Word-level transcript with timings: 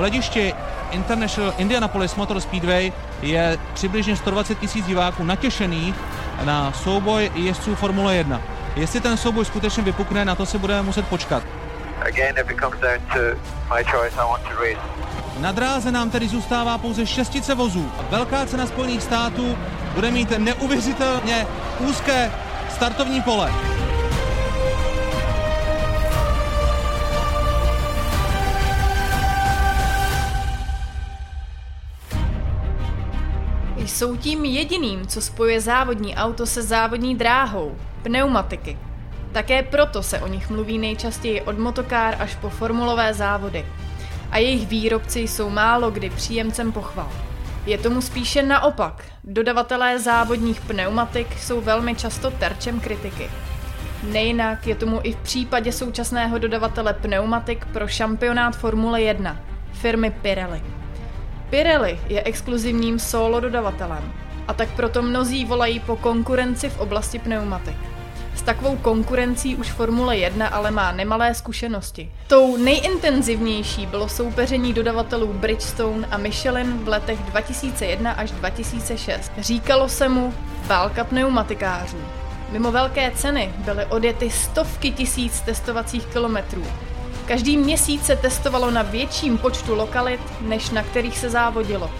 V 0.00 0.02
hledišti 0.02 0.54
International 0.90 1.54
Indianapolis 1.58 2.14
Motor 2.16 2.40
Speedway 2.40 2.92
je 3.22 3.58
přibližně 3.74 4.16
120 4.16 4.58
tisíc 4.58 4.86
diváků 4.86 5.24
natěšených 5.24 5.94
na 6.44 6.72
souboj 6.72 7.30
jezdců 7.34 7.74
Formule 7.74 8.16
1. 8.16 8.40
Jestli 8.76 9.00
ten 9.00 9.16
souboj 9.16 9.44
skutečně 9.44 9.82
vypukne, 9.82 10.24
na 10.24 10.34
to 10.34 10.46
si 10.46 10.58
budeme 10.58 10.82
muset 10.82 11.06
počkat. 11.08 11.42
Na 15.38 15.52
dráze 15.52 15.92
nám 15.92 16.10
tedy 16.10 16.28
zůstává 16.28 16.78
pouze 16.78 17.06
šestice 17.06 17.54
vozů. 17.54 17.92
Velká 18.10 18.46
cena 18.46 18.66
Spojených 18.66 19.02
států 19.02 19.58
bude 19.94 20.10
mít 20.10 20.38
neuvěřitelně 20.38 21.46
úzké 21.78 22.30
startovní 22.70 23.22
pole. 23.22 23.69
Jsou 34.00 34.16
tím 34.16 34.44
jediným, 34.44 35.06
co 35.06 35.20
spojuje 35.20 35.60
závodní 35.60 36.16
auto 36.16 36.46
se 36.46 36.62
závodní 36.62 37.16
dráhou 37.16 37.76
pneumatiky. 38.02 38.78
Také 39.32 39.62
proto 39.62 40.02
se 40.02 40.20
o 40.20 40.26
nich 40.26 40.50
mluví 40.50 40.78
nejčastěji 40.78 41.42
od 41.42 41.58
motokár 41.58 42.16
až 42.18 42.34
po 42.34 42.50
formulové 42.50 43.14
závody. 43.14 43.66
A 44.30 44.38
jejich 44.38 44.68
výrobci 44.68 45.20
jsou 45.20 45.50
málo 45.50 45.90
kdy 45.90 46.10
příjemcem 46.10 46.72
pochval. 46.72 47.08
Je 47.66 47.78
tomu 47.78 48.00
spíše 48.00 48.42
naopak. 48.42 49.04
Dodavatelé 49.24 49.98
závodních 49.98 50.60
pneumatik 50.60 51.38
jsou 51.38 51.60
velmi 51.60 51.94
často 51.94 52.30
terčem 52.30 52.80
kritiky. 52.80 53.30
Nejinak 54.02 54.66
je 54.66 54.74
tomu 54.74 55.00
i 55.02 55.12
v 55.12 55.16
případě 55.16 55.72
současného 55.72 56.38
dodavatele 56.38 56.94
pneumatik 56.94 57.66
pro 57.66 57.88
šampionát 57.88 58.56
Formule 58.56 59.02
1, 59.02 59.36
firmy 59.72 60.10
Pirelli. 60.10 60.79
Pirelli 61.50 62.00
je 62.08 62.22
exkluzivním 62.22 62.98
solo 62.98 63.40
dodavatelem 63.40 64.12
a 64.48 64.54
tak 64.54 64.68
proto 64.76 65.02
mnozí 65.02 65.44
volají 65.44 65.80
po 65.80 65.96
konkurenci 65.96 66.70
v 66.70 66.80
oblasti 66.80 67.18
pneumatik. 67.18 67.76
S 68.34 68.42
takovou 68.42 68.76
konkurencí 68.76 69.56
už 69.56 69.70
Formule 69.70 70.16
1 70.16 70.46
ale 70.46 70.70
má 70.70 70.92
nemalé 70.92 71.34
zkušenosti. 71.34 72.10
Tou 72.26 72.56
nejintenzivnější 72.56 73.86
bylo 73.86 74.08
soupeření 74.08 74.72
dodavatelů 74.72 75.32
Bridgestone 75.32 76.06
a 76.10 76.16
Michelin 76.16 76.78
v 76.84 76.88
letech 76.88 77.18
2001 77.18 78.12
až 78.12 78.30
2006. 78.30 79.32
Říkalo 79.38 79.88
se 79.88 80.08
mu 80.08 80.34
válka 80.66 81.04
pneumatikářů. 81.04 81.98
Mimo 82.50 82.72
velké 82.72 83.10
ceny 83.10 83.54
byly 83.56 83.86
odjety 83.86 84.30
stovky 84.30 84.90
tisíc 84.90 85.40
testovacích 85.40 86.06
kilometrů. 86.06 86.64
Každý 87.30 87.56
měsíc 87.56 88.06
se 88.06 88.16
testovalo 88.16 88.70
na 88.70 88.82
větším 88.82 89.38
počtu 89.38 89.74
lokalit, 89.74 90.20
než 90.40 90.70
na 90.70 90.82
kterých 90.82 91.18
se 91.18 91.30
závodilo. 91.30 91.90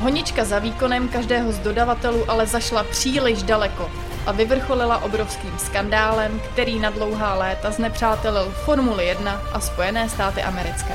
Honička 0.00 0.44
za 0.44 0.58
výkonem 0.58 1.08
každého 1.08 1.52
z 1.52 1.58
dodavatelů 1.58 2.30
ale 2.30 2.46
zašla 2.46 2.84
příliš 2.84 3.42
daleko 3.42 3.90
a 4.26 4.32
vyvrcholila 4.32 5.02
obrovským 5.02 5.58
skandálem, 5.58 6.40
který 6.52 6.78
na 6.78 6.90
dlouhá 6.90 7.34
léta 7.34 7.70
znepřátelil 7.70 8.52
Formuli 8.64 9.06
1 9.06 9.42
a 9.52 9.60
Spojené 9.60 10.08
státy 10.08 10.42
americké. 10.42 10.94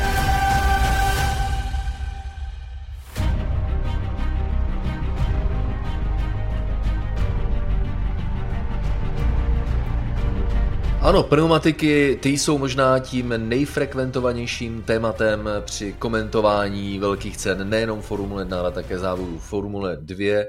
Ano, 11.03 11.23
pneumatiky, 11.23 12.19
ty 12.21 12.29
jsou 12.29 12.57
možná 12.57 12.99
tím 12.99 13.33
nejfrekventovanějším 13.49 14.81
tématem 14.83 15.49
při 15.61 15.93
komentování 15.93 16.99
velkých 16.99 17.37
cen 17.37 17.69
nejenom 17.69 18.01
Formule 18.01 18.41
1, 18.41 18.59
ale 18.59 18.71
také 18.71 18.99
závodů 18.99 19.39
Formule 19.39 19.97
2 20.01 20.45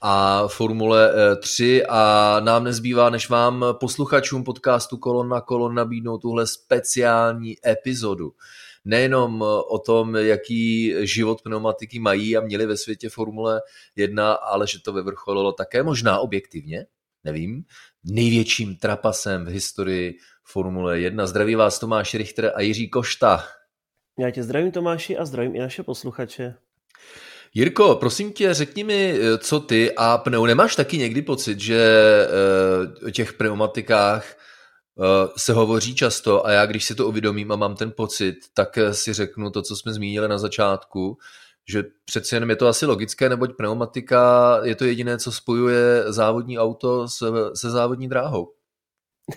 a 0.00 0.46
Formule 0.48 1.12
3 1.40 1.82
eh, 1.82 1.86
a 1.88 2.36
nám 2.40 2.64
nezbývá, 2.64 3.10
než 3.10 3.28
vám 3.28 3.64
posluchačům 3.80 4.44
podcastu 4.44 4.96
Kolon 4.96 5.28
na 5.28 5.40
kolon 5.40 5.74
nabídnout 5.74 6.18
tuhle 6.18 6.46
speciální 6.46 7.56
epizodu. 7.66 8.32
Nejenom 8.84 9.42
o 9.70 9.78
tom, 9.78 10.16
jaký 10.16 10.94
život 11.06 11.42
pneumatiky 11.42 11.98
mají 11.98 12.36
a 12.36 12.40
měli 12.40 12.66
ve 12.66 12.76
světě 12.76 13.08
Formule 13.08 13.60
1, 13.96 14.32
ale 14.32 14.66
že 14.66 14.78
to 14.82 14.92
vyvrcholilo 14.92 15.52
také 15.52 15.82
možná 15.82 16.18
objektivně, 16.18 16.86
nevím, 17.24 17.64
největším 18.06 18.76
trapasem 18.76 19.44
v 19.44 19.48
historii 19.48 20.18
Formule 20.44 21.00
1. 21.00 21.26
Zdraví 21.26 21.54
vás 21.54 21.78
Tomáš 21.78 22.14
Richter 22.14 22.52
a 22.54 22.60
Jiří 22.60 22.88
Košta. 22.88 23.44
Já 24.18 24.30
tě 24.30 24.42
zdravím 24.42 24.72
Tomáši 24.72 25.16
a 25.16 25.24
zdravím 25.24 25.56
i 25.56 25.58
naše 25.58 25.82
posluchače. 25.82 26.54
Jirko, 27.54 27.94
prosím 27.94 28.32
tě, 28.32 28.54
řekni 28.54 28.84
mi, 28.84 29.18
co 29.38 29.60
ty 29.60 29.92
a 29.96 30.18
pneu, 30.18 30.46
nemáš 30.46 30.76
taky 30.76 30.98
někdy 30.98 31.22
pocit, 31.22 31.60
že 31.60 31.90
uh, 33.00 33.08
o 33.08 33.10
těch 33.10 33.32
pneumatikách 33.32 34.36
uh, 34.94 35.04
se 35.36 35.52
hovoří 35.52 35.94
často 35.94 36.46
a 36.46 36.50
já, 36.50 36.66
když 36.66 36.84
si 36.84 36.94
to 36.94 37.08
uvědomím 37.08 37.52
a 37.52 37.56
mám 37.56 37.76
ten 37.76 37.92
pocit, 37.96 38.36
tak 38.54 38.78
si 38.92 39.12
řeknu 39.12 39.50
to, 39.50 39.62
co 39.62 39.76
jsme 39.76 39.92
zmínili 39.92 40.28
na 40.28 40.38
začátku, 40.38 41.18
že 41.68 41.84
přeci 42.04 42.34
jenom 42.34 42.50
je 42.50 42.56
to 42.56 42.66
asi 42.68 42.86
logické, 42.86 43.28
neboť 43.28 43.56
pneumatika 43.56 44.60
je 44.64 44.74
to 44.74 44.84
jediné, 44.84 45.18
co 45.18 45.32
spojuje 45.32 46.12
závodní 46.12 46.58
auto 46.58 47.08
se, 47.08 47.26
se 47.54 47.70
závodní 47.70 48.08
dráhou. 48.08 48.52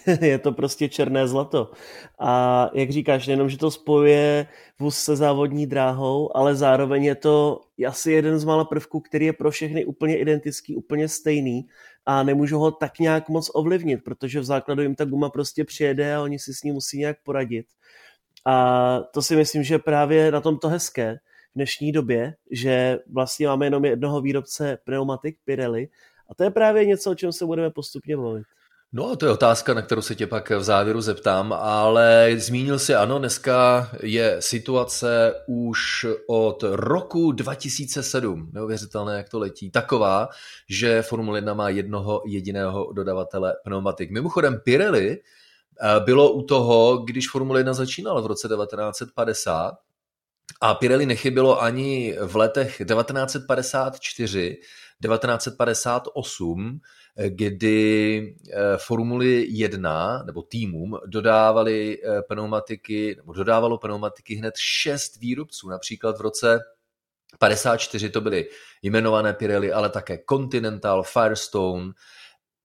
je 0.22 0.40
to 0.40 0.52
prostě 0.52 0.90
černé 0.90 1.28
zlato. 1.28 1.72
A 2.20 2.70
jak 2.74 2.90
říkáš, 2.90 3.28
nejenom, 3.28 3.50
že 3.50 3.58
to 3.58 3.72
spojuje 3.72 4.48
vůz 4.80 4.98
se 4.98 5.16
závodní 5.16 5.68
dráhou, 5.68 6.38
ale 6.38 6.56
zároveň 6.56 7.04
je 7.04 7.16
to 7.16 7.62
asi 7.88 8.12
jeden 8.12 8.40
z 8.40 8.44
mála 8.44 8.66
prvků, 8.66 9.00
který 9.00 9.26
je 9.26 9.34
pro 9.34 9.52
všechny 9.52 9.86
úplně 9.86 10.18
identický, 10.18 10.76
úplně 10.76 11.08
stejný 11.08 11.68
a 12.06 12.24
nemůžu 12.24 12.60
ho 12.60 12.72
tak 12.72 13.00
nějak 13.00 13.30
moc 13.30 13.52
ovlivnit, 13.54 14.04
protože 14.04 14.40
v 14.40 14.44
základu 14.44 14.82
jim 14.82 14.96
ta 14.96 15.06
guma 15.06 15.30
prostě 15.30 15.66
přijede 15.66 16.16
a 16.16 16.22
oni 16.22 16.40
si 16.40 16.54
s 16.54 16.64
ní 16.64 16.72
musí 16.72 17.00
nějak 17.00 17.18
poradit. 17.24 17.66
A 18.46 19.00
to 19.14 19.22
si 19.22 19.36
myslím, 19.36 19.64
že 19.64 19.80
právě 19.80 20.32
na 20.32 20.42
tom 20.42 20.60
to 20.60 20.68
hezké, 20.68 21.18
dnešní 21.60 21.92
době, 21.92 22.34
že 22.52 23.00
vlastně 23.14 23.48
máme 23.48 23.66
jenom 23.66 23.86
jednoho 23.86 24.22
výrobce 24.22 24.78
pneumatik 24.84 25.38
Pirelli 25.46 25.88
a 26.30 26.36
to 26.36 26.44
je 26.44 26.52
právě 26.52 26.86
něco, 26.86 27.12
o 27.12 27.16
čem 27.16 27.32
se 27.32 27.46
budeme 27.46 27.70
postupně 27.70 28.16
mluvit. 28.16 28.44
No, 28.94 29.16
to 29.16 29.26
je 29.26 29.32
otázka, 29.32 29.74
na 29.74 29.82
kterou 29.82 30.02
se 30.02 30.16
tě 30.16 30.28
pak 30.28 30.50
v 30.50 30.64
závěru 30.64 31.02
zeptám, 31.02 31.54
ale 31.54 32.32
zmínil 32.38 32.80
si, 32.80 32.96
ano, 32.96 33.20
dneska 33.20 33.90
je 34.04 34.38
situace 34.40 35.34
už 35.48 36.06
od 36.28 36.64
roku 36.64 37.32
2007, 37.32 38.50
neuvěřitelné, 38.54 39.18
jak 39.18 39.30
to 39.30 39.40
letí, 39.40 39.72
taková, 39.72 40.30
že 40.70 41.02
Formule 41.02 41.38
1 41.38 41.54
má 41.54 41.70
jednoho 41.70 42.22
jediného 42.26 42.94
dodavatele 42.94 43.56
pneumatik. 43.64 44.12
Mimochodem 44.12 44.60
Pirelli 44.64 45.18
eh, 45.18 46.00
bylo 46.00 46.32
u 46.32 46.44
toho, 46.44 46.98
když 46.98 47.30
Formule 47.30 47.60
1 47.60 47.74
začínala 47.74 48.22
v 48.22 48.26
roce 48.26 48.48
1950 48.48 49.74
a 50.62 50.76
Pirelli 50.76 51.06
nechybilo 51.06 51.62
ani 51.62 52.16
v 52.22 52.36
letech 52.36 52.78
1954, 52.78 54.58
1958, 55.04 56.80
kdy 57.28 58.20
eh, 58.52 58.78
Formuli 58.78 59.48
1 59.50 60.24
nebo 60.24 60.42
týmům 60.42 61.00
dodávali 61.06 61.98
eh, 62.04 62.22
pneumatiky, 62.22 63.16
nebo 63.18 63.34
dodávalo 63.34 63.78
pneumatiky 63.78 64.36
hned 64.36 64.54
šest 64.58 65.18
výrobců. 65.20 65.70
Například 65.70 66.18
v 66.18 66.22
roce 66.22 66.60
54 67.40 68.10
to 68.10 68.22
byly 68.22 68.50
jmenované 68.82 69.34
Pirelli, 69.34 69.74
ale 69.74 69.90
také 69.90 70.20
Continental, 70.30 71.04
Firestone, 71.04 71.92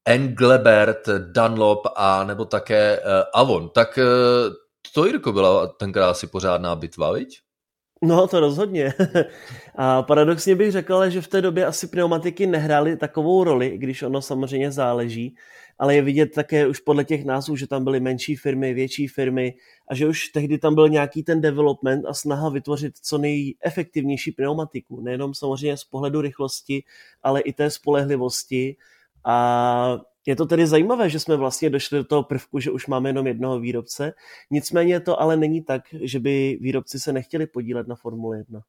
Engelbert, 0.04 1.08
Dunlop 1.19 1.86
a 1.96 2.25
nebo 2.25 2.44
také 2.44 2.98
eh, 2.98 3.02
Avon. 3.34 3.69
Tak 3.69 3.98
to, 4.94 5.06
Jirko, 5.06 5.32
byla 5.32 5.66
tenkrát 5.66 6.10
asi 6.10 6.26
pořádná 6.26 6.76
bitva, 6.76 7.12
viď? 7.12 7.44
No, 8.04 8.28
to 8.28 8.40
rozhodně. 8.40 8.94
A 9.74 10.02
paradoxně 10.02 10.54
bych 10.54 10.72
řekl, 10.72 11.10
že 11.10 11.20
v 11.20 11.28
té 11.28 11.42
době 11.42 11.66
asi 11.66 11.86
pneumatiky 11.86 12.46
nehrály 12.46 12.96
takovou 12.96 13.44
roli, 13.44 13.78
když 13.78 14.02
ono 14.02 14.22
samozřejmě 14.22 14.72
záleží, 14.72 15.36
ale 15.78 15.94
je 15.94 16.02
vidět 16.02 16.26
také 16.26 16.66
už 16.66 16.80
podle 16.80 17.04
těch 17.04 17.24
názvů, 17.24 17.56
že 17.56 17.66
tam 17.66 17.84
byly 17.84 18.00
menší 18.00 18.36
firmy, 18.36 18.74
větší 18.74 19.08
firmy 19.08 19.54
a 19.88 19.94
že 19.94 20.06
už 20.08 20.28
tehdy 20.28 20.58
tam 20.58 20.74
byl 20.74 20.88
nějaký 20.88 21.22
ten 21.22 21.40
development 21.40 22.04
a 22.06 22.14
snaha 22.14 22.48
vytvořit 22.48 22.98
co 23.02 23.18
nejefektivnější 23.18 24.32
pneumatiku. 24.32 25.00
Nejenom 25.00 25.34
samozřejmě 25.34 25.76
z 25.76 25.84
pohledu 25.84 26.20
rychlosti, 26.20 26.84
ale 27.22 27.40
i 27.40 27.52
té 27.52 27.70
spolehlivosti. 27.70 28.76
A 29.24 29.98
je 30.26 30.36
to 30.36 30.46
tedy 30.46 30.66
zajímavé, 30.66 31.10
že 31.10 31.20
jsme 31.20 31.36
vlastně 31.36 31.70
došli 31.70 31.98
do 31.98 32.04
toho 32.04 32.22
prvku, 32.22 32.60
že 32.60 32.70
už 32.70 32.86
máme 32.86 33.08
jenom 33.08 33.26
jednoho 33.26 33.60
výrobce. 33.60 34.12
Nicméně 34.50 35.00
to 35.00 35.20
ale 35.20 35.36
není 35.36 35.64
tak, 35.64 35.82
že 36.02 36.20
by 36.20 36.58
výrobci 36.60 37.00
se 37.00 37.12
nechtěli 37.12 37.46
podílet 37.46 37.88
na 37.88 37.94
Formule 37.94 38.38
1. 38.38 38.60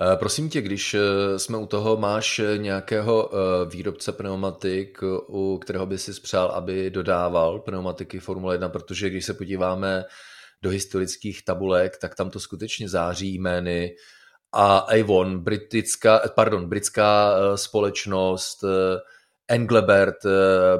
Eh, 0.00 0.16
prosím 0.16 0.48
tě, 0.48 0.60
když 0.60 0.94
eh, 0.94 1.38
jsme 1.38 1.58
u 1.58 1.66
toho, 1.66 1.96
máš 1.96 2.38
eh, 2.38 2.58
nějakého 2.58 3.30
výrobce 3.72 4.12
pneumatik, 4.12 4.98
u 5.28 5.58
kterého 5.58 5.86
by 5.86 5.98
si 5.98 6.14
spřál, 6.14 6.48
aby 6.48 6.90
dodával 6.90 7.58
pneumatiky 7.60 8.18
Formule 8.18 8.54
1, 8.54 8.68
protože 8.68 9.10
když 9.10 9.24
se 9.24 9.34
podíváme 9.34 10.04
do 10.62 10.70
historických 10.70 11.44
tabulek, 11.44 11.98
tak 12.00 12.14
tam 12.14 12.30
to 12.30 12.40
skutečně 12.40 12.88
září 12.88 13.34
jmény 13.34 13.94
a 14.52 14.78
Avon, 14.78 15.38
britská, 15.38 16.20
pardon, 16.34 16.68
britská 16.68 17.34
společnost, 17.56 18.64
Englebert 19.48 20.16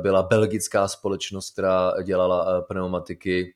byla 0.03 0.23
belgická 0.23 0.89
společnost, 0.89 1.53
která 1.53 1.93
dělala 2.03 2.61
pneumatiky, 2.61 3.55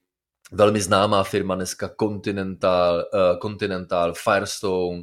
velmi 0.52 0.80
známá 0.80 1.24
firma 1.24 1.54
dneska 1.54 1.90
Continental, 2.00 3.04
Continental 3.42 4.14
Firestone, 4.14 5.02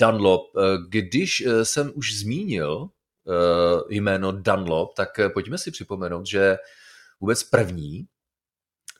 Dunlop. 0.00 0.42
Když 0.88 1.44
jsem 1.62 1.92
už 1.94 2.18
zmínil 2.18 2.88
jméno 3.88 4.32
Dunlop, 4.32 4.94
tak 4.94 5.08
pojďme 5.32 5.58
si 5.58 5.70
připomenout, 5.70 6.26
že 6.26 6.56
vůbec 7.20 7.42
první 7.42 8.06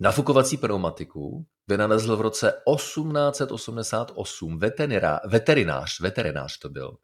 nafukovací 0.00 0.56
pneumatiku 0.56 1.46
vynalezl 1.68 2.16
v 2.16 2.20
roce 2.20 2.52
1888 2.74 4.58
veterinář, 5.26 6.00
veterinář 6.00 6.58
to 6.58 6.68
byl. 6.68 6.96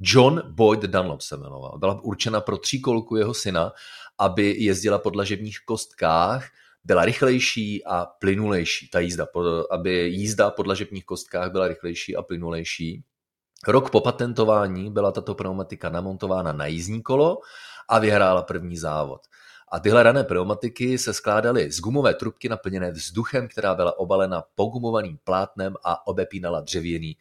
John 0.00 0.42
Boyd 0.46 0.80
Dunlop 0.80 1.20
se 1.20 1.36
jmenoval. 1.36 1.78
Byla 1.78 2.02
určena 2.02 2.40
pro 2.40 2.58
tříkolku 2.58 3.16
jeho 3.16 3.34
syna, 3.34 3.72
aby 4.18 4.54
jezdila 4.58 4.98
po 4.98 5.10
dlažebních 5.10 5.58
kostkách, 5.64 6.48
byla 6.84 7.04
rychlejší 7.04 7.84
a 7.84 8.06
plynulejší. 8.06 8.90
Ta 8.90 9.00
jízda, 9.00 9.26
aby 9.70 9.90
jízda 9.92 10.50
po 10.50 10.62
dlažebních 10.62 11.04
kostkách 11.04 11.52
byla 11.52 11.68
rychlejší 11.68 12.16
a 12.16 12.22
plynulejší. 12.22 13.04
Rok 13.68 13.90
po 13.90 14.00
patentování 14.00 14.90
byla 14.90 15.12
tato 15.12 15.34
pneumatika 15.34 15.88
namontována 15.88 16.52
na 16.52 16.66
jízdní 16.66 17.02
kolo 17.02 17.38
a 17.88 17.98
vyhrála 17.98 18.42
první 18.42 18.76
závod. 18.76 19.20
A 19.70 19.80
tyhle 19.80 20.02
rané 20.02 20.24
pneumatiky 20.24 20.98
se 20.98 21.14
skládaly 21.14 21.72
z 21.72 21.80
gumové 21.80 22.14
trubky 22.14 22.48
naplněné 22.48 22.90
vzduchem, 22.90 23.48
která 23.48 23.74
byla 23.74 23.98
obalena 23.98 24.42
pogumovaným 24.54 25.18
plátnem 25.24 25.74
a 25.84 26.06
obepínala 26.06 26.60
dřevěný 26.60 27.16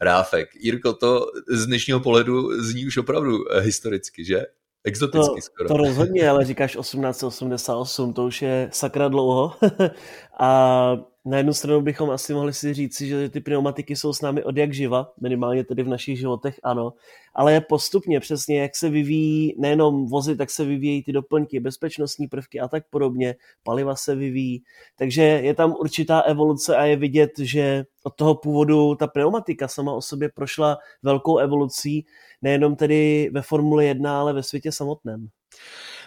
ráfek. 0.00 0.48
Jirko, 0.54 0.92
to 0.92 1.26
z 1.48 1.66
dnešního 1.66 2.00
pohledu 2.00 2.62
zní 2.62 2.86
už 2.86 2.96
opravdu 2.96 3.38
historicky, 3.60 4.24
že? 4.24 4.42
Exoticky 4.84 5.34
to, 5.34 5.40
skoro. 5.40 5.68
To 5.68 5.76
rozhodně, 5.76 6.30
ale 6.30 6.44
říkáš 6.44 6.76
1888, 6.76 8.12
to 8.12 8.24
už 8.24 8.42
je 8.42 8.68
sakra 8.72 9.08
dlouho. 9.08 9.52
a 10.40 10.96
na 11.26 11.36
jednu 11.36 11.54
stranu 11.54 11.80
bychom 11.80 12.10
asi 12.10 12.34
mohli 12.34 12.52
si 12.52 12.74
říct, 12.74 13.00
že 13.00 13.28
ty 13.28 13.40
pneumatiky 13.40 13.96
jsou 13.96 14.12
s 14.12 14.20
námi 14.20 14.44
od 14.44 14.56
jak 14.56 14.74
živa, 14.74 15.12
minimálně 15.20 15.64
tedy 15.64 15.82
v 15.82 15.88
našich 15.88 16.18
životech 16.18 16.60
ano, 16.62 16.92
ale 17.34 17.60
postupně 17.60 18.20
přesně, 18.20 18.60
jak 18.60 18.76
se 18.76 18.88
vyvíjí 18.88 19.54
nejenom 19.58 20.06
vozy, 20.06 20.36
tak 20.36 20.50
se 20.50 20.64
vyvíjejí 20.64 21.02
ty 21.02 21.12
doplňky, 21.12 21.60
bezpečnostní 21.60 22.28
prvky 22.28 22.60
a 22.60 22.68
tak 22.68 22.84
podobně, 22.90 23.34
paliva 23.62 23.96
se 23.96 24.14
vyvíjí, 24.14 24.62
takže 24.98 25.22
je 25.22 25.54
tam 25.54 25.74
určitá 25.78 26.20
evoluce 26.20 26.76
a 26.76 26.84
je 26.84 26.96
vidět, 26.96 27.30
že 27.38 27.84
od 28.04 28.14
toho 28.14 28.34
původu 28.34 28.94
ta 28.94 29.06
pneumatika 29.06 29.68
sama 29.68 29.92
o 29.92 30.02
sobě 30.02 30.28
prošla 30.34 30.78
velkou 31.02 31.38
evolucí, 31.38 32.06
nejenom 32.42 32.76
tedy 32.76 33.30
ve 33.32 33.42
Formule 33.42 33.84
1, 33.84 34.20
ale 34.20 34.32
ve 34.32 34.42
světě 34.42 34.72
samotném. 34.72 35.28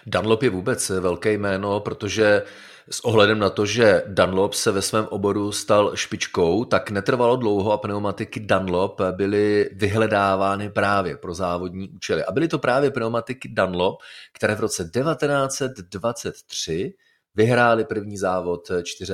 Dunlop 0.06 0.42
je 0.42 0.50
vůbec 0.50 0.88
velké 0.90 1.32
jméno, 1.32 1.80
protože 1.80 2.42
s 2.90 3.04
ohledem 3.04 3.38
na 3.38 3.50
to, 3.50 3.66
že 3.66 4.02
Dunlop 4.06 4.54
se 4.54 4.72
ve 4.72 4.82
svém 4.82 5.06
oboru 5.10 5.52
stal 5.52 5.96
špičkou, 5.96 6.64
tak 6.64 6.90
netrvalo 6.90 7.36
dlouho 7.36 7.72
a 7.72 7.78
pneumatiky 7.78 8.40
Dunlop 8.40 9.00
byly 9.10 9.70
vyhledávány 9.72 10.70
právě 10.70 11.16
pro 11.16 11.34
závodní 11.34 11.88
účely. 11.88 12.24
A 12.24 12.32
byly 12.32 12.48
to 12.48 12.58
právě 12.58 12.90
pneumatiky 12.90 13.48
Dunlop, 13.48 13.98
které 14.32 14.54
v 14.54 14.60
roce 14.60 14.90
1923 14.94 16.94
vyhrály 17.34 17.84
první 17.84 18.16
závod 18.16 18.68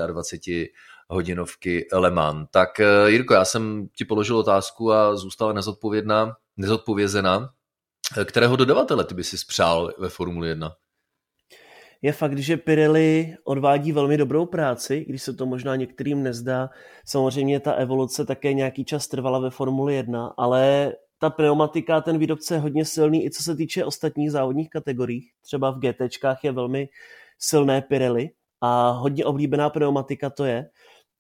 24 0.06 0.68
hodinovky 1.08 1.86
Le 1.92 2.10
Mans. 2.10 2.48
Tak 2.50 2.80
eh, 2.80 3.10
Jirko, 3.10 3.34
já 3.34 3.44
jsem 3.44 3.88
ti 3.96 4.04
položil 4.04 4.38
otázku 4.38 4.92
a 4.92 5.16
zůstala 5.16 5.52
nezodpovědná, 5.52 6.36
nezodpovězená. 6.56 7.50
Kterého 8.24 8.56
dodavatele 8.56 9.04
ty 9.04 9.14
by 9.14 9.24
si 9.24 9.38
spřál 9.38 9.92
ve 9.98 10.08
Formuli 10.08 10.48
1? 10.48 10.72
Je 12.02 12.12
fakt, 12.12 12.38
že 12.38 12.56
Pirelli 12.56 13.34
odvádí 13.44 13.92
velmi 13.92 14.16
dobrou 14.16 14.46
práci, 14.46 15.04
když 15.08 15.22
se 15.22 15.34
to 15.34 15.46
možná 15.46 15.76
některým 15.76 16.22
nezdá. 16.22 16.70
Samozřejmě 17.06 17.60
ta 17.60 17.72
evoluce 17.72 18.24
také 18.24 18.52
nějaký 18.52 18.84
čas 18.84 19.08
trvala 19.08 19.38
ve 19.38 19.50
Formuli 19.50 19.94
1, 19.94 20.34
ale 20.36 20.92
ta 21.18 21.30
pneumatika, 21.30 22.00
ten 22.00 22.18
výrobce 22.18 22.54
je 22.54 22.58
hodně 22.58 22.84
silný 22.84 23.26
i 23.26 23.30
co 23.30 23.42
se 23.42 23.56
týče 23.56 23.84
ostatních 23.84 24.30
závodních 24.30 24.70
kategorií. 24.70 25.28
Třeba 25.42 25.70
v 25.70 25.78
GTčkách 25.78 26.44
je 26.44 26.52
velmi 26.52 26.88
silné 27.38 27.82
Pirelli 27.82 28.30
a 28.60 28.90
hodně 28.90 29.24
oblíbená 29.24 29.70
pneumatika 29.70 30.30
to 30.30 30.44
je. 30.44 30.66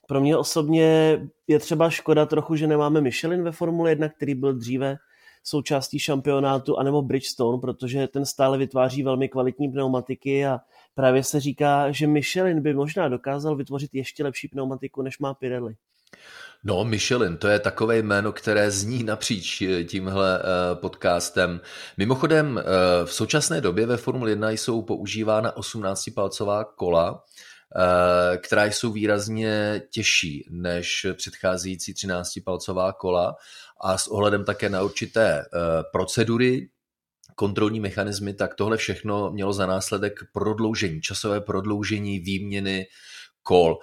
Pro 0.08 0.20
mě 0.20 0.36
osobně 0.36 1.18
je 1.46 1.58
třeba 1.58 1.90
škoda 1.90 2.26
trochu, 2.26 2.56
že 2.56 2.66
nemáme 2.66 3.00
Michelin 3.00 3.42
ve 3.42 3.52
Formule 3.52 3.90
1, 3.90 4.08
který 4.08 4.34
byl 4.34 4.52
dříve 4.52 4.96
součástí 5.46 5.98
šampionátu, 5.98 6.78
anebo 6.78 7.02
Bridgestone, 7.02 7.58
protože 7.60 8.08
ten 8.08 8.26
stále 8.26 8.58
vytváří 8.58 9.02
velmi 9.02 9.28
kvalitní 9.28 9.68
pneumatiky 9.68 10.46
a 10.46 10.60
právě 10.94 11.24
se 11.24 11.40
říká, 11.40 11.90
že 11.90 12.06
Michelin 12.06 12.62
by 12.62 12.74
možná 12.74 13.08
dokázal 13.08 13.56
vytvořit 13.56 13.94
ještě 13.94 14.24
lepší 14.24 14.48
pneumatiku, 14.48 15.02
než 15.02 15.18
má 15.18 15.34
Pirelli. 15.34 15.74
No, 16.64 16.84
Michelin, 16.84 17.36
to 17.36 17.48
je 17.48 17.58
takové 17.58 17.98
jméno, 17.98 18.32
které 18.32 18.70
zní 18.70 19.04
napříč 19.04 19.62
tímhle 19.88 20.38
eh, 20.38 20.74
podcastem. 20.74 21.60
Mimochodem, 21.96 22.58
eh, 22.58 22.62
v 23.04 23.12
současné 23.12 23.60
době 23.60 23.86
ve 23.86 23.96
Formule 23.96 24.30
1 24.30 24.50
jsou 24.50 24.82
používána 24.82 25.56
18-palcová 25.56 26.64
kola, 26.76 27.24
eh, 27.76 28.36
která 28.36 28.64
jsou 28.64 28.92
výrazně 28.92 29.82
těžší 29.90 30.46
než 30.50 31.06
předcházející 31.16 31.94
13-palcová 31.94 32.92
kola 32.92 33.36
a 33.80 33.98
s 33.98 34.08
ohledem 34.08 34.44
také 34.44 34.68
na 34.68 34.82
určité 34.82 35.44
procedury, 35.92 36.68
kontrolní 37.34 37.80
mechanismy, 37.80 38.34
tak 38.34 38.54
tohle 38.54 38.76
všechno 38.76 39.30
mělo 39.30 39.52
za 39.52 39.66
následek 39.66 40.20
prodloužení, 40.32 41.00
časové 41.00 41.40
prodloužení 41.40 42.18
výměny 42.18 42.86
kol. 43.42 43.78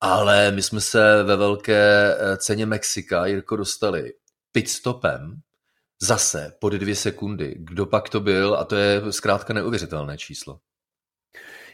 Ale 0.00 0.52
my 0.52 0.62
jsme 0.62 0.80
se 0.80 1.22
ve 1.22 1.36
velké 1.36 2.14
eh, 2.14 2.36
ceně 2.36 2.66
Mexika, 2.66 3.26
Jirko, 3.26 3.56
dostali 3.56 4.12
pitstopem 4.52 5.40
zase 6.02 6.52
pod 6.60 6.72
dvě 6.72 6.96
sekundy. 6.96 7.54
Kdo 7.58 7.86
pak 7.86 8.08
to 8.08 8.20
byl? 8.20 8.54
A 8.54 8.64
to 8.64 8.76
je 8.76 9.12
zkrátka 9.12 9.54
neuvěřitelné 9.54 10.18
číslo. 10.18 10.60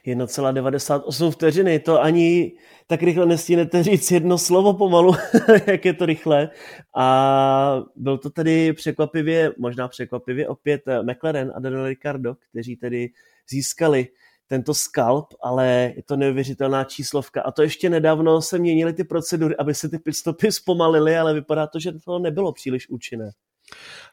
1,98 0.06 1.30
vteřiny, 1.30 1.78
to 1.78 2.02
ani 2.02 2.52
tak 2.86 3.02
rychle 3.02 3.26
nestínete 3.26 3.82
říct 3.82 4.10
jedno 4.10 4.38
slovo 4.38 4.74
pomalu, 4.74 5.14
jak 5.66 5.84
je 5.84 5.94
to 5.94 6.06
rychle. 6.06 6.50
A 6.96 7.82
byl 7.96 8.18
to 8.18 8.30
tedy 8.30 8.72
překvapivě, 8.72 9.52
možná 9.58 9.88
překvapivě 9.88 10.48
opět 10.48 10.82
eh, 10.86 11.02
McLaren 11.02 11.52
a 11.56 11.60
Daniel 11.60 11.86
Ricardo, 11.86 12.34
kteří 12.50 12.76
tedy 12.76 13.10
získali 13.50 14.08
tento 14.46 14.74
skalp, 14.74 15.26
ale 15.42 15.92
je 15.96 16.02
to 16.02 16.16
neuvěřitelná 16.16 16.84
číslovka. 16.84 17.42
A 17.42 17.50
to 17.50 17.62
ještě 17.62 17.90
nedávno 17.90 18.42
se 18.42 18.58
měnily 18.58 18.92
ty 18.92 19.04
procedury, 19.04 19.56
aby 19.56 19.74
se 19.74 19.88
ty 19.88 19.98
pitstopy 19.98 20.52
zpomalily, 20.52 21.16
ale 21.16 21.34
vypadá 21.34 21.66
to, 21.66 21.78
že 21.78 21.92
to 22.04 22.18
nebylo 22.18 22.52
příliš 22.52 22.88
účinné. 22.88 23.30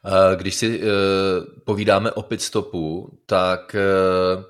Eh, 0.05 0.35
když 0.35 0.55
si 0.55 0.79
uh, 0.79 0.85
povídáme 1.65 2.11
o 2.11 2.21
pitstopu, 2.21 3.17
tak 3.25 3.75
uh, 3.75 4.43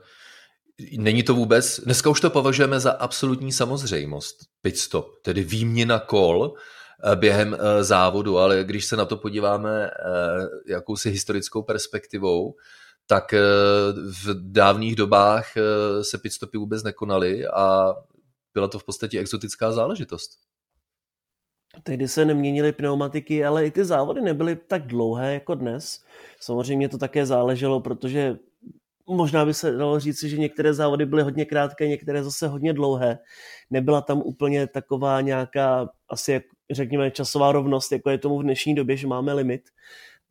Není 0.98 1.24
to 1.24 1.36
vůbec, 1.36 1.80
dneska 1.80 2.10
už 2.10 2.22
to 2.22 2.30
považujeme 2.30 2.80
za 2.80 2.92
absolutní 2.92 3.52
samozřejmost, 3.52 4.38
pit 4.62 4.78
stop, 4.78 5.22
tedy 5.22 5.44
výměna 5.44 6.00
kol 6.00 6.54
eh, 7.04 7.16
během 7.16 7.58
eh, 7.60 7.84
závodu, 7.84 8.38
ale 8.38 8.64
když 8.64 8.86
se 8.86 8.96
na 8.96 9.06
to 9.06 9.18
podíváme 9.18 9.86
eh, 9.86 9.92
jakousi 10.68 11.10
historickou 11.10 11.62
perspektivou, 11.62 12.56
tak 13.08 13.34
v 14.24 14.52
dávných 14.52 14.96
dobách 14.96 15.54
se 16.02 16.18
pitstopy 16.18 16.58
vůbec 16.58 16.84
nekonaly 16.84 17.48
a 17.48 17.94
byla 18.54 18.68
to 18.68 18.80
v 18.80 18.84
podstatě 18.84 19.20
exotická 19.20 19.72
záležitost. 19.72 20.32
Tehdy 21.84 22.08
se 22.08 22.26
neměnily 22.26 22.72
pneumatiky, 22.72 23.46
ale 23.46 23.66
i 23.66 23.72
ty 23.72 23.86
závody 23.86 24.22
nebyly 24.22 24.56
tak 24.56 24.88
dlouhé 24.88 25.34
jako 25.34 25.56
dnes. 25.56 26.04
Samozřejmě 26.40 26.90
to 26.90 26.98
také 26.98 27.26
záleželo, 27.26 27.80
protože 27.80 28.38
možná 29.16 29.46
by 29.46 29.54
se 29.54 29.72
dalo 29.72 30.00
říct, 30.00 30.24
že 30.24 30.38
některé 30.38 30.74
závody 30.74 31.06
byly 31.06 31.24
hodně 31.24 31.46
krátké, 31.46 31.88
některé 31.88 32.24
zase 32.24 32.48
hodně 32.48 32.74
dlouhé. 32.74 33.20
Nebyla 33.70 34.02
tam 34.02 34.22
úplně 34.26 34.68
taková 34.68 35.22
nějaká, 35.22 35.90
asi 36.10 36.32
jak 36.32 36.44
řekněme, 36.72 37.12
časová 37.12 37.52
rovnost, 37.52 37.92
jako 37.92 38.10
je 38.10 38.18
tomu 38.18 38.40
v 38.40 38.44
dnešní 38.44 38.76
době, 38.76 38.98
že 38.98 39.08
máme 39.08 39.34
limit. 39.34 39.62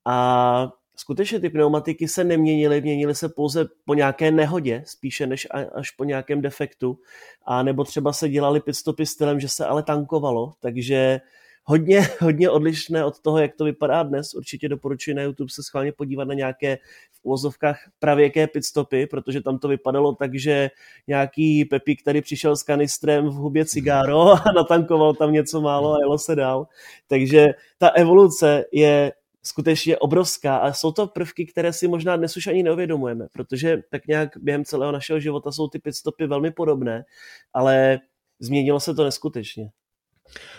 A 0.07 0.69
skutečně 0.97 1.41
ty 1.41 1.51
pneumatiky 1.51 2.09
se 2.09 2.25
neměnily, 2.25 2.81
měnily 2.81 3.15
se 3.15 3.29
pouze 3.29 3.67
po 3.85 3.95
nějaké 3.95 4.31
nehodě, 4.31 4.83
spíše 4.87 5.27
než 5.27 5.47
až 5.75 5.91
po 5.91 6.05
nějakém 6.05 6.41
defektu. 6.41 6.99
A 7.47 7.63
nebo 7.63 7.85
třeba 7.85 8.13
se 8.13 8.29
dělali 8.29 8.61
pitstopy 8.61 9.07
stylem, 9.07 9.41
že 9.41 9.49
se 9.49 9.67
ale 9.67 9.83
tankovalo, 9.83 10.53
takže 10.61 11.21
hodně, 11.65 12.01
hodně 12.21 12.51
odlišné 12.51 13.05
od 13.05 13.21
toho, 13.21 13.39
jak 13.39 13.57
to 13.57 13.65
vypadá 13.65 14.03
dnes. 14.03 14.35
Určitě 14.35 14.69
doporučuji 14.69 15.15
na 15.15 15.23
YouTube 15.23 15.51
se 15.51 15.63
schválně 15.63 15.93
podívat 15.93 16.25
na 16.25 16.35
nějaké 16.35 16.77
v 17.13 17.21
uvozovkách 17.23 17.91
pravěké 17.99 18.47
pitstopy, 18.47 19.07
protože 19.07 19.41
tam 19.41 19.59
to 19.59 19.69
vypadalo 19.69 20.15
tak, 20.15 20.35
že 20.35 20.71
nějaký 21.07 21.65
Pepík 21.65 22.03
který 22.03 22.21
přišel 22.21 22.57
s 22.57 22.63
kanistrem 22.63 23.29
v 23.29 23.35
hubě 23.35 23.65
cigáro 23.65 24.21
a 24.49 24.53
natankoval 24.57 25.15
tam 25.15 25.33
něco 25.33 25.61
málo 25.61 25.95
a 25.95 25.99
jelo 26.01 26.19
se 26.19 26.37
dál. 26.37 26.67
Takže 27.07 27.49
ta 27.79 27.89
evoluce 27.89 28.65
je 28.73 29.13
skutečně 29.43 29.99
obrovská 29.99 30.57
a 30.57 30.73
jsou 30.73 30.93
to 30.93 31.07
prvky, 31.07 31.47
které 31.47 31.73
si 31.73 31.89
možná 31.89 32.17
dnes 32.17 32.37
už 32.37 32.47
ani 32.47 32.63
neuvědomujeme, 32.63 33.27
protože 33.33 33.83
tak 33.91 34.07
nějak 34.07 34.31
během 34.37 34.65
celého 34.65 34.93
našeho 34.93 35.21
života 35.21 35.53
jsou 35.53 35.69
ty 35.69 35.79
pitstopy 35.79 36.27
velmi 36.27 36.51
podobné, 36.51 37.05
ale 37.53 37.99
změnilo 38.41 38.81
se 38.81 38.95
to 38.95 39.05
neskutečně. 39.05 39.71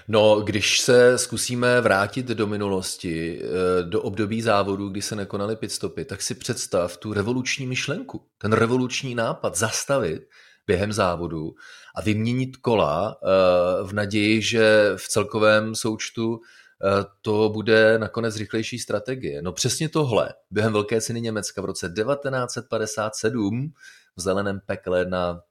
No, 0.07 0.41
když 0.41 0.81
se 0.81 1.17
zkusíme 1.17 1.81
vrátit 1.81 2.25
do 2.25 2.47
minulosti, 2.47 3.41
eh, 3.43 3.83
do 3.83 4.01
období 4.01 4.41
závodu, 4.41 4.89
kdy 4.89 5.01
se 5.01 5.15
nekonaly 5.15 5.55
pitstopy, 5.55 6.05
tak 6.05 6.21
si 6.21 6.35
představ 6.35 6.97
tu 6.97 7.13
revoluční 7.13 7.67
myšlenku, 7.67 8.25
ten 8.37 8.53
revoluční 8.53 9.15
nápad 9.15 9.55
zastavit 9.55 10.21
během 10.67 10.93
závodu 10.93 11.55
a 11.95 12.01
vyměnit 12.01 12.57
kola 12.57 13.17
eh, 13.23 13.83
v 13.83 13.93
naději, 13.93 14.41
že 14.41 14.91
v 14.95 15.07
celkovém 15.07 15.75
součtu 15.75 16.39
eh, 16.39 17.05
to 17.21 17.49
bude 17.49 17.99
nakonec 17.99 18.35
rychlejší 18.35 18.79
strategie. 18.79 19.41
No 19.41 19.51
přesně 19.51 19.89
tohle 19.89 20.33
během 20.51 20.73
Velké 20.73 21.01
ceny 21.01 21.21
Německa 21.21 21.61
v 21.61 21.65
roce 21.65 21.93
1957 21.95 23.73
v 24.15 24.21
zeleném 24.21 24.59
pekle 24.65 25.05
na 25.05 25.41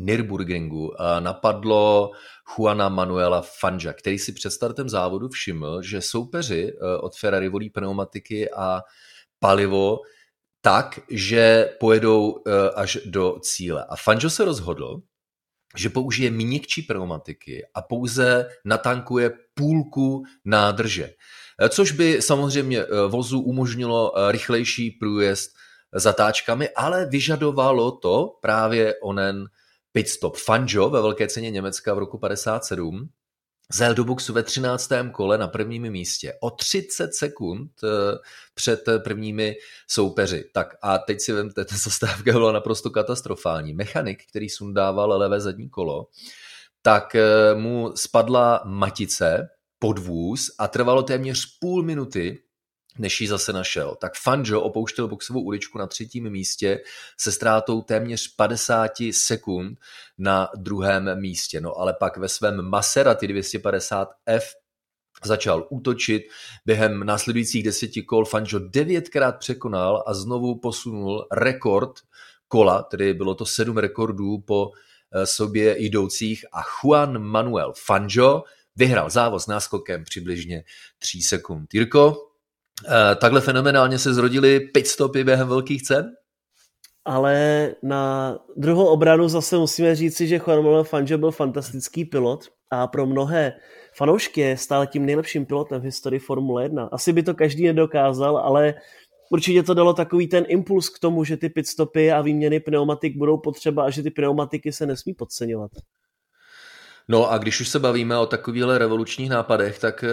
Nürburgringu 0.00 0.90
napadlo 1.20 2.10
Juana 2.50 2.88
Manuela 2.88 3.42
Fanja, 3.60 3.92
který 3.92 4.18
si 4.18 4.32
před 4.32 4.50
startem 4.50 4.88
závodu 4.88 5.28
všiml, 5.28 5.82
že 5.82 6.00
soupeři 6.00 6.72
eh, 6.72 6.96
od 6.96 7.16
Ferrari 7.16 7.48
volí 7.48 7.70
pneumatiky 7.70 8.50
a 8.50 8.82
palivo 9.38 9.98
tak, 10.60 11.00
že 11.10 11.70
pojedou 11.80 12.42
eh, 12.46 12.70
až 12.70 12.98
do 13.06 13.38
cíle. 13.42 13.84
A 13.88 13.96
Fanjo 13.96 14.30
se 14.30 14.44
rozhodl, 14.44 15.00
že 15.76 15.88
použije 15.88 16.30
měkčí 16.30 16.82
pneumatiky 16.82 17.66
a 17.74 17.82
pouze 17.82 18.48
natankuje 18.64 19.30
půlku 19.54 20.22
nádrže. 20.44 21.10
Eh, 21.60 21.68
což 21.68 21.92
by 21.92 22.22
samozřejmě 22.22 22.84
vozu 23.08 23.40
umožnilo 23.40 24.12
rychlejší 24.30 24.90
průjezd 24.90 25.50
zatáčkami, 25.94 26.68
ale 26.68 27.06
vyžadovalo 27.06 27.92
to 27.92 28.38
právě 28.40 28.94
onen 29.02 29.46
pitstop. 29.92 30.36
Fanjo 30.36 30.90
ve 30.90 31.02
velké 31.02 31.28
ceně 31.28 31.50
Německa 31.50 31.94
v 31.94 31.98
roku 31.98 32.18
57 32.18 33.10
zajel 33.72 33.94
do 33.94 34.04
boxu 34.04 34.32
ve 34.32 34.42
13. 34.42 34.90
kole 35.12 35.38
na 35.38 35.48
prvním 35.48 35.90
místě 35.90 36.34
o 36.40 36.50
30 36.50 37.14
sekund 37.14 37.70
eh, 37.84 37.88
před 38.54 38.84
prvními 39.04 39.54
soupeři. 39.88 40.44
Tak 40.52 40.74
a 40.82 40.98
teď 40.98 41.20
si 41.20 41.32
vemte, 41.32 41.64
ta 41.70 41.76
zastávka 41.84 42.32
byla 42.32 42.52
naprosto 42.52 42.90
katastrofální. 42.90 43.72
Mechanik, 43.74 44.22
který 44.30 44.48
sundával 44.48 45.18
levé 45.18 45.40
zadní 45.40 45.68
kolo, 45.70 46.06
tak 46.82 47.14
eh, 47.14 47.54
mu 47.54 47.92
spadla 47.96 48.62
matice 48.64 49.48
pod 49.78 49.98
vůz 49.98 50.50
a 50.58 50.68
trvalo 50.68 51.02
téměř 51.02 51.58
půl 51.60 51.82
minuty, 51.82 52.42
než 52.98 53.20
ji 53.20 53.28
zase 53.28 53.52
našel. 53.52 53.96
Tak 54.00 54.12
Fanjo 54.16 54.60
opouštěl 54.60 55.08
boxovou 55.08 55.42
uličku 55.42 55.78
na 55.78 55.86
třetím 55.86 56.30
místě 56.30 56.80
se 57.18 57.32
ztrátou 57.32 57.82
téměř 57.82 58.34
50 58.34 58.92
sekund 59.10 59.78
na 60.18 60.48
druhém 60.56 61.20
místě. 61.20 61.60
No 61.60 61.78
ale 61.78 61.94
pak 61.94 62.16
ve 62.16 62.28
svém 62.28 62.62
Maserati 62.62 63.26
250F 63.26 64.42
začal 65.24 65.66
útočit. 65.70 66.22
Během 66.66 67.06
následujících 67.06 67.62
deseti 67.62 68.02
kol 68.02 68.24
Fanjo 68.24 68.58
devětkrát 68.58 69.38
překonal 69.38 70.04
a 70.06 70.14
znovu 70.14 70.58
posunul 70.58 71.26
rekord 71.32 71.92
kola, 72.48 72.82
tedy 72.82 73.14
bylo 73.14 73.34
to 73.34 73.46
sedm 73.46 73.78
rekordů 73.78 74.38
po 74.38 74.70
eh, 75.12 75.26
sobě 75.26 75.82
jdoucích 75.82 76.44
a 76.52 76.62
Juan 76.62 77.18
Manuel 77.18 77.72
Fanjo 77.76 78.42
vyhrál 78.76 79.10
závod 79.10 79.42
s 79.42 79.46
náskokem 79.46 80.04
přibližně 80.04 80.64
3 80.98 81.22
sekund. 81.22 81.74
Jirko, 81.74 82.29
takhle 83.20 83.40
fenomenálně 83.40 83.98
se 83.98 84.14
zrodily 84.14 84.60
pitstopy 84.60 85.24
během 85.24 85.48
velkých 85.48 85.82
cen? 85.82 86.10
Ale 87.04 87.74
na 87.82 88.36
druhou 88.56 88.86
obranu 88.86 89.28
zase 89.28 89.58
musíme 89.58 89.94
říci, 89.94 90.26
že 90.26 90.40
Juan 90.46 90.84
Fangio 90.84 91.18
byl 91.18 91.30
fantastický 91.30 92.04
pilot 92.04 92.44
a 92.70 92.86
pro 92.86 93.06
mnohé 93.06 93.52
fanoušky 93.96 94.40
je 94.40 94.56
stále 94.56 94.86
tím 94.86 95.06
nejlepším 95.06 95.46
pilotem 95.46 95.80
v 95.80 95.84
historii 95.84 96.20
Formule 96.20 96.62
1. 96.62 96.88
Asi 96.92 97.12
by 97.12 97.22
to 97.22 97.34
každý 97.34 97.66
nedokázal, 97.66 98.38
ale 98.38 98.74
určitě 99.30 99.62
to 99.62 99.74
dalo 99.74 99.94
takový 99.94 100.28
ten 100.28 100.44
impuls 100.48 100.88
k 100.88 100.98
tomu, 100.98 101.24
že 101.24 101.36
ty 101.36 101.48
pitstopy 101.48 102.12
a 102.12 102.22
výměny 102.22 102.60
pneumatik 102.60 103.16
budou 103.16 103.38
potřeba 103.38 103.84
a 103.84 103.90
že 103.90 104.02
ty 104.02 104.10
pneumatiky 104.10 104.72
se 104.72 104.86
nesmí 104.86 105.14
podceňovat. 105.14 105.70
No 107.10 107.30
a 107.30 107.38
když 107.38 107.60
už 107.60 107.68
se 107.68 107.78
bavíme 107.78 108.18
o 108.18 108.26
takovýchhle 108.26 108.78
revolučních 108.78 109.30
nápadech, 109.30 109.78
tak 109.78 110.04
eh, 110.04 110.08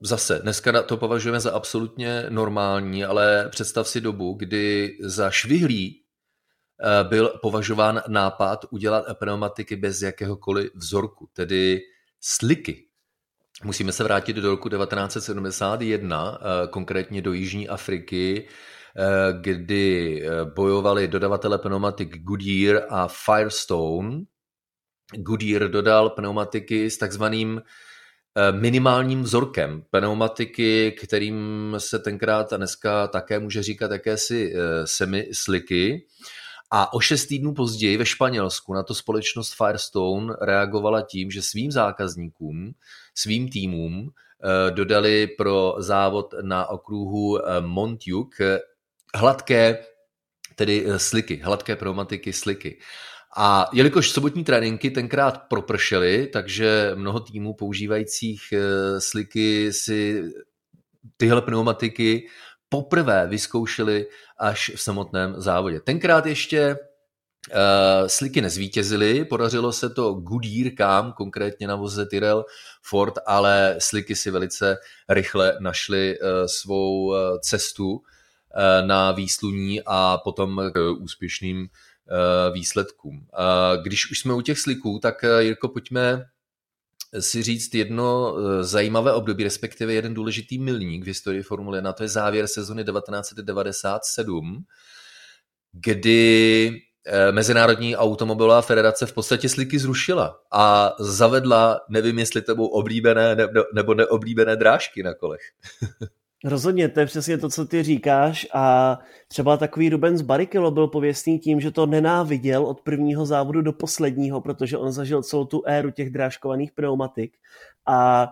zase 0.00 0.38
dneska 0.38 0.82
to 0.82 0.96
považujeme 0.96 1.40
za 1.40 1.52
absolutně 1.52 2.26
normální, 2.28 3.04
ale 3.04 3.48
představ 3.50 3.88
si 3.88 4.00
dobu, 4.00 4.34
kdy 4.34 4.96
za 5.00 5.30
švihlý 5.30 5.96
eh, 5.96 7.04
byl 7.04 7.38
považován 7.42 8.02
nápad 8.08 8.64
udělat 8.70 9.04
pneumatiky 9.18 9.76
bez 9.76 10.02
jakéhokoliv 10.02 10.70
vzorku, 10.74 11.28
tedy 11.32 11.80
sliky. 12.20 12.84
Musíme 13.64 13.92
se 13.92 14.04
vrátit 14.04 14.36
do 14.36 14.50
roku 14.50 14.68
1971, 14.68 16.38
eh, 16.40 16.68
konkrétně 16.68 17.22
do 17.22 17.32
Jižní 17.32 17.68
Afriky, 17.68 18.48
kdy 19.40 20.22
bojovali 20.54 21.08
dodavatele 21.08 21.58
pneumatik 21.58 22.22
Goodyear 22.22 22.82
a 22.88 23.08
Firestone, 23.08 24.20
Goodyear 25.14 25.70
dodal 25.70 26.10
pneumatiky 26.10 26.90
s 26.90 26.98
takzvaným 26.98 27.62
eh, 28.36 28.52
minimálním 28.52 29.22
vzorkem. 29.22 29.82
Pneumatiky, 29.90 30.92
kterým 30.92 31.74
se 31.78 31.98
tenkrát 31.98 32.52
a 32.52 32.56
dneska 32.56 33.06
také 33.08 33.38
může 33.38 33.62
říkat 33.62 33.90
jakési 33.90 34.52
eh, 34.54 34.86
semi-sliky. 34.86 36.06
A 36.70 36.92
o 36.92 37.00
šest 37.00 37.26
týdnů 37.26 37.54
později 37.54 37.96
ve 37.96 38.06
Španělsku 38.06 38.74
na 38.74 38.82
to 38.82 38.94
společnost 38.94 39.54
Firestone 39.56 40.34
reagovala 40.40 41.02
tím, 41.02 41.30
že 41.30 41.42
svým 41.42 41.72
zákazníkům, 41.72 42.72
svým 43.14 43.48
týmům 43.48 44.08
eh, 44.08 44.70
dodali 44.70 45.26
pro 45.26 45.74
závod 45.78 46.34
na 46.42 46.66
okruhu 46.66 47.38
Montjuic 47.60 48.34
hladké, 49.14 49.78
tedy 50.54 50.86
sliky, 50.96 51.36
hladké 51.36 51.76
pneumatiky 51.76 52.32
sliky. 52.32 52.78
A 53.38 53.68
jelikož 53.72 54.10
sobotní 54.10 54.44
tréninky 54.44 54.90
tenkrát 54.90 55.42
propršely, 55.48 56.26
takže 56.26 56.92
mnoho 56.94 57.20
týmů 57.20 57.54
používajících 57.54 58.40
eh, 58.52 59.00
sliky 59.00 59.72
si 59.72 60.22
tyhle 61.16 61.42
pneumatiky 61.42 62.28
poprvé 62.68 63.26
vyzkoušeli 63.26 64.06
až 64.38 64.70
v 64.74 64.80
samotném 64.80 65.34
závodě. 65.36 65.80
Tenkrát 65.80 66.26
ještě 66.26 66.76
Uh, 67.50 68.06
sliky 68.06 68.40
nezvítězily, 68.40 69.24
podařilo 69.24 69.72
se 69.72 69.90
to 69.90 70.12
Goodyearkám, 70.12 71.12
konkrétně 71.12 71.68
na 71.68 71.76
voze 71.76 72.06
Tyrell 72.06 72.44
Ford, 72.82 73.14
ale 73.26 73.76
sliky 73.78 74.16
si 74.16 74.30
velice 74.30 74.76
rychle 75.08 75.56
našly 75.60 76.18
uh, 76.18 76.28
svou 76.46 77.06
uh, 77.06 77.16
cestu 77.40 78.02
na 78.86 79.12
výsluní 79.12 79.80
a 79.86 80.18
potom 80.24 80.62
k 80.74 80.90
úspěšným 80.90 81.68
výsledkům. 82.52 83.26
Když 83.82 84.10
už 84.10 84.18
jsme 84.18 84.34
u 84.34 84.40
těch 84.40 84.58
sliků, 84.58 84.98
tak 84.98 85.24
eh, 85.24 85.42
Jirko, 85.42 85.68
pojďme 85.68 86.24
si 87.20 87.42
říct 87.42 87.74
jedno 87.74 88.36
eh, 88.36 88.64
zajímavé 88.64 89.12
období, 89.12 89.44
respektive 89.44 89.92
jeden 89.92 90.14
důležitý 90.14 90.58
milník 90.58 91.04
v 91.04 91.06
historii 91.06 91.42
Formule 91.42 91.78
1, 91.78 91.92
to 91.92 92.02
je 92.02 92.08
závěr 92.08 92.46
sezony 92.46 92.84
1997, 92.84 94.64
kdy 95.72 96.80
Mezinárodní 97.30 97.96
automobilová 97.96 98.62
federace 98.62 99.06
v 99.06 99.12
podstatě 99.12 99.48
sliky 99.48 99.78
zrušila 99.78 100.40
a 100.52 100.94
zavedla, 100.98 101.80
nevím 101.88 102.18
jestli 102.18 102.42
to 102.42 102.54
oblíbené 102.54 103.36
nebo 103.74 103.94
neoblíbené 103.94 104.56
drážky 104.56 105.02
na 105.02 105.14
kolech. 105.14 105.42
Rozhodně, 106.44 106.88
to 106.88 107.00
je 107.00 107.06
přesně 107.06 107.38
to, 107.38 107.48
co 107.48 107.64
ty 107.64 107.82
říkáš 107.82 108.46
a 108.54 108.98
třeba 109.28 109.56
takový 109.56 109.88
Rubens 109.88 110.22
Barrichello 110.22 110.70
byl 110.70 110.86
pověstný 110.88 111.38
tím, 111.38 111.60
že 111.60 111.70
to 111.70 111.86
nenáviděl 111.86 112.66
od 112.66 112.80
prvního 112.80 113.26
závodu 113.26 113.62
do 113.62 113.72
posledního, 113.72 114.40
protože 114.40 114.78
on 114.78 114.92
zažil 114.92 115.22
celou 115.22 115.44
tu 115.44 115.62
éru 115.66 115.90
těch 115.90 116.10
drážkovaných 116.10 116.72
pneumatik 116.72 117.36
a 117.86 118.28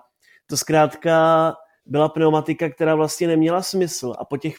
to 0.47 0.57
zkrátka 0.57 1.55
byla 1.87 2.09
pneumatika, 2.09 2.71
která 2.71 2.95
vlastně 2.95 3.27
neměla 3.27 3.63
smysl 3.63 4.13
a 4.19 4.25
po 4.25 4.37
těch 4.37 4.55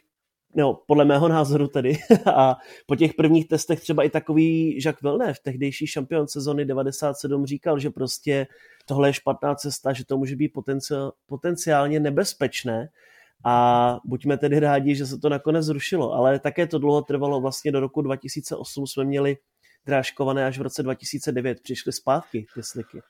no, 0.55 0.81
podle 0.87 1.05
mého 1.05 1.27
názoru 1.27 1.67
tedy, 1.67 1.97
a 2.35 2.55
po 2.85 2.95
těch 2.95 3.13
prvních 3.13 3.47
testech 3.47 3.81
třeba 3.81 4.03
i 4.03 4.09
takový 4.09 4.79
Jacques 4.85 5.01
Villeneuve, 5.01 5.33
tehdejší 5.43 5.87
šampion 5.87 6.27
sezony 6.27 6.65
97, 6.65 7.45
říkal, 7.45 7.79
že 7.79 7.89
prostě 7.89 8.47
tohle 8.85 9.09
je 9.09 9.13
špatná 9.13 9.55
cesta, 9.55 9.93
že 9.93 10.05
to 10.05 10.17
může 10.17 10.35
být 10.35 10.51
potenciálně 11.25 11.99
nebezpečné 11.99 12.89
a 13.45 13.97
buďme 14.05 14.37
tedy 14.37 14.59
rádi, 14.59 14.95
že 14.95 15.05
se 15.05 15.17
to 15.17 15.29
nakonec 15.29 15.65
zrušilo, 15.65 16.13
ale 16.13 16.39
také 16.39 16.67
to 16.67 16.79
dlouho 16.79 17.01
trvalo, 17.01 17.41
vlastně 17.41 17.71
do 17.71 17.79
roku 17.79 18.01
2008 18.01 18.87
jsme 18.87 19.03
měli 19.03 19.37
drážkované 19.85 20.45
až 20.45 20.59
v 20.59 20.61
roce 20.61 20.83
2009 20.83 21.61
přišly 21.63 21.91
zpátky 21.91 22.45
ty 22.55 22.63
sliky. 22.63 23.01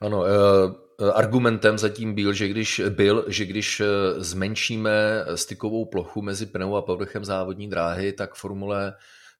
Ano, 0.00 0.24
eh, 0.24 1.12
argumentem 1.12 1.78
zatím 1.78 2.14
byl, 2.14 2.32
že 2.32 2.48
když, 2.48 2.82
byl, 2.88 3.24
že 3.28 3.44
když 3.44 3.80
eh, 3.80 3.86
zmenšíme 4.16 5.24
stykovou 5.34 5.84
plochu 5.84 6.22
mezi 6.22 6.46
pneum 6.46 6.74
a 6.74 6.82
povrchem 6.82 7.24
závodní 7.24 7.70
dráhy, 7.70 8.12
tak 8.12 8.34
formule 8.34 8.94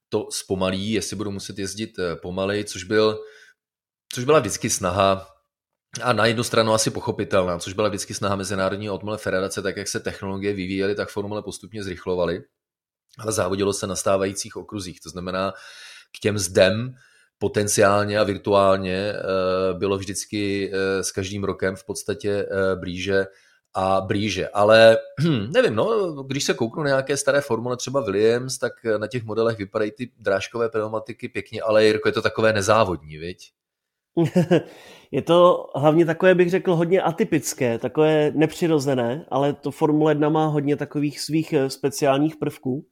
to 0.08 0.28
zpomalí, 0.30 0.92
jestli 0.92 1.16
budou 1.16 1.30
muset 1.30 1.58
jezdit 1.58 1.98
eh, 1.98 2.16
pomalej, 2.16 2.64
což, 2.64 2.84
byl, 2.84 3.18
což 4.12 4.24
byla 4.24 4.38
vždycky 4.38 4.70
snaha 4.70 5.35
a 6.02 6.12
na 6.12 6.26
jednu 6.26 6.44
stranu 6.44 6.72
asi 6.72 6.90
pochopitelná, 6.90 7.58
což 7.58 7.72
byla 7.72 7.88
vždycky 7.88 8.14
snaha 8.14 8.36
Mezinárodní 8.36 8.90
automobilové 8.90 9.22
federace, 9.22 9.62
tak 9.62 9.76
jak 9.76 9.88
se 9.88 10.00
technologie 10.00 10.52
vyvíjely, 10.52 10.94
tak 10.94 11.08
formule 11.08 11.42
postupně 11.42 11.84
zrychlovaly, 11.84 12.42
ale 13.18 13.32
závodilo 13.32 13.72
se 13.72 13.86
na 13.86 13.96
stávajících 13.96 14.56
okruzích. 14.56 15.00
To 15.00 15.10
znamená, 15.10 15.52
k 16.16 16.20
těm 16.20 16.38
zdem 16.38 16.94
potenciálně 17.38 18.18
a 18.18 18.24
virtuálně 18.24 19.12
eh, 19.12 19.74
bylo 19.74 19.98
vždycky 19.98 20.70
eh, 20.72 21.02
s 21.02 21.12
každým 21.12 21.44
rokem 21.44 21.76
v 21.76 21.84
podstatě 21.84 22.30
eh, 22.30 22.76
blíže 22.76 23.26
a 23.74 24.00
blíže. 24.00 24.48
Ale 24.48 24.98
nevím, 25.54 25.74
no, 25.74 26.12
když 26.22 26.44
se 26.44 26.54
kouknu 26.54 26.82
na 26.82 26.88
nějaké 26.88 27.16
staré 27.16 27.40
formule, 27.40 27.76
třeba 27.76 28.00
Williams, 28.00 28.58
tak 28.58 28.72
na 28.98 29.06
těch 29.06 29.24
modelech 29.24 29.58
vypadají 29.58 29.90
ty 29.90 30.10
drážkové 30.18 30.68
pneumatiky 30.68 31.28
pěkně, 31.28 31.62
ale 31.62 31.84
Jirko, 31.84 32.08
je 32.08 32.12
to 32.12 32.22
takové 32.22 32.52
nezávodní, 32.52 33.18
viď? 33.18 33.52
je 35.11 35.23
to 35.23 35.66
hlavně 35.75 36.06
takové, 36.06 36.35
bych 36.35 36.50
řekl, 36.50 36.76
hodně 36.76 37.02
atypické, 37.02 37.78
takové 37.78 38.32
nepřirozené, 38.35 39.26
ale 39.28 39.52
to 39.52 39.70
Formule 39.70 40.11
1 40.11 40.28
má 40.28 40.46
hodně 40.46 40.76
takových 40.76 41.20
svých 41.20 41.54
speciálních 41.68 42.37
prvků. 42.37 42.85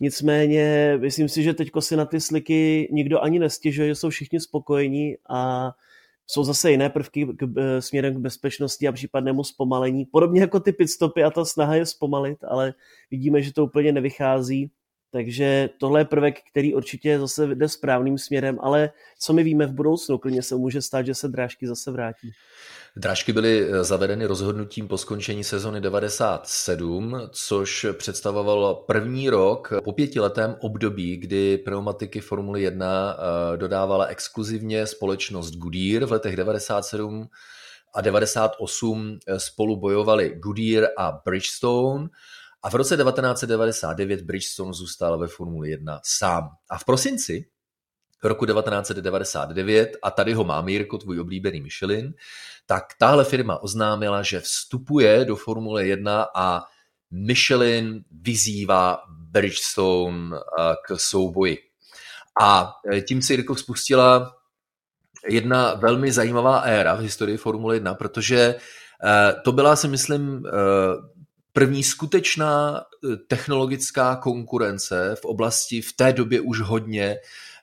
Nicméně 0.00 0.96
myslím 1.00 1.28
si, 1.28 1.42
že 1.42 1.54
teďko 1.54 1.80
si 1.80 1.96
na 1.96 2.04
ty 2.04 2.20
sliky 2.20 2.88
nikdo 2.92 3.20
ani 3.22 3.38
nestěžuje, 3.38 3.94
jsou 3.94 4.10
všichni 4.10 4.40
spokojení 4.40 5.16
a 5.30 5.70
jsou 6.26 6.44
zase 6.44 6.70
jiné 6.70 6.90
prvky 6.90 7.26
k, 7.26 7.46
k, 7.46 7.80
směrem 7.80 8.14
k 8.14 8.18
bezpečnosti 8.18 8.88
a 8.88 8.92
případnému 8.92 9.44
zpomalení. 9.44 10.04
Podobně 10.04 10.40
jako 10.40 10.60
ty 10.60 10.72
pitstopy 10.72 11.24
a 11.24 11.30
ta 11.30 11.44
snaha 11.44 11.74
je 11.74 11.86
zpomalit, 11.86 12.44
ale 12.44 12.74
vidíme, 13.10 13.42
že 13.42 13.52
to 13.52 13.64
úplně 13.64 13.92
nevychází. 13.92 14.70
Takže 15.10 15.70
tohle 15.78 16.00
je 16.00 16.04
prvek, 16.04 16.38
který 16.50 16.74
určitě 16.74 17.18
zase 17.18 17.46
jde 17.46 17.68
správným 17.68 18.18
směrem, 18.18 18.58
ale 18.60 18.90
co 19.18 19.32
my 19.32 19.42
víme 19.42 19.66
v 19.66 19.72
budoucnu, 19.72 20.18
klidně 20.18 20.42
se 20.42 20.54
může 20.54 20.82
stát, 20.82 21.06
že 21.06 21.14
se 21.14 21.28
drážky 21.28 21.66
zase 21.66 21.90
vrátí. 21.90 22.32
Drážky 22.96 23.32
byly 23.32 23.68
eh, 23.70 23.84
zavedeny 23.84 24.26
rozhodnutím 24.26 24.88
po 24.88 24.98
skončení 24.98 25.44
sezony 25.44 25.80
97, 25.80 27.20
což 27.30 27.86
představovalo 27.92 28.84
první 28.86 29.30
rok 29.30 29.72
po 29.84 29.92
pětiletém 29.92 30.56
období, 30.60 31.16
kdy 31.16 31.58
pneumatiky 31.58 32.20
Formuly 32.20 32.62
1 32.62 33.16
eh, 33.16 33.56
dodávala 33.56 34.06
exkluzivně 34.06 34.86
společnost 34.86 35.54
Goodyear 35.54 36.04
v 36.04 36.12
letech 36.12 36.36
97 36.36 37.28
a 37.94 38.00
98 38.00 39.18
eh, 39.26 39.40
spolu 39.40 39.76
bojovali 39.76 40.34
Goodyear 40.36 40.88
a 40.96 41.20
Bridgestone 41.24 42.08
a 42.62 42.70
v 42.70 42.74
roce 42.74 42.96
1999 42.96 44.22
Bridgestone 44.22 44.72
zůstal 44.72 45.18
ve 45.18 45.28
Formuli 45.28 45.70
1 45.70 46.00
sám. 46.04 46.50
A 46.70 46.78
v 46.78 46.84
prosinci 46.84 47.44
roku 48.24 48.46
1999, 48.46 49.96
a 50.02 50.10
tady 50.10 50.34
ho 50.34 50.44
mám, 50.44 50.68
Jirko, 50.68 50.98
tvůj 50.98 51.20
oblíbený 51.20 51.60
Michelin, 51.60 52.14
tak 52.66 52.84
tahle 52.98 53.24
firma 53.24 53.62
oznámila, 53.62 54.22
že 54.22 54.40
vstupuje 54.40 55.24
do 55.24 55.36
Formule 55.36 55.86
1 55.86 56.26
a 56.34 56.64
Michelin 57.10 58.04
vyzývá 58.10 59.02
Bridgestone 59.08 60.36
eh, 60.36 60.74
k 60.86 60.98
souboji. 60.98 61.58
A 62.42 62.74
eh, 62.92 63.00
tím 63.00 63.22
se 63.22 63.32
Jirko 63.32 63.56
spustila 63.56 64.34
jedna 65.28 65.74
velmi 65.74 66.12
zajímavá 66.12 66.58
éra 66.58 66.94
v 66.94 67.00
historii 67.00 67.36
Formule 67.36 67.76
1, 67.76 67.94
protože 67.94 68.54
eh, 69.04 69.34
to 69.44 69.52
byla, 69.52 69.76
si 69.76 69.88
myslím, 69.88 70.42
první 71.58 71.82
skutečná 71.82 72.84
technologická 73.28 74.16
konkurence 74.16 75.16
v 75.22 75.24
oblasti 75.24 75.82
v 75.82 75.92
té 75.92 76.12
době 76.12 76.40
už 76.40 76.60
hodně 76.60 77.18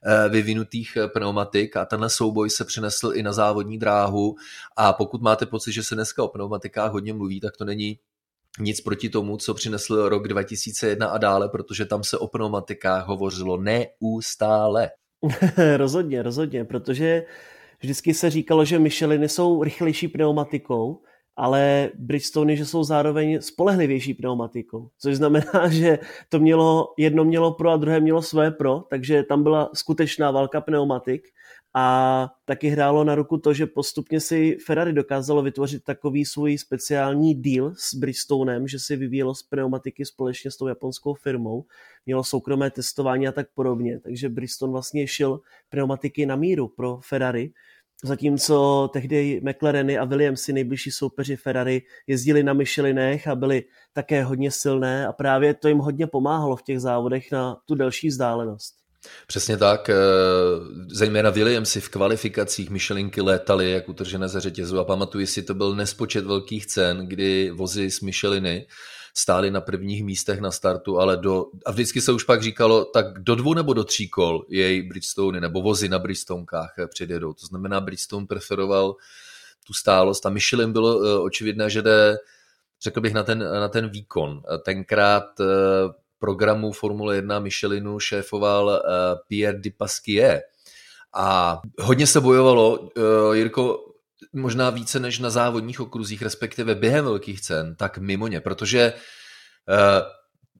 Eh, 0.07 0.29
vyvinutých 0.29 0.97
eh, 0.97 1.07
pneumatik 1.07 1.77
a 1.77 1.85
tenhle 1.85 2.09
souboj 2.09 2.49
se 2.49 2.65
přinesl 2.65 3.11
i 3.13 3.23
na 3.23 3.33
závodní 3.33 3.77
dráhu 3.77 4.35
a 4.77 4.93
pokud 4.93 5.21
máte 5.21 5.45
pocit, 5.45 5.71
že 5.71 5.83
se 5.83 5.95
dneska 5.95 6.23
o 6.23 6.27
pneumatikách 6.27 6.91
hodně 6.91 7.13
mluví, 7.13 7.39
tak 7.39 7.57
to 7.57 7.65
není 7.65 7.99
nic 8.59 8.81
proti 8.81 9.09
tomu, 9.09 9.37
co 9.37 9.53
přinesl 9.53 10.09
rok 10.09 10.27
2001 10.27 11.07
a 11.07 11.17
dále, 11.17 11.49
protože 11.49 11.85
tam 11.85 12.03
se 12.03 12.17
o 12.17 12.27
pneumatikách 12.27 13.07
hovořilo 13.07 13.57
neustále. 13.57 14.91
rozhodně, 15.77 16.21
rozhodně, 16.21 16.65
protože 16.65 17.25
vždycky 17.79 18.13
se 18.13 18.29
říkalo, 18.29 18.65
že 18.65 18.79
Micheliny 18.79 19.29
jsou 19.29 19.63
rychlejší 19.63 20.07
pneumatikou, 20.07 21.01
ale 21.35 21.91
Bridgestone, 21.95 22.55
že 22.55 22.65
jsou 22.65 22.83
zároveň 22.83 23.41
spolehlivější 23.41 24.13
pneumatikou, 24.13 24.89
což 24.99 25.15
znamená, 25.15 25.67
že 25.69 25.99
to 26.29 26.39
mělo, 26.39 26.93
jedno 26.97 27.25
mělo 27.25 27.53
pro 27.53 27.69
a 27.69 27.77
druhé 27.77 27.99
mělo 27.99 28.21
své 28.21 28.51
pro, 28.51 28.83
takže 28.89 29.23
tam 29.23 29.43
byla 29.43 29.69
skutečná 29.73 30.31
válka 30.31 30.61
pneumatik 30.61 31.27
a 31.77 32.29
taky 32.45 32.67
hrálo 32.67 33.03
na 33.03 33.15
ruku 33.15 33.37
to, 33.37 33.53
že 33.53 33.65
postupně 33.65 34.19
si 34.19 34.57
Ferrari 34.65 34.93
dokázalo 34.93 35.41
vytvořit 35.41 35.83
takový 35.83 36.25
svůj 36.25 36.57
speciální 36.57 37.35
deal 37.41 37.73
s 37.77 37.93
Bridgestonem, 37.93 38.67
že 38.67 38.79
si 38.79 38.95
vyvíjelo 38.95 39.35
z 39.35 39.43
pneumatiky 39.43 40.05
společně 40.05 40.51
s 40.51 40.57
tou 40.57 40.67
japonskou 40.67 41.13
firmou, 41.13 41.65
mělo 42.05 42.23
soukromé 42.23 42.71
testování 42.71 43.27
a 43.27 43.31
tak 43.31 43.47
podobně, 43.53 43.99
takže 43.99 44.29
Bridgestone 44.29 44.71
vlastně 44.71 45.07
šil 45.07 45.41
pneumatiky 45.69 46.25
na 46.25 46.35
míru 46.35 46.67
pro 46.67 46.99
Ferrari, 47.03 47.51
Zatímco 48.03 48.89
tehdy 48.93 49.41
McLareny 49.43 49.97
a 49.97 50.05
Williamsy, 50.05 50.53
nejbližší 50.53 50.91
soupeři 50.91 51.35
Ferrari, 51.35 51.81
jezdili 52.07 52.43
na 52.43 52.53
Michelinech 52.53 53.27
a 53.27 53.35
byli 53.35 53.63
také 53.93 54.23
hodně 54.23 54.51
silné 54.51 55.07
a 55.07 55.13
právě 55.13 55.53
to 55.53 55.67
jim 55.67 55.77
hodně 55.77 56.07
pomáhalo 56.07 56.55
v 56.55 56.63
těch 56.63 56.79
závodech 56.79 57.31
na 57.31 57.57
tu 57.65 57.75
delší 57.75 58.07
vzdálenost. 58.07 58.75
Přesně 59.27 59.57
tak, 59.57 59.89
eh, 59.89 59.95
zejména 60.91 61.29
Williamsy 61.29 61.81
v 61.81 61.89
kvalifikacích 61.89 62.69
Michelinky 62.69 63.21
létaly 63.21 63.71
jak 63.71 63.89
utržené 63.89 64.27
ze 64.27 64.41
řetězu 64.41 64.79
a 64.79 64.83
pamatuji 64.83 65.27
si, 65.27 65.43
to 65.43 65.53
byl 65.53 65.75
nespočet 65.75 66.25
velkých 66.25 66.65
cen, 66.65 67.07
kdy 67.07 67.51
vozy 67.51 67.91
z 67.91 68.01
Micheliny 68.01 68.67
stáli 69.17 69.51
na 69.51 69.61
prvních 69.61 70.03
místech 70.03 70.39
na 70.39 70.51
startu, 70.51 70.99
ale 70.99 71.17
do, 71.17 71.45
a 71.65 71.71
vždycky 71.71 72.01
se 72.01 72.11
už 72.11 72.23
pak 72.23 72.43
říkalo, 72.43 72.85
tak 72.85 73.19
do 73.19 73.35
dvou 73.35 73.53
nebo 73.53 73.73
do 73.73 73.83
tří 73.83 74.09
kol 74.09 74.45
jej 74.49 74.81
Bridgestone 74.81 75.41
nebo 75.41 75.61
vozy 75.61 75.89
na 75.89 75.99
Bridgestonekách 75.99 76.73
předjedou. 76.87 77.33
To 77.33 77.45
znamená, 77.45 77.81
Bridgestone 77.81 78.27
preferoval 78.27 78.95
tu 79.67 79.73
stálost 79.73 80.25
a 80.25 80.29
Michelin 80.29 80.73
bylo 80.73 80.97
uh, 80.97 81.23
očividné, 81.23 81.69
že 81.69 81.81
jde, 81.81 82.17
řekl 82.81 83.01
bych, 83.01 83.13
na 83.13 83.23
ten, 83.23 83.39
na 83.39 83.69
ten 83.69 83.89
výkon. 83.89 84.41
Tenkrát 84.63 85.39
uh, 85.39 85.45
programu 86.19 86.71
Formule 86.71 87.15
1 87.15 87.39
Michelinu 87.39 87.99
šéfoval 87.99 88.83
Pierre 89.27 89.59
Dipasquier. 89.59 90.41
A 91.13 91.61
hodně 91.81 92.07
se 92.07 92.21
bojovalo, 92.21 92.79
uh, 92.79 93.35
Jirko, 93.35 93.94
možná 94.33 94.69
více 94.69 94.99
než 94.99 95.19
na 95.19 95.29
závodních 95.29 95.79
okruzích, 95.79 96.21
respektive 96.21 96.75
během 96.75 97.05
velkých 97.05 97.41
cen, 97.41 97.75
tak 97.75 97.97
mimo 97.97 98.27
ně, 98.27 98.41
protože 98.41 98.93
eh, 99.69 100.01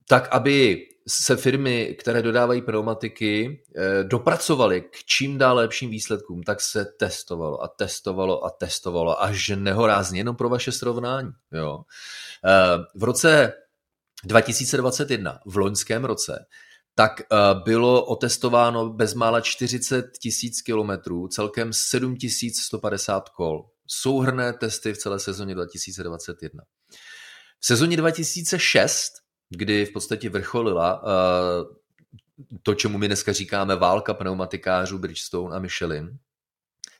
tak, 0.08 0.28
aby 0.30 0.86
se 1.08 1.36
firmy, 1.36 1.96
které 2.00 2.22
dodávají 2.22 2.62
pneumatiky, 2.62 3.62
eh, 3.76 4.04
dopracovaly 4.04 4.80
k 4.80 5.04
čím 5.04 5.38
dál 5.38 5.56
lepším 5.56 5.90
výsledkům, 5.90 6.42
tak 6.42 6.60
se 6.60 6.84
testovalo 6.84 7.62
a 7.62 7.68
testovalo 7.68 8.44
a 8.44 8.50
testovalo 8.50 9.22
až 9.22 9.48
nehorázně, 9.48 10.20
jenom 10.20 10.36
pro 10.36 10.48
vaše 10.48 10.72
srovnání. 10.72 11.30
Jo. 11.52 11.82
Eh, 12.44 12.78
v 12.94 13.04
roce 13.04 13.52
2021, 14.24 15.38
v 15.46 15.56
loňském 15.56 16.04
roce, 16.04 16.46
tak 16.98 17.20
eh, 17.20 17.36
bylo 17.64 18.04
otestováno 18.04 18.88
bezmála 18.88 19.40
40 19.40 20.18
tisíc 20.18 20.62
kilometrů, 20.62 21.28
celkem 21.28 21.72
7 21.72 22.16
150 22.62 23.28
kol. 23.28 23.70
Souhrné 23.86 24.52
testy 24.52 24.92
v 24.92 24.98
celé 24.98 25.20
sezóně 25.20 25.54
2021. 25.54 26.64
V 27.60 27.66
sezóně 27.66 27.96
2006, 27.96 29.12
kdy 29.50 29.86
v 29.86 29.92
podstatě 29.92 30.30
vrcholila 30.30 31.02
uh, 31.02 31.08
to, 32.62 32.74
čemu 32.74 32.98
my 32.98 33.06
dneska 33.06 33.32
říkáme 33.32 33.76
válka 33.76 34.14
pneumatikářů 34.14 34.98
Bridgestone 34.98 35.56
a 35.56 35.58
Michelin, 35.58 36.18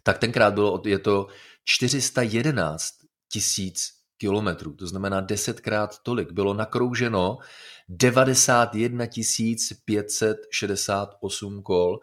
tak 0.02 0.18
tenkrát 0.18 0.54
bylo 0.54 0.82
je 0.86 0.98
to 0.98 1.26
411 1.64 2.94
tisíc 3.32 3.95
kilometrů, 4.18 4.72
to 4.72 4.86
znamená 4.86 5.20
desetkrát 5.20 5.98
tolik. 6.02 6.32
Bylo 6.32 6.54
nakrouženo 6.54 7.38
91 7.88 9.06
568 9.84 11.62
kol. 11.62 11.92
Uh, 11.92 11.98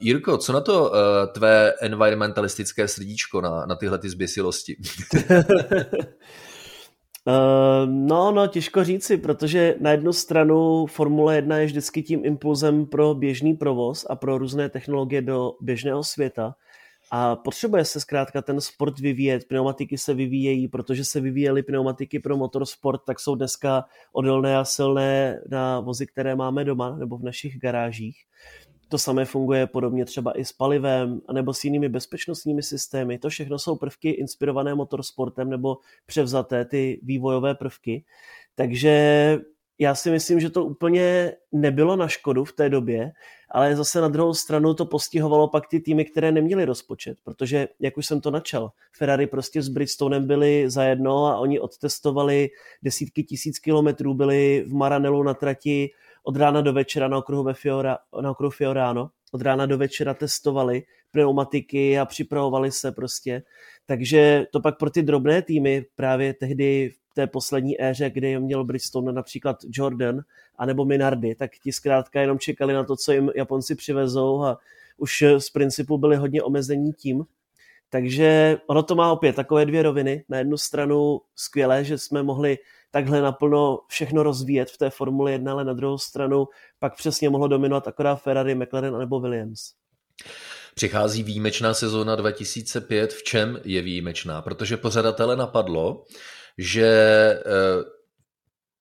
Jirko, 0.00 0.38
co 0.38 0.52
na 0.52 0.60
to 0.60 0.90
uh, 0.90 0.96
tvé 1.32 1.72
environmentalistické 1.80 2.88
srdíčko 2.88 3.40
na, 3.40 3.66
na 3.66 3.76
tyhle 3.76 3.98
ty 3.98 4.08
zběsilosti? 4.08 4.76
Uh, 7.26 7.86
no, 7.86 8.32
no, 8.32 8.46
těžko 8.46 8.84
říci, 8.84 9.16
protože 9.16 9.74
na 9.80 9.90
jednu 9.90 10.12
stranu 10.12 10.86
Formule 10.86 11.36
1 11.36 11.58
je 11.58 11.66
vždycky 11.66 12.02
tím 12.02 12.24
impulzem 12.24 12.86
pro 12.86 13.14
běžný 13.14 13.54
provoz 13.54 14.06
a 14.10 14.16
pro 14.16 14.38
různé 14.38 14.68
technologie 14.68 15.22
do 15.22 15.52
běžného 15.60 16.04
světa. 16.04 16.54
A 17.10 17.36
potřebuje 17.36 17.84
se 17.84 18.00
zkrátka 18.00 18.42
ten 18.42 18.60
sport 18.60 18.98
vyvíjet, 18.98 19.48
pneumatiky 19.48 19.98
se 19.98 20.14
vyvíjejí, 20.14 20.68
protože 20.68 21.04
se 21.04 21.20
vyvíjely 21.20 21.62
pneumatiky 21.62 22.18
pro 22.18 22.36
motorsport, 22.36 23.00
tak 23.06 23.20
jsou 23.20 23.34
dneska 23.34 23.84
odolné 24.12 24.56
a 24.56 24.64
silné 24.64 25.40
na 25.50 25.80
vozy, 25.80 26.06
které 26.06 26.36
máme 26.36 26.64
doma 26.64 26.96
nebo 26.96 27.18
v 27.18 27.22
našich 27.22 27.58
garážích. 27.58 28.16
To 28.88 28.98
samé 28.98 29.24
funguje 29.24 29.66
podobně 29.66 30.04
třeba 30.04 30.38
i 30.38 30.44
s 30.44 30.52
palivem, 30.52 31.20
nebo 31.32 31.54
s 31.54 31.64
jinými 31.64 31.88
bezpečnostními 31.88 32.62
systémy. 32.62 33.18
To 33.18 33.28
všechno 33.28 33.58
jsou 33.58 33.76
prvky 33.76 34.10
inspirované 34.10 34.74
motorsportem 34.74 35.50
nebo 35.50 35.76
převzaté 36.06 36.64
ty 36.64 37.00
vývojové 37.02 37.54
prvky. 37.54 38.04
Takže 38.54 39.38
já 39.78 39.94
si 39.94 40.10
myslím, 40.10 40.40
že 40.40 40.50
to 40.50 40.64
úplně 40.64 41.32
nebylo 41.52 41.96
na 41.96 42.08
škodu 42.08 42.44
v 42.44 42.52
té 42.52 42.68
době, 42.68 43.12
ale 43.50 43.76
zase 43.76 44.00
na 44.00 44.08
druhou 44.08 44.34
stranu 44.34 44.74
to 44.74 44.86
postihovalo 44.86 45.48
pak 45.48 45.68
ty 45.68 45.80
týmy, 45.80 46.04
které 46.04 46.32
neměly 46.32 46.64
rozpočet, 46.64 47.18
protože, 47.24 47.68
jak 47.80 47.96
už 47.96 48.06
jsem 48.06 48.20
to 48.20 48.30
načal, 48.30 48.70
Ferrari 48.92 49.26
prostě 49.26 49.62
s 49.62 49.68
Bridgestonem 49.68 50.26
byli 50.26 50.70
zajedno 50.70 51.26
a 51.26 51.38
oni 51.38 51.60
odtestovali 51.60 52.48
desítky 52.82 53.22
tisíc 53.22 53.58
kilometrů, 53.58 54.14
byli 54.14 54.64
v 54.66 54.74
Maranelu 54.74 55.22
na 55.22 55.34
trati 55.34 55.90
od 56.24 56.36
rána 56.36 56.60
do 56.60 56.72
večera 56.72 57.08
na 57.08 57.18
okruhu, 57.18 57.42
ve 57.42 57.54
Fiora, 57.54 57.98
na 58.20 58.30
okruhu 58.30 58.50
Fiorano, 58.50 59.10
od 59.32 59.42
rána 59.42 59.66
do 59.66 59.78
večera 59.78 60.14
testovali 60.14 60.82
pneumatiky 61.10 61.98
a 61.98 62.04
připravovali 62.04 62.72
se 62.72 62.92
prostě. 62.92 63.42
Takže 63.86 64.46
to 64.52 64.60
pak 64.60 64.78
pro 64.78 64.90
ty 64.90 65.02
drobné 65.02 65.42
týmy 65.42 65.84
právě 65.96 66.34
tehdy 66.34 66.92
té 67.16 67.26
poslední 67.26 67.82
éře, 67.82 68.10
kdy 68.10 68.38
měl 68.40 68.64
Bridgestone 68.64 69.12
například 69.12 69.56
Jordan 69.70 70.20
anebo 70.56 70.84
Minardi, 70.84 71.34
tak 71.34 71.50
ti 71.62 71.72
zkrátka 71.72 72.20
jenom 72.20 72.38
čekali 72.38 72.74
na 72.74 72.84
to, 72.84 72.96
co 72.96 73.12
jim 73.12 73.30
Japonci 73.36 73.74
přivezou 73.74 74.42
a 74.42 74.58
už 74.96 75.24
z 75.38 75.50
principu 75.50 75.98
byli 75.98 76.16
hodně 76.16 76.42
omezení 76.42 76.92
tím. 76.92 77.24
Takže 77.90 78.58
ono 78.66 78.82
to 78.82 78.94
má 78.94 79.12
opět 79.12 79.36
takové 79.36 79.66
dvě 79.66 79.82
roviny. 79.82 80.24
Na 80.28 80.38
jednu 80.38 80.56
stranu 80.56 81.20
skvělé, 81.34 81.84
že 81.84 81.98
jsme 81.98 82.22
mohli 82.22 82.58
takhle 82.90 83.20
naplno 83.20 83.78
všechno 83.88 84.22
rozvíjet 84.22 84.70
v 84.70 84.78
té 84.78 84.90
Formule 84.90 85.32
1, 85.32 85.52
ale 85.52 85.64
na 85.64 85.72
druhou 85.72 85.98
stranu 85.98 86.48
pak 86.78 86.96
přesně 86.96 87.30
mohlo 87.30 87.48
dominovat 87.48 87.88
akorát 87.88 88.16
Ferrari, 88.16 88.54
McLaren 88.54 88.98
nebo 88.98 89.20
Williams. 89.20 89.72
Přichází 90.74 91.22
výjimečná 91.22 91.74
sezóna 91.74 92.16
2005. 92.16 93.12
V 93.12 93.22
čem 93.22 93.60
je 93.64 93.82
výjimečná? 93.82 94.42
Protože 94.42 94.76
pořadatele 94.76 95.36
napadlo, 95.36 96.04
že 96.58 96.86
eh, 96.86 97.96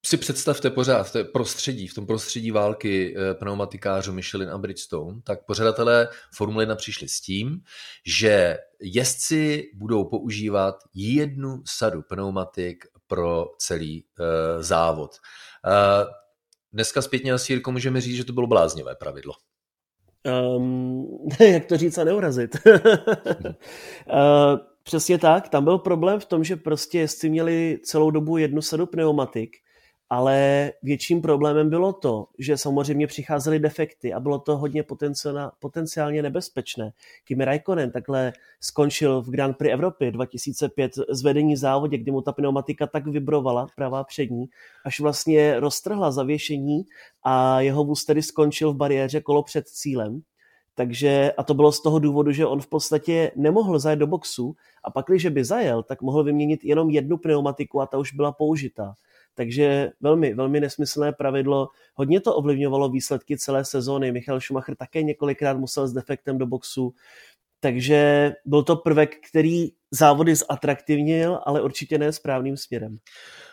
si 0.06 0.18
představte 0.18 0.70
pořád 0.70 1.04
v 1.04 1.12
té 1.12 1.24
prostředí, 1.24 1.88
v 1.88 1.94
tom 1.94 2.06
prostředí 2.06 2.52
války 2.52 3.16
eh, 3.18 3.34
pneumatikářů 3.34 4.14
Michelin 4.14 4.50
a 4.50 4.58
Bridgestone, 4.58 5.22
tak 5.24 5.46
pořadatelé 5.46 6.08
Formule 6.34 6.64
1 6.64 6.76
přišli 6.76 7.10
s 7.10 7.22
tím, 7.22 7.62
že 8.06 8.58
jezdci 8.82 9.64
budou 9.76 10.04
používat 10.04 10.76
jednu 10.94 11.64
sadu 11.66 12.02
pneumatik 12.02 12.86
pro 13.08 13.46
celý 13.58 14.06
uh, 14.20 14.26
závod. 14.62 15.12
Uh, 15.66 16.12
dneska 16.74 17.02
zpětně 17.02 17.34
asi 17.34 17.54
Jirko 17.54 17.72
můžeme 17.72 18.02
říct, 18.02 18.16
že 18.16 18.24
to 18.24 18.34
bylo 18.34 18.48
bláznivé 18.48 18.96
pravidlo. 18.96 19.34
Um, 20.58 21.28
jak 21.40 21.66
to 21.66 21.78
říct 21.78 21.98
a 21.98 22.04
neurazit? 22.04 22.56
uh, 22.66 24.58
přesně 24.86 25.18
tak, 25.18 25.50
tam 25.50 25.64
byl 25.64 25.78
problém 25.78 26.20
v 26.20 26.26
tom, 26.26 26.44
že 26.44 26.56
prostě 26.56 27.00
jezdci 27.00 27.30
měli 27.30 27.80
celou 27.84 28.12
dobu 28.12 28.38
jednu 28.38 28.62
sadu 28.62 28.86
pneumatik 28.86 29.58
ale 30.10 30.72
větším 30.84 31.22
problémem 31.22 31.70
bylo 31.70 31.94
to, 31.94 32.28
že 32.40 32.58
samozřejmě 32.58 33.08
přicházely 33.08 33.60
defekty 33.60 34.14
a 34.14 34.20
bylo 34.20 34.40
to 34.40 34.58
hodně 34.58 34.84
potenciálně 35.60 36.22
nebezpečné. 36.22 36.92
Kimi 37.24 37.46
Raikkonen 37.46 37.92
takhle 37.92 38.34
skončil 38.60 39.22
v 39.22 39.30
Grand 39.30 39.58
Prix 39.58 39.74
Evropy 39.74 40.12
2005 40.12 40.92
z 41.10 41.24
vedení 41.24 41.56
závodě, 41.56 41.98
kdy 41.98 42.12
mu 42.12 42.22
ta 42.22 42.32
pneumatika 42.32 42.88
tak 42.88 43.08
vibrovala, 43.08 43.68
pravá 43.76 44.04
přední, 44.04 44.46
až 44.86 45.00
vlastně 45.00 45.60
roztrhla 45.60 46.12
zavěšení 46.12 46.84
a 47.24 47.62
jeho 47.62 47.84
vůz 47.84 48.06
tedy 48.06 48.22
skončil 48.22 48.74
v 48.74 48.78
bariéře 48.78 49.22
kolo 49.22 49.44
před 49.44 49.68
cílem. 49.68 50.22
Takže, 50.76 51.32
a 51.38 51.44
to 51.44 51.54
bylo 51.54 51.72
z 51.72 51.82
toho 51.82 52.00
důvodu, 52.00 52.32
že 52.32 52.46
on 52.46 52.62
v 52.62 52.68
podstatě 52.68 53.32
nemohl 53.36 53.80
zajet 53.80 54.00
do 54.00 54.08
boxu 54.08 54.56
a 54.84 54.92
pak, 54.92 55.06
když 55.08 55.26
by 55.26 55.44
zajel, 55.44 55.84
tak 55.84 56.02
mohl 56.02 56.24
vyměnit 56.24 56.64
jenom 56.64 56.90
jednu 56.90 57.18
pneumatiku 57.18 57.82
a 57.82 57.86
ta 57.86 57.98
už 57.98 58.14
byla 58.14 58.32
použitá. 58.32 58.94
Takže 59.36 59.92
velmi, 60.02 60.34
velmi 60.34 60.60
nesmyslné 60.60 61.12
pravidlo. 61.12 61.70
Hodně 61.96 62.20
to 62.22 62.36
ovlivňovalo 62.36 62.90
výsledky 62.90 63.38
celé 63.38 63.66
sezóny. 63.66 64.12
Michal 64.12 64.42
Schumacher 64.42 64.76
také 64.76 65.04
několikrát 65.04 65.58
musel 65.58 65.88
s 65.88 65.94
defektem 65.94 66.38
do 66.38 66.46
boxu. 66.46 66.94
Takže 67.66 68.32
byl 68.46 68.64
to 68.64 68.76
prvek, 68.76 69.16
který 69.30 69.68
závody 69.92 70.36
zatraktivnil, 70.36 71.40
ale 71.46 71.62
určitě 71.62 71.98
ne 71.98 72.12
správným 72.12 72.58
směrem. 72.58 72.98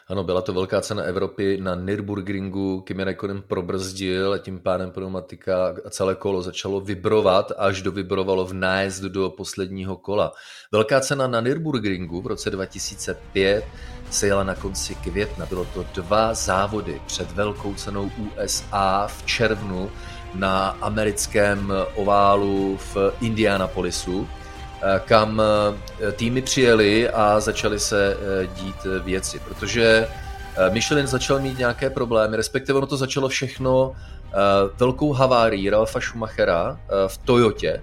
Ano, 0.08 0.24
byla 0.24 0.42
to 0.42 0.52
velká 0.52 0.80
cena 0.80 1.02
Evropy 1.02 1.58
na 1.62 1.74
Nürburgringu, 1.74 2.80
Kimi 2.80 3.04
Räikkönen 3.04 3.42
probrzdil 3.42 4.32
a 4.32 4.38
tím 4.38 4.60
pádem 4.60 4.90
pneumatika 4.90 5.74
a 5.84 5.90
celé 5.90 6.14
kolo 6.14 6.42
začalo 6.42 6.80
vibrovat, 6.80 7.52
až 7.56 7.82
dovibrovalo 7.82 8.44
v 8.44 8.52
nájezdu 8.54 9.08
do 9.08 9.30
posledního 9.30 9.96
kola. 9.96 10.32
Velká 10.72 11.00
cena 11.00 11.26
na 11.26 11.40
Nürburgringu 11.40 12.20
v 12.20 12.26
roce 12.26 12.50
2005 12.50 13.64
se 14.10 14.26
jela 14.26 14.44
na 14.44 14.54
konci 14.54 14.94
května. 14.94 15.46
Bylo 15.46 15.64
to 15.64 15.86
dva 15.94 16.34
závody 16.34 17.00
před 17.06 17.32
velkou 17.32 17.74
cenou 17.74 18.10
USA 18.36 19.06
v 19.06 19.26
červnu 19.26 19.90
na 20.34 20.76
americkém 20.80 21.72
oválu 21.94 22.78
v 22.94 22.96
Indianapolisu, 23.20 24.28
eh, 24.82 25.00
kam 25.04 25.42
eh, 25.42 26.12
týmy 26.12 26.42
přijeli 26.42 27.10
a 27.10 27.40
začaly 27.40 27.80
se 27.80 28.16
eh, 28.16 28.46
dít 28.46 28.86
věci, 29.04 29.38
protože 29.38 30.08
Michelin 30.70 31.06
začal 31.06 31.40
mít 31.40 31.58
nějaké 31.58 31.90
problémy, 31.90 32.36
respektive 32.36 32.78
ono 32.78 32.86
to 32.86 32.96
začalo 32.96 33.28
všechno 33.28 33.92
velkou 34.78 35.12
havárií 35.12 35.70
Ralfa 35.70 36.00
Schumachera 36.00 36.80
v 37.06 37.18
Toyotě, 37.18 37.82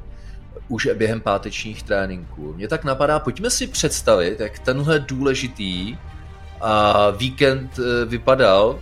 už 0.68 0.90
během 0.94 1.22
pátečních 1.22 1.84
tréninků. 1.84 2.54
Mně 2.54 2.68
tak 2.68 2.84
napadá, 2.84 3.20
pojďme 3.20 3.50
si 3.50 3.68
představit, 3.68 4.40
jak 4.40 4.60
tenhle 4.60 5.00
důležitý 5.00 5.98
víkend 7.18 7.80
vypadal 8.06 8.80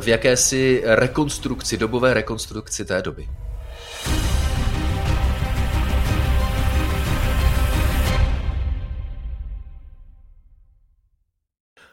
v 0.00 0.08
jakési 0.08 0.82
rekonstrukci, 0.84 1.78
dobové 1.78 2.14
rekonstrukci 2.14 2.84
té 2.84 3.02
doby. 3.02 3.28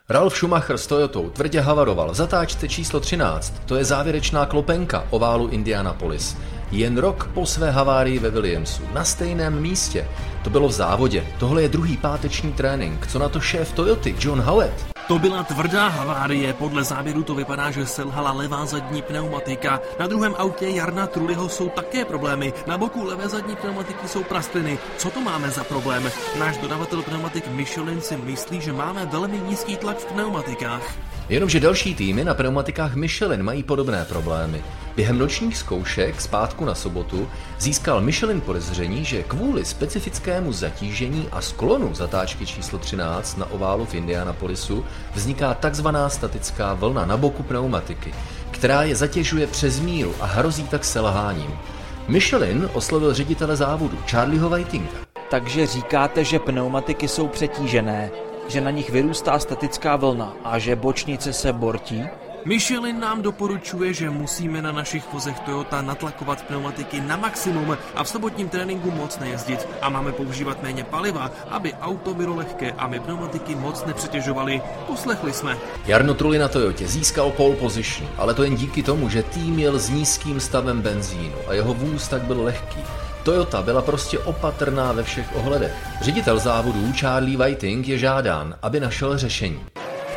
Ralf 0.10 0.36
Schumacher 0.36 0.78
s 0.78 0.88
Toyotou 0.88 1.30
tvrdě 1.30 1.62
havaroval 1.62 2.14
zatáčce 2.14 2.68
číslo 2.68 3.00
13, 3.00 3.62
to 3.66 3.76
je 3.76 3.86
závěrečná 3.86 4.46
klopenka 4.46 5.08
oválu 5.10 5.48
Indianapolis. 5.48 6.38
Jen 6.72 6.98
rok 6.98 7.30
po 7.34 7.46
své 7.46 7.72
havárii 7.72 8.20
ve 8.20 8.30
Williamsu, 8.30 8.84
na 8.94 9.04
stejném 9.04 9.62
místě. 9.62 10.08
To 10.44 10.50
bylo 10.50 10.68
v 10.68 10.72
závodě. 10.72 11.24
Tohle 11.40 11.62
je 11.62 11.70
druhý 11.70 11.98
páteční 11.98 12.54
trénink. 12.54 13.08
Co 13.08 13.20
na 13.20 13.30
to 13.30 13.40
šéf 13.40 13.74
Toyoty, 13.74 14.16
John 14.20 14.42
Howard? 14.42 14.99
To 15.10 15.20
byla 15.20 15.44
tvrdá 15.44 15.88
havárie, 15.88 16.54
podle 16.54 16.84
záběru 16.84 17.24
to 17.24 17.36
vypadá, 17.36 17.72
že 17.72 17.86
selhala 17.86 18.32
levá 18.32 18.66
zadní 18.66 19.02
pneumatika. 19.02 19.82
Na 20.00 20.08
druhém 20.08 20.36
autě 20.38 20.70
Jarna 20.70 21.08
Truliho 21.08 21.50
jsou 21.50 21.70
také 21.70 22.06
problémy, 22.06 22.54
na 22.68 22.78
boku 22.78 23.06
levé 23.06 23.30
zadní 23.30 23.56
pneumatiky 23.56 24.08
jsou 24.08 24.24
praskliny. 24.24 24.78
Co 24.98 25.10
to 25.10 25.22
máme 25.22 25.52
za 25.52 25.64
problém? 25.64 26.12
Náš 26.40 26.58
dodavatel 26.58 27.02
pneumatik 27.02 27.48
Michelin 27.48 28.02
si 28.02 28.18
myslí, 28.18 28.62
že 28.62 28.74
máme 28.74 29.06
velmi 29.06 29.40
nízký 29.40 29.78
tlak 29.78 29.98
v 29.98 30.06
pneumatikách. 30.06 30.96
Jenomže 31.30 31.60
další 31.60 31.96
týmy 31.96 32.24
na 32.24 32.34
pneumatikách 32.34 32.96
Michelin 32.96 33.44
mají 33.44 33.64
podobné 33.64 34.06
problémy. 34.06 34.64
Během 34.96 35.18
nočních 35.18 35.58
zkoušek 35.58 36.22
zpátku 36.22 36.66
na 36.66 36.76
sobotu 36.76 37.30
získal 37.60 38.02
Michelin 38.02 38.42
podezření, 38.42 39.06
že 39.06 39.24
kvůli 39.24 39.66
specifickému 39.66 40.54
zatížení 40.54 41.28
a 41.32 41.42
sklonu 41.42 41.94
zatáčky 41.94 42.46
číslo 42.46 42.80
13 42.80 43.38
na 43.38 43.52
oválu 43.52 43.86
v 43.86 43.94
Indianapolisu 43.94 44.86
vzniká 45.14 45.54
takzvaná 45.54 46.10
statická 46.10 46.74
vlna 46.74 47.06
na 47.06 47.18
boku 47.18 47.44
pneumatiky, 47.44 48.14
která 48.52 48.84
je 48.84 48.96
zatěžuje 48.96 49.48
přes 49.48 49.80
míru 49.80 50.16
a 50.20 50.26
hrozí 50.26 50.64
tak 50.64 50.86
selháním. 50.86 51.60
Michelin 52.08 52.70
oslovil 52.74 53.14
ředitele 53.14 53.56
závodu 53.56 53.98
Charlieho 54.12 54.50
Whitinga. 54.50 54.90
Takže 55.30 55.68
říkáte, 55.68 56.24
že 56.24 56.40
pneumatiky 56.40 57.08
jsou 57.08 57.28
přetížené. 57.28 58.12
že 58.50 58.62
na 58.62 58.72
nich 58.72 58.90
vyrůstá 58.90 59.40
statická 59.40 59.96
vlna 59.96 60.34
a 60.44 60.60
že 60.60 60.76
bočnice 60.76 61.34
se 61.34 61.54
bortí? 61.54 62.04
Michelin 62.46 63.00
nám 63.00 63.22
doporučuje, 63.22 63.94
že 63.94 64.10
musíme 64.10 64.62
na 64.62 64.72
našich 64.72 65.14
vozech 65.14 65.40
Toyota 65.40 65.82
natlakovat 65.82 66.42
pneumatiky 66.42 67.02
na 67.02 67.18
maximum 67.18 67.78
a 67.96 68.04
v 68.04 68.10
sobotním 68.10 68.50
tréninku 68.50 68.92
moc 68.92 69.20
nejezdit 69.20 69.68
a 69.82 69.90
máme 69.90 70.12
používat 70.12 70.64
méně 70.64 70.84
paliva, 70.84 71.32
aby 71.50 71.74
auto 71.74 72.14
bylo 72.14 72.36
lehké 72.36 72.72
a 72.72 72.88
my 72.88 73.00
pneumatiky 73.00 73.56
moc 73.56 73.86
nepřetěžovali. 73.86 74.62
Poslechli 74.88 75.34
jsme. 75.34 75.58
Jarno 75.86 76.14
Trulli 76.14 76.38
na 76.38 76.48
Toyotě 76.48 76.88
získal 76.88 77.32
pole 77.32 77.56
position, 77.56 78.10
ale 78.18 78.34
to 78.34 78.44
jen 78.44 78.56
díky 78.56 78.84
tomu, 78.84 79.10
že 79.10 79.24
tým 79.24 79.60
jel 79.60 79.80
s 79.80 79.90
nízkým 79.90 80.40
stavem 80.40 80.82
benzínu 80.82 81.36
a 81.48 81.54
jeho 81.54 81.74
vůz 81.74 82.08
tak 82.08 82.22
byl 82.22 82.44
lehký. 82.44 82.80
Toyota 83.24 83.62
byla 83.62 83.82
prostě 83.82 84.20
opatrná 84.20 84.92
ve 84.92 85.04
všech 85.04 85.36
ohledech. 85.36 85.74
Ředitel 86.02 86.40
závodů 86.40 86.94
Charlie 87.00 87.38
Whiting 87.38 87.88
je 87.88 87.98
žádán, 87.98 88.56
aby 88.62 88.80
našel 88.80 89.18
řešení. 89.18 89.60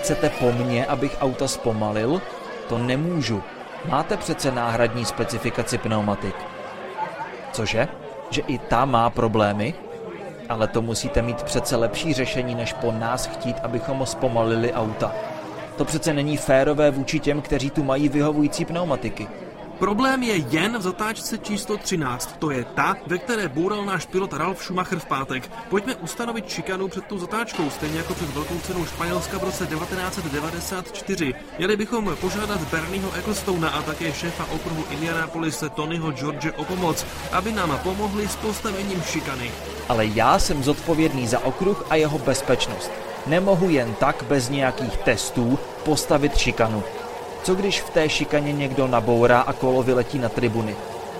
Chcete 0.02 0.30
po 0.30 0.52
mně, 0.52 0.86
abych 0.86 1.16
auta 1.20 1.48
zpomalil? 1.48 2.22
To 2.68 2.78
nemůžu. 2.78 3.42
Máte 3.88 4.16
přece 4.16 4.50
náhradní 4.50 5.04
specifikaci 5.04 5.78
pneumatik. 5.78 6.34
Cože? 7.52 7.88
Že 8.30 8.42
i 8.42 8.58
ta 8.58 8.84
má 8.84 9.10
problémy? 9.10 9.74
Ale 10.48 10.68
to 10.68 10.82
musíte 10.82 11.22
mít 11.22 11.42
přece 11.42 11.76
lepší 11.76 12.12
řešení, 12.12 12.54
než 12.54 12.72
po 12.72 12.92
nás 12.92 13.26
chtít, 13.26 13.56
abychom 13.62 14.06
zpomalili 14.06 14.72
auta. 14.72 15.12
To 15.76 15.84
přece 15.84 16.12
není 16.12 16.36
férové 16.36 16.90
vůči 16.90 17.18
těm, 17.20 17.42
kteří 17.42 17.70
tu 17.70 17.84
mají 17.84 18.08
vyhovující 18.08 18.64
pneumatiky. 18.64 19.28
Problém 19.78 20.22
je 20.22 20.36
jen 20.36 20.78
v 20.78 20.82
zatáčce 20.82 21.38
číslo 21.38 21.76
13. 21.76 22.36
To 22.38 22.50
je 22.50 22.64
ta, 22.64 22.96
ve 23.06 23.18
které 23.18 23.48
boural 23.48 23.84
náš 23.84 24.06
pilot 24.06 24.32
Ralf 24.32 24.64
Schumacher 24.64 24.98
v 24.98 25.06
pátek. 25.06 25.50
Pojďme 25.70 25.94
ustanovit 25.94 26.48
šikanu 26.48 26.88
před 26.88 27.06
tou 27.06 27.18
zatáčkou, 27.18 27.70
stejně 27.70 27.98
jako 27.98 28.14
před 28.14 28.34
velkou 28.34 28.58
cenou 28.58 28.86
Španělska 28.86 29.38
v 29.38 29.42
roce 29.42 29.66
1994. 29.66 31.34
Měli 31.58 31.76
bychom 31.76 32.16
požádat 32.20 32.60
Bernieho 32.70 33.14
Ecclestona 33.14 33.68
a 33.68 33.82
také 33.82 34.12
šéfa 34.12 34.46
okruhu 34.50 34.84
Indianapolis 34.90 35.64
Tonyho 35.74 36.12
George 36.12 36.52
o 36.56 36.64
pomoc, 36.64 37.06
aby 37.32 37.52
nám 37.52 37.80
pomohli 37.82 38.28
s 38.28 38.36
postavením 38.36 39.02
šikany. 39.02 39.50
Ale 39.88 40.06
já 40.06 40.38
jsem 40.38 40.62
zodpovědný 40.62 41.26
za 41.26 41.44
okruh 41.44 41.86
a 41.90 41.94
jeho 41.94 42.18
bezpečnost. 42.18 42.90
Nemohu 43.26 43.68
jen 43.68 43.94
tak 43.94 44.24
bez 44.28 44.48
nějakých 44.48 44.96
testů 44.96 45.58
postavit 45.84 46.36
šikanu. 46.36 46.82
Co 47.42 47.54
když 47.54 47.82
v 47.82 47.90
té 47.90 48.08
šikaně 48.08 48.52
někdo 48.52 48.86
nabourá 48.86 49.40
a 49.40 49.52
kolo 49.52 49.82
vyletí 49.82 50.18
na 50.18 50.28
tribuny? 50.28 50.76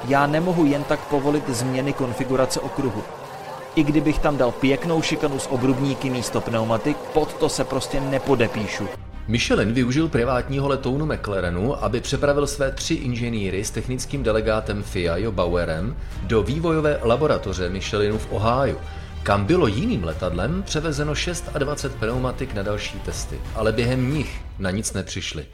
Já 0.08 0.26
nemohu 0.26 0.64
jen 0.64 0.85
tak 0.85 1.00
povolit 1.00 1.48
změny 1.48 1.92
konfigurace 1.92 2.61
okruhu. 2.61 3.02
I 3.74 3.85
kdybych 3.85 4.18
tam 4.18 4.37
dal 4.37 4.52
pěknou 4.52 5.02
šikanu 5.02 5.38
s 5.38 5.50
obrubníky 5.50 6.11
místo 6.11 6.40
pneumatik, 6.40 6.96
pod 6.96 7.35
to 7.35 7.48
se 7.48 7.64
prostě 7.64 8.00
nepodepíšu. 8.00 8.88
Michelin 9.28 9.72
využil 9.72 10.08
privátního 10.08 10.68
letounu 10.68 11.06
McLarenu, 11.06 11.85
aby 11.85 12.00
přepravil 12.00 12.46
své 12.46 12.72
tři 12.72 12.94
inženýry 12.94 13.64
s 13.64 13.70
technickým 13.70 14.22
delegátem 14.22 14.82
FIA 14.82 15.16
Jo 15.16 15.32
Bauerem 15.32 15.96
do 16.22 16.42
vývojové 16.42 16.98
laboratoře 17.02 17.68
Michelinu 17.68 18.18
v 18.18 18.26
Ohio, 18.30 18.76
kam 19.22 19.44
bylo 19.44 19.66
jiným 19.66 20.04
letadlem 20.04 20.62
převezeno 20.62 21.14
26 21.58 22.00
pneumatik 22.00 22.54
na 22.54 22.62
další 22.62 22.98
testy, 22.98 23.40
ale 23.54 23.72
během 23.72 24.14
nich 24.14 24.40
na 24.58 24.70
nic 24.70 24.92
nepřišli. 24.92 25.46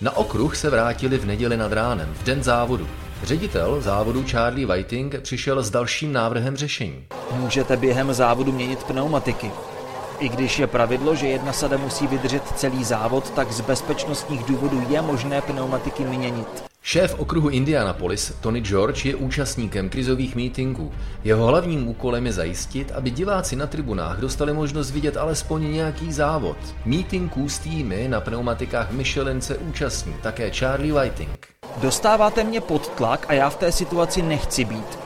Na 0.00 0.16
okruh 0.16 0.56
se 0.56 0.70
vrátili 0.70 1.18
v 1.18 1.26
neděli 1.26 1.56
nad 1.56 1.72
ránem, 1.72 2.14
v 2.14 2.24
den 2.24 2.42
závodu. 2.42 2.88
Ředitel 3.22 3.80
závodu 3.80 4.24
Charlie 4.30 4.66
Whiting 4.66 5.20
přišel 5.20 5.62
s 5.62 5.70
dalším 5.70 6.12
návrhem 6.12 6.56
řešení. 6.56 7.06
Můžete 7.32 7.76
během 7.76 8.12
závodu 8.14 8.52
měnit 8.52 8.84
pneumatiky. 8.84 9.50
I 10.18 10.28
když 10.28 10.58
je 10.58 10.66
pravidlo, 10.66 11.14
že 11.14 11.26
jedna 11.26 11.52
sada 11.52 11.76
musí 11.76 12.06
vydržet 12.06 12.42
celý 12.56 12.84
závod, 12.84 13.30
tak 13.30 13.52
z 13.52 13.60
bezpečnostních 13.60 14.44
důvodů 14.44 14.86
je 14.88 15.02
možné 15.02 15.40
pneumatiky 15.40 16.04
měnit. 16.04 16.64
Šéf 16.88 17.14
okruhu 17.18 17.48
Indianapolis 17.48 18.32
Tony 18.40 18.60
George 18.60 19.06
je 19.06 19.16
účastníkem 19.16 19.88
krizových 19.88 20.36
mítinků. 20.36 20.92
Jeho 21.24 21.46
hlavním 21.46 21.88
úkolem 21.88 22.26
je 22.26 22.32
zajistit, 22.32 22.92
aby 22.92 23.10
diváci 23.10 23.56
na 23.56 23.66
tribunách 23.66 24.18
dostali 24.18 24.52
možnost 24.52 24.90
vidět 24.90 25.16
alespoň 25.16 25.72
nějaký 25.72 26.12
závod. 26.12 26.56
Mítinků 26.84 27.48
s 27.48 27.58
týmy 27.58 28.08
na 28.08 28.20
pneumatikách 28.20 28.90
Michelin 28.90 29.40
se 29.40 29.58
účastní 29.58 30.14
také 30.22 30.50
Charlie 30.50 30.92
Whiting. 30.92 31.46
Dostáváte 31.76 32.44
mě 32.44 32.60
pod 32.60 32.88
tlak 32.88 33.26
a 33.28 33.32
já 33.32 33.50
v 33.50 33.56
té 33.56 33.72
situaci 33.72 34.22
nechci 34.22 34.64
být. 34.64 34.98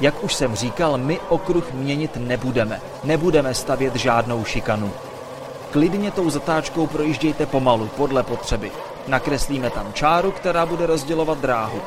Jak 0.00 0.24
už 0.24 0.34
jsem 0.34 0.56
říkal, 0.56 0.98
my 0.98 1.20
okruh 1.28 1.72
měnit 1.72 2.16
nebudeme. 2.16 2.80
Nebudeme 3.04 3.54
stavět 3.54 3.96
žádnou 3.96 4.44
šikanu. 4.44 4.92
Klidně 5.70 6.10
tou 6.10 6.30
zatáčkou 6.30 6.86
projíždějte 6.86 7.46
pomalu, 7.46 7.90
podle 7.96 8.22
potřeby. 8.22 8.70
Nakreslíme 9.08 9.70
tam 9.70 9.92
čáru, 9.92 10.30
která 10.32 10.66
bude 10.66 10.86
rozdělovat 10.86 11.38
dráhu. 11.38 11.80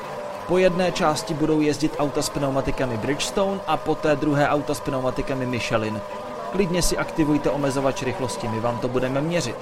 Po 0.47 0.58
jedné 0.58 0.91
části 0.91 1.34
budou 1.34 1.62
jezdit 1.62 1.95
auta 1.99 2.21
s 2.21 2.30
pneumatikami 2.30 2.97
Bridgestone 2.97 3.60
a 3.67 3.78
po 3.78 3.95
té 3.95 4.15
druhé 4.15 4.49
auta 4.49 4.73
s 4.73 4.80
pneumatikami 4.80 5.45
Michelin. 5.45 6.02
Klidně 6.52 6.82
si 6.82 6.97
aktivujte 6.97 7.49
omezovač 7.49 8.04
rychlosti, 8.04 8.47
my 8.47 8.60
vám 8.60 8.80
to 8.80 8.88
budeme 8.88 9.21
měřit. 9.21 9.56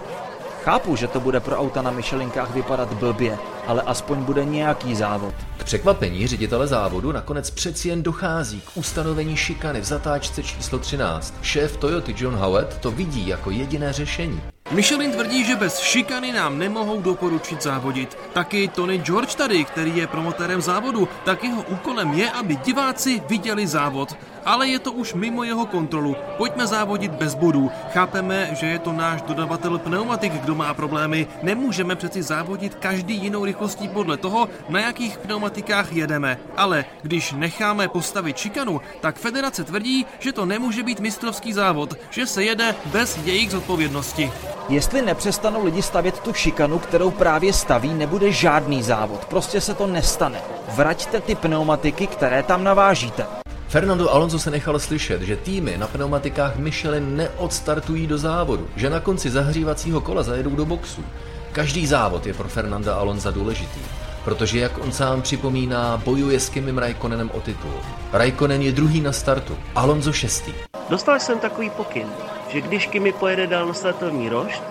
Chápu, 0.64 0.96
že 0.96 1.08
to 1.08 1.20
bude 1.20 1.40
pro 1.40 1.58
auta 1.58 1.82
na 1.82 1.92
Michelinkách 1.92 2.52
vypadat 2.52 2.94
blbě, 2.94 3.38
ale 3.68 3.82
aspoň 3.82 4.24
bude 4.24 4.46
nějaký 4.46 4.96
závod. 4.96 5.34
K 5.58 5.64
překvapení 5.64 6.28
ředitele 6.28 6.68
závodu 6.68 7.12
nakonec 7.12 7.50
přeci 7.50 7.90
jen 7.90 8.04
dochází 8.04 8.62
k 8.62 8.78
ustanovení 8.78 9.38
šikany 9.38 9.82
v 9.82 9.86
zatáčce 9.86 10.44
číslo 10.44 10.80
13. 10.80 11.34
Šéf 11.42 11.78
Toyota 11.78 12.12
John 12.16 12.36
Howard 12.36 12.78
to 12.78 12.92
vidí 12.92 13.28
jako 13.28 13.52
jediné 13.52 13.94
řešení. 13.94 14.42
Michelin 14.72 15.12
tvrdí, 15.12 15.44
že 15.44 15.56
bez 15.56 15.80
šikany 15.80 16.32
nám 16.34 16.60
nemohou 16.60 17.02
doporučit 17.02 17.64
závodit. 17.64 18.18
Taky 18.34 18.68
Tony 18.68 18.98
George 18.98 19.36
tady, 19.36 19.66
který 19.66 19.98
je 19.98 20.08
promotérem 20.08 20.62
závodu, 20.62 21.08
tak 21.26 21.44
jeho 21.44 21.62
úkolem 21.62 22.14
je, 22.14 22.32
aby 22.32 22.56
diváci 22.56 23.22
viděli 23.28 23.68
závod. 23.68 24.16
Ale 24.46 24.68
je 24.68 24.80
to 24.80 24.92
už 24.92 25.14
mimo 25.14 25.44
jeho 25.44 25.66
kontrolu. 25.66 26.16
Pojďme 26.38 26.68
závodit 26.68 27.12
bez 27.12 27.36
bodů. 27.36 27.72
Chápeme, 27.94 28.50
že 28.54 28.66
je 28.66 28.80
to 28.80 28.94
náš 28.94 29.22
dodavatel 29.22 29.78
pneumatik, 29.78 30.34
kdo 30.34 30.56
má 30.56 30.74
problémy. 30.74 31.28
Nemůžeme 31.44 31.96
přeci 31.96 32.24
závodit 32.24 32.76
každý 32.76 33.16
jinou 33.16 33.46
rychlostí 33.46 33.88
podle 33.88 34.18
toho, 34.18 34.50
na 34.70 34.80
jakých 34.80 35.18
pneumatikách 35.18 35.94
jedeme. 35.94 36.38
Ale 36.58 36.86
když 37.02 37.32
necháme 37.32 37.88
postavit 37.88 38.38
šikanu, 38.38 38.82
tak 39.02 39.16
federace 39.16 39.64
tvrdí, 39.64 40.06
že 40.20 40.32
to 40.32 40.46
nemůže 40.46 40.84
být 40.84 41.00
mistrovský 41.00 41.54
závod, 41.54 41.94
že 42.10 42.26
se 42.26 42.44
jede 42.44 42.76
bez 42.86 43.18
jejich 43.18 43.52
zodpovědnosti. 43.52 44.32
Jestli 44.70 45.02
nepřestanou 45.02 45.66
lidi 45.66 45.82
stavět 45.82 46.20
tu 46.20 46.34
šikanu, 46.34 46.80
kterou 46.80 47.12
právě 47.12 47.54
staví, 47.54 47.94
nebude 47.94 48.32
žádný 48.32 48.84
závod. 48.84 49.26
Prostě 49.26 49.62
se 49.62 49.74
to 49.74 49.88
nestane. 49.88 50.42
Vraťte 50.76 51.22
ty 51.22 51.36
pneumatiky, 51.36 52.08
které 52.08 52.44
tam 52.44 52.64
navážíte. 52.64 53.42
Fernando 53.72 54.12
Alonso 54.12 54.40
se 54.40 54.52
nechal 54.52 54.80
slyšet, 54.80 55.22
že 55.22 55.36
týmy 55.36 55.78
na 55.78 55.88
pneumatikách 55.88 56.56
Michelin 56.56 57.16
neodstartují 57.16 58.08
do 58.08 58.18
závodu, 58.18 58.68
že 58.76 58.90
na 58.90 59.00
konci 59.00 59.30
zahřívacího 59.30 60.02
kola 60.02 60.24
zajedou 60.24 60.50
do 60.50 60.66
boxu. 60.66 61.04
Každý 61.52 61.88
závod 61.88 62.26
je 62.28 62.34
pro 62.34 62.50
Fernanda 62.50 62.96
Alonza 62.96 63.32
důležitý, 63.32 63.80
protože 64.24 64.60
jak 64.60 64.84
on 64.84 64.92
sám 64.92 65.22
připomíná, 65.22 66.02
bojuje 66.06 66.40
s 66.40 66.50
Kimim 66.50 66.78
Raikkonenem 66.78 67.32
o 67.34 67.42
titul. 67.42 67.74
Raikkonen 68.14 68.62
je 68.62 68.72
druhý 68.72 69.02
na 69.02 69.12
startu, 69.12 69.58
Alonso 69.76 70.14
šestý. 70.14 70.54
Dostal 70.90 71.20
jsem 71.20 71.40
takový 71.40 71.70
pokyn, 71.70 72.08
že 72.50 72.62
když 72.62 72.88
Kimi 72.88 73.14
pojede 73.14 73.48
dál 73.48 73.68
na 73.68 73.74
startovní 73.74 74.30
rošt, 74.30 74.64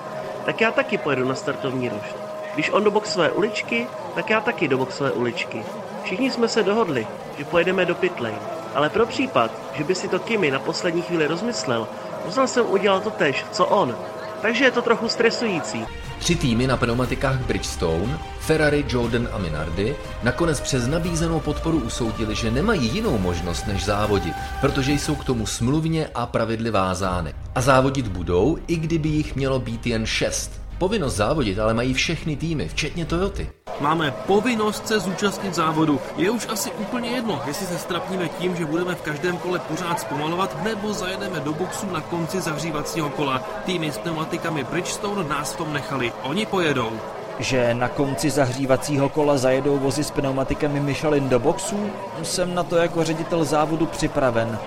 tak 0.47 0.61
já 0.61 0.71
taky 0.71 0.99
pojedu 0.99 1.29
na 1.29 1.35
startovní 1.35 1.89
rošt. 1.89 2.17
Když 2.55 2.71
on 2.71 2.85
do 2.85 2.91
boxové 2.91 3.31
uličky, 3.31 3.87
tak 4.15 4.31
já 4.31 4.41
taky 4.41 4.69
do 4.69 4.79
boxové 4.79 5.11
uličky. 5.13 5.63
Všichni 6.05 6.31
jsme 6.31 6.49
se 6.49 6.63
dohodli, 6.63 7.07
že 7.39 7.45
pojedeme 7.45 7.85
do 7.85 7.95
pit 7.95 8.21
lane. 8.21 8.60
Ale 8.75 8.91
pro 8.91 9.07
případ, 9.07 9.51
že 9.75 9.85
by 9.85 9.95
si 9.95 10.09
to 10.09 10.19
Kimi 10.19 10.51
na 10.51 10.59
poslední 10.59 11.03
chvíli 11.03 11.27
rozmyslel, 11.27 11.89
musel 12.25 12.47
jsem 12.47 12.67
udělat 12.67 13.03
to 13.03 13.11
tež, 13.11 13.45
co 13.53 13.67
on. 13.67 13.97
Takže 14.43 14.65
je 14.65 14.71
to 14.71 14.83
trochu 14.83 15.09
stresující. 15.09 15.87
Tři 16.19 16.37
týmy 16.37 16.67
na 16.67 16.77
pneumatikách 16.77 17.39
Bridgestone, 17.39 18.19
Ferrari, 18.41 18.85
Jordan 18.89 19.29
a 19.33 19.39
Minardi 19.39 19.97
nakonec 20.23 20.61
přes 20.61 20.87
nabízenou 20.87 21.41
podporu 21.41 21.79
usoudili, 21.79 22.35
že 22.35 22.51
nemají 22.51 22.95
jinou 22.95 23.19
možnost 23.19 23.67
než 23.67 23.85
závodit, 23.85 24.35
protože 24.61 24.93
jsou 24.93 25.15
k 25.15 25.25
tomu 25.25 25.47
smluvně 25.47 26.09
a 26.15 26.27
pravidly 26.27 26.71
vázány. 26.71 27.35
A 27.55 27.61
závodit 27.61 28.09
budou, 28.09 28.59
i 28.67 28.77
kdyby 28.77 29.09
jich 29.09 29.37
mělo 29.37 29.59
být 29.59 29.87
jen 29.87 30.07
šest. 30.07 30.60
Povinnost 30.81 31.17
závodit 31.17 31.59
ale 31.59 31.75
mají 31.75 31.95
všechny 31.95 32.37
týmy, 32.37 32.69
včetně 32.69 33.05
Toyoty. 33.05 33.51
Máme 33.81 34.11
povinnost 34.11 34.89
se 34.89 35.01
zúčastnit 35.01 35.55
závodu. 35.55 36.01
Je 36.17 36.31
už 36.31 36.47
asi 36.49 36.71
úplně 36.71 37.11
jedno, 37.11 37.43
jestli 37.47 37.67
se 37.67 37.79
strapníme 37.79 38.29
tím, 38.29 38.57
že 38.57 38.65
budeme 38.65 38.95
v 38.95 39.03
každém 39.03 39.37
kole 39.37 39.59
pořád 39.59 40.01
zpomalovat, 40.01 40.65
nebo 40.65 40.93
zajedeme 40.93 41.41
do 41.41 41.53
boxu 41.53 41.87
na 41.87 42.01
konci 42.01 42.41
zahřívacího 42.41 43.11
kola. 43.11 43.43
Týmy 43.65 43.93
s 43.93 43.99
pneumatikami 43.99 44.65
Bridgestone 44.65 45.29
nás 45.29 45.53
v 45.53 45.57
tom 45.57 45.73
nechali. 45.73 46.13
Oni 46.23 46.47
pojedou. 46.47 46.91
Že 47.39 47.75
na 47.75 47.89
konci 47.89 48.31
zahřívacího 48.31 49.09
kola 49.09 49.37
zajedou 49.37 49.79
vozy 49.79 50.05
s 50.05 50.11
pneumatikami 50.11 50.81
Michelin 50.81 51.29
do 51.29 51.39
boxů? 51.39 51.91
Jsem 52.23 52.55
na 52.55 52.63
to 52.63 52.77
jako 52.77 53.05
ředitel 53.05 53.45
závodu 53.45 53.87
připraven. 53.87 54.59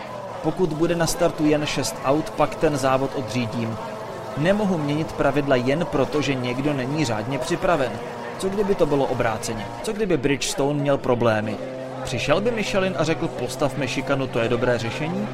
Pokud 0.43 0.73
bude 0.73 0.95
na 0.95 1.07
startu 1.07 1.45
jen 1.45 1.65
6 1.65 1.95
aut, 2.05 2.29
pak 2.29 2.55
ten 2.55 2.77
závod 2.77 3.11
odřídím. 3.15 3.77
Nemohu 4.37 4.77
měnit 4.77 5.13
pravidla 5.13 5.55
jen 5.55 5.85
proto, 5.85 6.21
že 6.21 6.33
někdo 6.33 6.73
není 6.73 7.05
řádně 7.05 7.39
připraven. 7.39 7.91
Co 8.37 8.49
kdyby 8.49 8.75
to 8.75 8.85
bylo 8.85 9.05
obráceně? 9.05 9.65
Co 9.83 9.93
kdyby 9.93 10.17
Bridgestone 10.17 10.79
měl 10.79 10.97
problémy? 10.97 11.57
Přišel 12.03 12.41
by 12.41 12.51
Michelin 12.51 12.95
a 12.97 13.03
řekl, 13.03 13.27
postavme 13.27 13.87
šikanu, 13.87 14.27
to 14.27 14.39
je 14.39 14.49
dobré 14.49 14.77
řešení? 14.77 15.27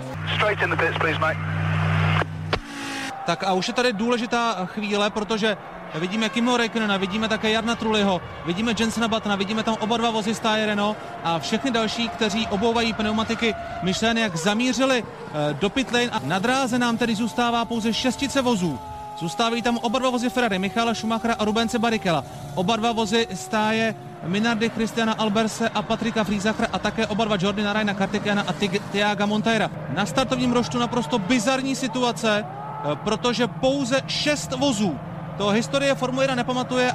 Tak 3.26 3.44
a 3.44 3.54
už 3.54 3.68
je 3.68 3.74
tady 3.74 3.94
důležitá 3.94 4.66
chvíle, 4.66 5.10
protože 5.10 5.58
vidíme 5.96 6.30
Kimo 6.30 6.58
Räikkönena, 6.58 6.98
vidíme 6.98 7.28
také 7.28 7.52
Jarna 7.52 7.76
Truliho, 7.76 8.22
vidíme 8.46 8.74
Jensena 8.80 9.08
Batna, 9.08 9.36
vidíme 9.36 9.64
tam 9.64 9.78
oba 9.80 9.98
dva 9.98 10.12
vozy 10.12 10.36
stáje 10.36 10.66
Renault 10.66 10.98
a 11.24 11.40
všechny 11.40 11.72
další, 11.72 12.10
kteří 12.10 12.48
obouvají 12.48 12.94
pneumatiky 12.94 13.56
Michelin, 13.84 14.18
jak 14.18 14.36
zamířili 14.36 15.04
eh, 15.04 15.54
do 15.54 15.70
pitlane 15.70 16.10
a 16.10 16.20
na 16.24 16.40
dráze 16.40 16.80
nám 16.80 16.98
tedy 16.98 17.16
zůstává 17.16 17.66
pouze 17.66 17.94
šestice 17.94 18.42
vozů. 18.42 18.80
Zůstávají 19.20 19.62
tam 19.62 19.78
oba 19.78 20.00
dva 20.00 20.10
vozy 20.10 20.30
Ferrari, 20.30 20.60
Michala 20.60 20.94
Schumachera 20.94 21.34
a 21.34 21.46
Rubence 21.46 21.80
Barikela. 21.80 22.24
Oba 22.56 22.76
dva 22.76 22.92
vozy 22.92 23.28
stáje 23.34 23.96
Minardy 24.24 24.70
Christiana 24.70 25.14
Alberse 25.14 25.70
a 25.70 25.82
Patrika 25.82 26.24
Friesachera 26.24 26.68
a 26.74 26.80
také 26.80 27.08
oba 27.08 27.26
dva 27.26 27.38
Jordana 27.40 27.74
Ryana 27.74 27.94
Kartikana 27.94 28.42
a 28.48 28.54
Tiaga 28.92 29.26
Monteira. 29.26 29.72
Na 29.94 30.06
startovním 30.06 30.52
roštu 30.52 30.80
naprosto 30.80 31.20
bizarní 31.20 31.76
situace, 31.76 32.46
eh, 32.46 32.96
protože 33.04 33.48
pouze 33.48 34.02
šest 34.08 34.52
vozů 34.52 35.00
to 35.38 35.50
historie 35.50 35.96
Formule 35.96 36.24
1 36.24 36.36
nepamatuje, 36.36 36.92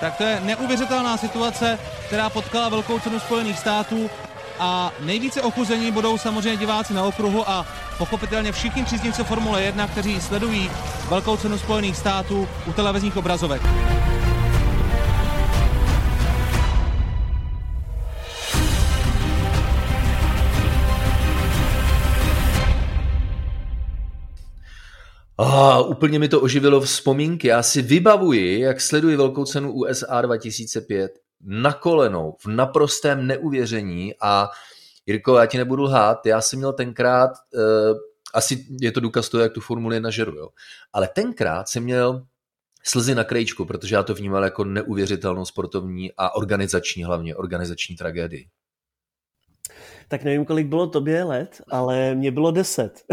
tak 0.00 0.16
to 0.16 0.22
je 0.22 0.40
neuvěřitelná 0.40 1.16
situace, 1.16 1.78
která 2.06 2.30
potkala 2.30 2.68
velkou 2.68 2.98
cenu 2.98 3.18
Spojených 3.20 3.58
států 3.58 4.10
a 4.58 4.92
nejvíce 5.00 5.42
ochuzení 5.42 5.92
budou 5.92 6.18
samozřejmě 6.18 6.56
diváci 6.56 6.94
na 6.94 7.04
okruhu 7.04 7.50
a 7.50 7.66
pochopitelně 7.98 8.52
všichni 8.52 8.84
příznivci 8.84 9.24
Formule 9.24 9.62
1, 9.62 9.86
kteří 9.86 10.20
sledují 10.20 10.70
velkou 11.08 11.36
cenu 11.36 11.58
Spojených 11.58 11.96
států 11.96 12.48
u 12.66 12.72
televizních 12.72 13.16
obrazovek. 13.16 13.62
A 25.38 25.78
oh, 25.78 25.90
úplně 25.90 26.18
mi 26.18 26.28
to 26.28 26.40
oživilo 26.40 26.80
vzpomínky. 26.80 27.48
Já 27.48 27.62
si 27.62 27.82
vybavuji, 27.82 28.60
jak 28.60 28.80
sleduji 28.80 29.16
velkou 29.16 29.44
cenu 29.44 29.72
USA 29.72 30.20
2005 30.20 31.23
na 31.44 31.72
kolenou, 31.72 32.36
v 32.40 32.46
naprostém 32.46 33.26
neuvěření 33.26 34.14
a 34.22 34.50
Jirko, 35.06 35.38
já 35.38 35.46
ti 35.46 35.58
nebudu 35.58 35.82
lhát, 35.82 36.26
já 36.26 36.40
jsem 36.40 36.58
měl 36.58 36.72
tenkrát, 36.72 37.30
uh, 37.54 37.98
asi 38.34 38.66
je 38.80 38.92
to 38.92 39.00
důkaz 39.00 39.28
toho, 39.28 39.42
jak 39.42 39.52
tu 39.52 39.60
Formuli 39.60 39.96
1 39.96 40.10
žeru, 40.10 40.36
jo. 40.36 40.48
ale 40.92 41.08
tenkrát 41.08 41.68
jsem 41.68 41.82
měl 41.82 42.26
slzy 42.84 43.14
na 43.14 43.24
krejčku, 43.24 43.64
protože 43.64 43.94
já 43.94 44.02
to 44.02 44.14
vnímal 44.14 44.44
jako 44.44 44.64
neuvěřitelnou 44.64 45.44
sportovní 45.44 46.12
a 46.16 46.34
organizační, 46.34 47.04
hlavně 47.04 47.36
organizační 47.36 47.96
tragédii 47.96 48.48
tak 50.08 50.24
nevím, 50.24 50.44
kolik 50.44 50.66
bylo 50.66 50.86
tobě 50.86 51.24
let, 51.24 51.62
ale 51.70 52.14
mě 52.14 52.30
bylo 52.30 52.50
deset. 52.50 53.04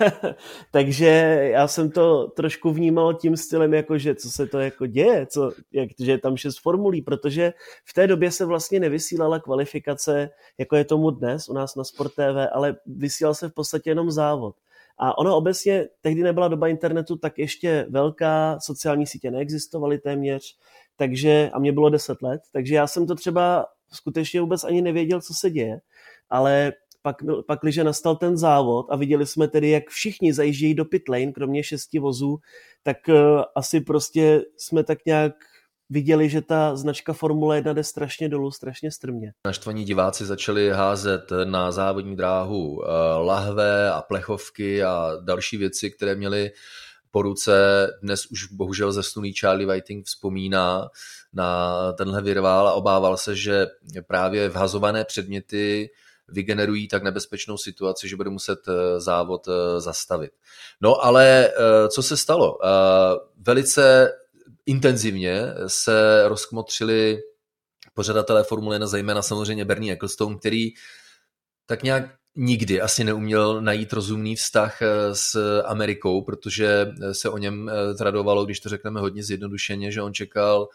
Takže 0.70 1.06
já 1.52 1.68
jsem 1.68 1.90
to 1.90 2.28
trošku 2.28 2.70
vnímal 2.70 3.14
tím 3.14 3.36
stylem, 3.36 3.74
jako 3.74 3.98
že 3.98 4.14
co 4.14 4.30
se 4.30 4.46
to 4.46 4.60
jako 4.60 4.86
děje, 4.86 5.26
co, 5.26 5.52
jak, 5.72 5.88
že 5.98 6.10
je 6.10 6.18
tam 6.18 6.36
šest 6.36 6.60
formulí, 6.60 7.02
protože 7.02 7.52
v 7.84 7.94
té 7.94 8.06
době 8.06 8.30
se 8.30 8.44
vlastně 8.44 8.80
nevysílala 8.80 9.40
kvalifikace, 9.40 10.30
jako 10.58 10.76
je 10.76 10.84
tomu 10.84 11.10
dnes 11.10 11.48
u 11.48 11.52
nás 11.52 11.76
na 11.76 11.84
Sport 11.84 12.12
TV, 12.12 12.48
ale 12.52 12.76
vysílal 12.86 13.34
se 13.34 13.48
v 13.48 13.54
podstatě 13.54 13.90
jenom 13.90 14.10
závod. 14.10 14.56
A 14.98 15.18
ono 15.18 15.36
obecně, 15.36 15.88
tehdy 16.00 16.22
nebyla 16.22 16.48
doba 16.48 16.68
internetu 16.68 17.16
tak 17.16 17.38
ještě 17.38 17.86
velká, 17.90 18.58
sociální 18.60 19.06
sítě 19.06 19.30
neexistovaly 19.30 19.98
téměř, 19.98 20.56
takže, 20.96 21.50
a 21.52 21.58
mě 21.58 21.72
bylo 21.72 21.90
10 21.90 22.22
let, 22.22 22.40
takže 22.52 22.74
já 22.74 22.86
jsem 22.86 23.06
to 23.06 23.14
třeba 23.14 23.66
skutečně 23.92 24.40
vůbec 24.40 24.64
ani 24.64 24.82
nevěděl, 24.82 25.20
co 25.20 25.34
se 25.34 25.50
děje 25.50 25.80
ale 26.30 26.72
pak, 27.02 27.16
pak 27.46 27.58
když 27.62 27.76
nastal 27.76 28.16
ten 28.16 28.36
závod 28.36 28.86
a 28.90 28.96
viděli 28.96 29.26
jsme 29.26 29.48
tedy, 29.48 29.70
jak 29.70 29.88
všichni 29.88 30.32
zajíždějí 30.32 30.74
do 30.74 30.84
pit 30.84 31.08
lane, 31.08 31.32
kromě 31.32 31.62
šesti 31.62 31.98
vozů, 31.98 32.38
tak 32.82 32.96
uh, 33.08 33.14
asi 33.56 33.80
prostě 33.80 34.42
jsme 34.56 34.84
tak 34.84 34.98
nějak 35.06 35.32
viděli, 35.90 36.28
že 36.28 36.42
ta 36.42 36.76
značka 36.76 37.12
Formule 37.12 37.56
1 37.56 37.72
jde 37.72 37.84
strašně 37.84 38.28
dolů, 38.28 38.50
strašně 38.50 38.90
strmě. 38.90 39.32
Naštvaní 39.46 39.84
diváci 39.84 40.24
začali 40.24 40.70
házet 40.70 41.32
na 41.44 41.72
závodní 41.72 42.16
dráhu 42.16 42.68
uh, 42.68 42.82
lahve 43.18 43.90
a 43.90 44.02
plechovky 44.02 44.82
a 44.82 45.12
další 45.20 45.56
věci, 45.56 45.90
které 45.90 46.14
měly 46.14 46.50
po 47.10 47.22
ruce. 47.22 47.86
Dnes 48.02 48.26
už 48.26 48.46
bohužel 48.52 48.92
zesnulý 48.92 49.32
Charlie 49.32 49.66
Whiting 49.66 50.06
vzpomíná 50.06 50.88
na 51.32 51.92
tenhle 51.92 52.22
virvál 52.22 52.68
a 52.68 52.72
obával 52.72 53.16
se, 53.16 53.36
že 53.36 53.66
právě 54.06 54.48
vhazované 54.48 55.04
předměty 55.04 55.90
vygenerují 56.28 56.88
tak 56.88 57.02
nebezpečnou 57.02 57.58
situaci, 57.58 58.08
že 58.08 58.16
bude 58.16 58.30
muset 58.30 58.58
eh, 58.68 59.00
závod 59.00 59.48
eh, 59.48 59.80
zastavit. 59.80 60.30
No 60.80 61.04
ale 61.04 61.48
eh, 61.48 61.88
co 61.88 62.02
se 62.02 62.16
stalo? 62.16 62.58
Velice 63.36 64.12
intenzivně 64.66 65.42
se 65.66 66.28
rozkmotřili 66.28 67.18
pořadatelé 67.94 68.44
Formule 68.44 68.74
1, 68.74 68.86
zejména 68.86 69.22
samozřejmě 69.22 69.64
Bernie 69.64 69.92
Ecclestone, 69.92 70.36
který 70.36 70.68
tak 71.66 71.82
nějak 71.82 72.04
nikdy 72.36 72.80
asi 72.80 73.04
neuměl 73.04 73.60
najít 73.60 73.92
rozumný 73.92 74.36
vztah 74.36 74.78
s 75.12 75.60
Amerikou, 75.64 76.22
protože 76.22 76.92
se 77.12 77.28
o 77.28 77.38
něm 77.38 77.70
tradovalo, 77.98 78.44
když 78.44 78.60
to 78.60 78.68
řekneme 78.68 79.00
hodně 79.00 79.22
zjednodušeně, 79.22 79.92
že 79.92 80.02
on 80.02 80.14
čekal 80.14 80.68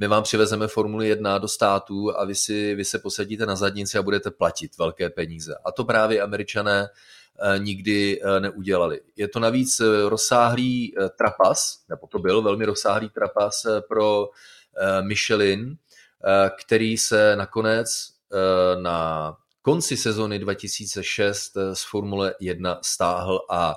my 0.00 0.08
vám 0.08 0.22
přivezeme 0.22 0.68
Formuli 0.68 1.08
1 1.08 1.38
do 1.38 1.48
států 1.48 2.18
a 2.18 2.24
vy, 2.24 2.34
si, 2.34 2.74
vy 2.74 2.84
se 2.84 2.98
posadíte 2.98 3.46
na 3.46 3.56
zadnici 3.56 3.98
a 3.98 4.02
budete 4.02 4.30
platit 4.30 4.78
velké 4.78 5.10
peníze. 5.10 5.54
A 5.64 5.72
to 5.72 5.84
právě 5.84 6.22
američané 6.22 6.88
eh, 6.88 7.58
nikdy 7.58 8.20
eh, 8.22 8.40
neudělali. 8.40 9.00
Je 9.16 9.28
to 9.28 9.40
navíc 9.40 9.80
eh, 9.80 10.08
rozsáhlý 10.08 10.94
trapas, 11.18 11.84
nebo 11.88 12.06
to 12.06 12.18
byl 12.18 12.42
velmi 12.42 12.64
rozsáhlý 12.64 13.08
trapas 13.08 13.66
pro 13.88 14.28
Michelin, 15.00 15.76
který 16.64 16.98
se 16.98 17.36
nakonec 17.36 17.88
na 18.82 19.36
konci 19.62 19.96
sezony 19.96 20.38
2006 20.38 21.52
z 21.72 21.84
Formule 21.90 22.34
1 22.40 22.78
stáhl 22.82 23.40
a 23.50 23.74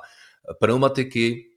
pneumatiky 0.59 1.52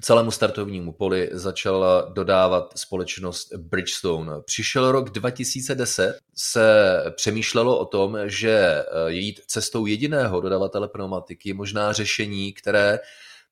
celému 0.00 0.30
startovnímu 0.30 0.92
poli 0.92 1.28
začala 1.32 2.00
dodávat 2.12 2.78
společnost 2.78 3.54
Bridgestone. 3.54 4.32
Přišel 4.44 4.92
rok 4.92 5.10
2010, 5.10 6.18
se 6.36 6.96
přemýšlelo 7.16 7.78
o 7.78 7.84
tom, 7.84 8.18
že 8.24 8.50
eh, 8.50 8.84
jít 9.12 9.40
cestou 9.46 9.86
jediného 9.86 10.40
dodavatele 10.40 10.88
pneumatiky 10.88 11.52
možná 11.52 11.92
řešení, 11.92 12.52
které 12.52 12.98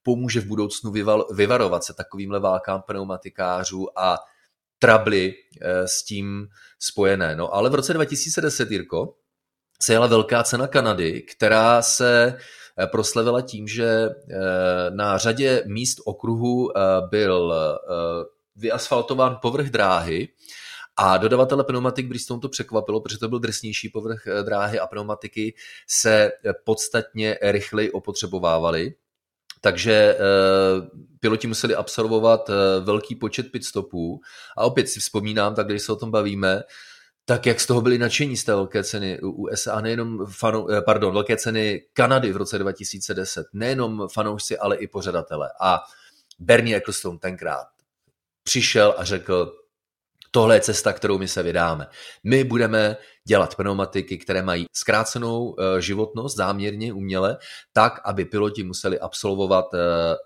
pomůže 0.02 0.40
v 0.40 0.46
budoucnu 0.46 0.92
vyvarovat 1.34 1.84
se 1.84 1.94
takovým 1.94 2.30
válkám 2.30 2.82
pneumatikářů 2.82 3.98
a 3.98 4.18
trably 4.78 5.34
eh, 5.60 5.88
s 5.88 6.04
tím 6.04 6.48
spojené. 6.78 7.36
No 7.36 7.54
ale 7.54 7.70
v 7.70 7.74
roce 7.74 7.92
2010, 7.92 8.70
Jirko, 8.70 9.14
se 9.82 9.92
jela 9.92 10.06
velká 10.06 10.42
cena 10.44 10.66
Kanady, 10.66 11.22
která 11.22 11.82
se 11.82 12.38
proslavila 12.86 13.42
tím, 13.42 13.68
že 13.68 13.86
eh, 13.86 14.10
na 14.90 15.18
řadě 15.18 15.62
míst 15.66 15.98
okruhu 16.04 16.78
eh, 16.78 16.80
byl 17.10 17.54
vyasfaltován 18.56 19.38
povrch 19.42 19.70
dráhy 19.70 20.28
a 20.96 21.16
dodavatele 21.16 21.64
pneumatik 21.64 22.06
Bridgestone 22.06 22.40
to 22.40 22.48
překvapilo, 22.48 23.00
protože 23.00 23.18
to 23.18 23.28
byl 23.28 23.38
drsnější 23.38 23.88
povrch 23.88 24.22
dráhy 24.42 24.80
a 24.80 24.86
pneumatiky 24.86 25.54
se 25.88 26.32
podstatně 26.64 27.38
rychleji 27.42 27.90
opotřebovávaly. 27.90 28.94
Takže 29.60 30.18
piloti 31.20 31.46
museli 31.46 31.74
absolvovat 31.74 32.50
velký 32.84 33.14
počet 33.14 33.52
pitstopů 33.52 34.20
a 34.56 34.64
opět 34.64 34.88
si 34.88 35.00
vzpomínám, 35.00 35.54
tak 35.54 35.66
když 35.66 35.82
se 35.82 35.92
o 35.92 35.96
tom 35.96 36.10
bavíme, 36.10 36.62
tak 37.28 37.46
jak 37.46 37.60
z 37.60 37.66
toho 37.66 37.80
byli 37.80 37.98
nadšení 37.98 38.36
z 38.36 38.44
té 38.44 38.54
velké 38.54 38.84
ceny 38.84 39.20
USA, 39.20 39.80
nejenom 39.80 40.26
fanou, 40.26 40.70
eh, 40.70 40.82
pardon, 40.82 41.12
velké 41.12 41.36
ceny 41.36 41.82
Kanady 41.92 42.32
v 42.32 42.36
roce 42.36 42.58
2010, 42.58 43.46
nejenom 43.52 44.08
fanoušci, 44.12 44.58
ale 44.58 44.76
i 44.76 44.86
pořadatele. 44.86 45.50
A 45.60 45.80
Bernie 46.38 46.76
Ecclestone 46.76 47.18
tenkrát 47.18 47.66
přišel 48.42 48.94
a 48.98 49.04
řekl, 49.04 49.52
tohle 50.30 50.56
je 50.56 50.60
cesta, 50.60 50.92
kterou 50.92 51.18
my 51.18 51.28
se 51.28 51.42
vydáme. 51.42 51.86
My 52.24 52.44
budeme 52.44 52.96
dělat 53.24 53.54
pneumatiky, 53.54 54.18
které 54.18 54.42
mají 54.42 54.66
zkrácenou 54.72 55.56
eh, 55.58 55.80
životnost 55.82 56.36
záměrně, 56.36 56.92
uměle, 56.92 57.38
tak, 57.72 58.00
aby 58.04 58.24
piloti 58.24 58.62
museli 58.62 59.00
absolvovat 59.00 59.74
eh, 59.74 59.78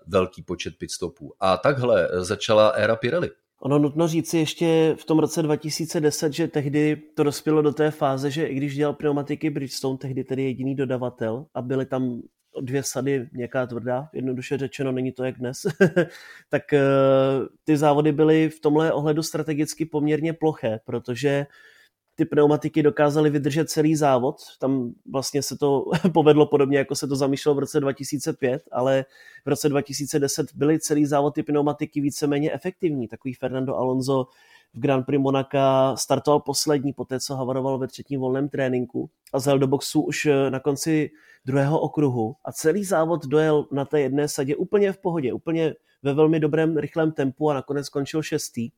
velký 0.07 0.43
počet 0.43 0.73
pitstopů. 0.77 1.33
A 1.39 1.57
takhle 1.57 2.09
začala 2.13 2.67
éra 2.67 2.95
Pirelli. 2.95 3.29
Ono 3.63 3.79
nutno 3.79 4.07
říci 4.07 4.37
ještě 4.37 4.95
v 4.99 5.05
tom 5.05 5.19
roce 5.19 5.41
2010, 5.41 6.33
že 6.33 6.47
tehdy 6.47 6.95
to 7.15 7.23
dospělo 7.23 7.61
do 7.61 7.73
té 7.73 7.91
fáze, 7.91 8.31
že 8.31 8.45
i 8.45 8.55
když 8.55 8.75
dělal 8.75 8.93
pneumatiky 8.93 9.49
Bridgestone, 9.49 9.97
tehdy 9.97 10.23
tedy 10.23 10.43
jediný 10.43 10.75
dodavatel 10.75 11.45
a 11.53 11.61
byly 11.61 11.85
tam 11.85 12.21
dvě 12.61 12.83
sady 12.83 13.29
měkká 13.31 13.67
tvrdá, 13.67 14.09
jednoduše 14.13 14.57
řečeno, 14.57 14.91
není 14.91 15.11
to 15.11 15.23
jak 15.23 15.37
dnes, 15.37 15.57
tak 16.49 16.73
eh, 16.73 16.81
ty 17.63 17.77
závody 17.77 18.11
byly 18.11 18.49
v 18.49 18.59
tomhle 18.59 18.93
ohledu 18.93 19.23
strategicky 19.23 19.85
poměrně 19.85 20.33
ploché, 20.33 20.79
protože 20.85 21.45
ty 22.15 22.25
pneumatiky 22.25 22.83
dokázaly 22.83 23.29
vydržet 23.29 23.69
celý 23.69 23.95
závod. 23.95 24.35
Tam 24.59 24.91
vlastně 25.11 25.43
se 25.43 25.57
to 25.57 25.85
povedlo 26.13 26.45
podobně, 26.45 26.77
jako 26.77 26.95
se 26.95 27.07
to 27.07 27.15
zamýšlelo 27.15 27.55
v 27.55 27.59
roce 27.59 27.79
2005, 27.79 28.63
ale 28.71 29.05
v 29.45 29.49
roce 29.49 29.69
2010 29.69 30.55
byly 30.55 30.79
celý 30.79 31.05
závod 31.05 31.35
ty 31.35 31.43
pneumatiky 31.43 32.01
víceméně 32.01 32.53
efektivní. 32.53 33.07
Takový 33.07 33.33
Fernando 33.33 33.75
Alonso 33.75 34.27
v 34.73 34.79
Grand 34.79 35.05
Prix 35.05 35.21
Monaka 35.21 35.95
startoval 35.95 36.39
poslední, 36.39 36.93
poté 36.93 37.19
co 37.19 37.35
havaroval 37.35 37.77
ve 37.77 37.87
třetím 37.87 38.19
volném 38.19 38.49
tréninku 38.49 39.09
a 39.33 39.39
zjel 39.39 39.59
do 39.59 39.67
boxu 39.67 40.01
už 40.01 40.25
eh, 40.25 40.49
na 40.49 40.59
konci 40.59 41.09
druhého 41.45 41.79
okruhu 41.79 42.35
a 42.45 42.51
celý 42.51 42.83
závod 42.83 43.25
dojel 43.25 43.65
na 43.71 43.85
té 43.85 44.01
jedné 44.01 44.27
sadě 44.27 44.55
úplně 44.55 44.91
v 44.91 44.97
pohodě, 44.97 45.33
úplně 45.33 45.73
ve 46.03 46.13
velmi 46.13 46.39
dobrém 46.39 46.77
rychlém 46.77 47.11
tempu 47.11 47.49
a 47.49 47.53
nakonec 47.53 47.85
skončil 47.85 48.23
šestý. 48.23 48.69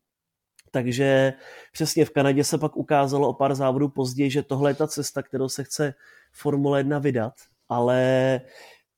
Takže 0.73 1.33
přesně 1.73 2.05
v 2.05 2.09
Kanadě 2.09 2.43
se 2.43 2.57
pak 2.57 2.77
ukázalo 2.77 3.29
o 3.29 3.33
pár 3.33 3.55
závodů 3.55 3.89
později, 3.89 4.31
že 4.31 4.43
tohle 4.43 4.69
je 4.69 4.75
ta 4.75 4.87
cesta, 4.87 5.23
kterou 5.23 5.49
se 5.49 5.63
chce 5.63 5.93
Formule 6.31 6.79
1 6.79 6.99
vydat, 6.99 7.33
ale 7.69 8.41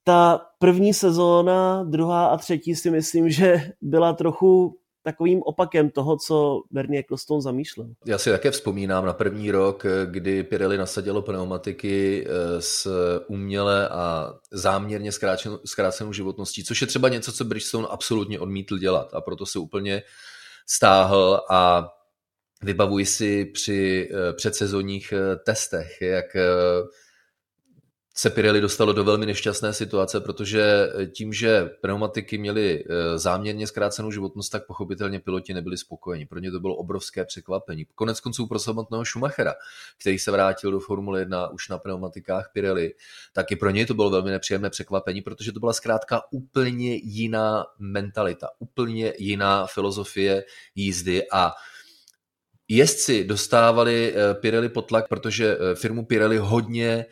ta 0.03 0.41
první 0.59 0.93
sezóna, 0.93 1.83
druhá 1.83 2.25
a 2.27 2.37
třetí 2.37 2.75
si 2.75 2.89
myslím, 2.91 3.29
že 3.29 3.71
byla 3.81 4.13
trochu 4.13 4.77
takovým 5.03 5.41
opakem 5.45 5.89
toho, 5.89 6.17
co 6.17 6.61
Bernie 6.71 6.99
Ecclestone 6.99 7.41
zamýšlel. 7.41 7.87
Já 8.05 8.17
si 8.17 8.29
také 8.29 8.51
vzpomínám 8.51 9.05
na 9.05 9.13
první 9.13 9.51
rok, 9.51 9.85
kdy 10.05 10.43
Pirelli 10.43 10.77
nasadilo 10.77 11.21
pneumatiky 11.21 12.27
eh, 12.27 12.61
s 12.61 12.87
uměle 13.27 13.89
a 13.89 14.33
záměrně 14.51 15.11
zkrácenou, 15.11 15.59
zkrácenou 15.65 16.13
životností, 16.13 16.63
což 16.63 16.81
je 16.81 16.87
třeba 16.87 17.09
něco, 17.09 17.31
co 17.31 17.45
Bridgestone 17.45 17.87
absolutně 17.89 18.39
odmítl 18.39 18.77
dělat 18.77 19.13
a 19.13 19.21
proto 19.21 19.45
se 19.45 19.59
úplně 19.59 20.03
stáhl 20.65 21.41
a 21.49 21.89
vybavuji 22.63 23.05
si 23.05 23.45
při 23.45 24.09
eh, 24.11 24.33
předsezonních 24.33 25.13
eh, 25.13 25.35
testech, 25.35 26.01
jak 26.01 26.25
se 28.17 28.29
Pirelli 28.29 28.61
dostalo 28.61 28.93
do 28.93 29.03
velmi 29.03 29.25
nešťastné 29.25 29.73
situace, 29.73 30.21
protože 30.21 30.89
tím, 31.11 31.33
že 31.33 31.69
pneumatiky 31.81 32.37
měly 32.37 32.83
eh, 32.83 33.17
záměrně 33.17 33.67
zkrácenou 33.67 34.11
životnost, 34.11 34.51
tak 34.51 34.65
pochopitelně 34.65 35.19
piloti 35.19 35.53
nebyli 35.53 35.77
spokojeni. 35.77 36.25
Pro 36.25 36.39
ně 36.39 36.51
to 36.51 36.59
bylo 36.59 36.75
obrovské 36.75 37.25
překvapení. 37.25 37.85
Konec 37.95 38.19
konců 38.19 38.47
pro 38.47 38.59
samotného 38.59 39.05
Schumachera, 39.05 39.53
který 39.99 40.19
se 40.19 40.31
vrátil 40.31 40.71
do 40.71 40.79
Formule 40.79 41.19
1 41.19 41.49
už 41.49 41.69
na 41.69 41.77
pneumatikách 41.77 42.49
Pirelli, 42.53 42.93
tak 43.33 43.51
i 43.51 43.55
pro 43.55 43.69
něj 43.69 43.85
to 43.85 43.93
bylo 43.93 44.09
velmi 44.09 44.31
nepříjemné 44.31 44.69
překvapení, 44.69 45.21
protože 45.21 45.51
to 45.51 45.59
byla 45.59 45.73
zkrátka 45.73 46.21
úplně 46.31 46.95
jiná 46.95 47.65
mentalita, 47.79 48.49
úplně 48.59 49.13
jiná 49.17 49.67
filozofie 49.67 50.43
jízdy 50.75 51.23
a 51.31 51.51
jezdci 52.67 53.23
dostávali 53.23 54.13
eh, 54.15 54.33
Pirelli 54.33 54.69
pod 54.69 54.81
tlak, 54.81 55.07
protože 55.07 55.57
eh, 55.57 55.75
firmu 55.75 56.05
Pirelli 56.05 56.37
hodně 56.37 57.05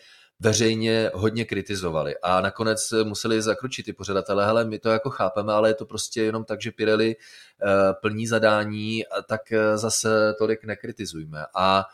veřejně 0.43 1.11
hodně 1.13 1.45
kritizovali 1.45 2.15
a 2.23 2.41
nakonec 2.41 2.93
museli 3.03 3.41
zakročit 3.41 3.85
ty 3.85 3.93
pořadatelé, 3.93 4.45
hele, 4.45 4.65
my 4.65 4.79
to 4.79 4.89
jako 4.89 5.09
chápeme, 5.09 5.53
ale 5.53 5.69
je 5.69 5.73
to 5.73 5.85
prostě 5.85 6.23
jenom 6.23 6.43
tak, 6.43 6.61
že 6.61 6.71
Pirelli 6.71 7.15
eh, 7.15 7.93
plní 8.01 8.27
zadání, 8.27 9.03
tak 9.27 9.51
eh, 9.51 9.77
zase 9.77 10.33
tolik 10.37 10.63
nekritizujme. 10.63 11.45
A 11.55 11.85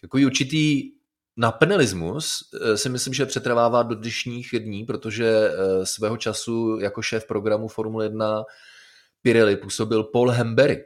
takový 0.00 0.26
určitý 0.26 0.90
napenelismus 1.36 2.50
eh, 2.54 2.76
si 2.76 2.88
myslím, 2.88 3.14
že 3.14 3.26
přetrvává 3.26 3.82
do 3.82 3.94
dnešních 3.94 4.54
dní, 4.58 4.84
protože 4.84 5.50
svého 5.84 6.16
času 6.16 6.78
jako 6.80 7.02
šéf 7.02 7.26
programu 7.26 7.68
Formule 7.68 8.04
1 8.04 8.44
Pirelli 9.22 9.56
působil 9.56 10.04
Paul 10.04 10.30
Hemberry, 10.30 10.84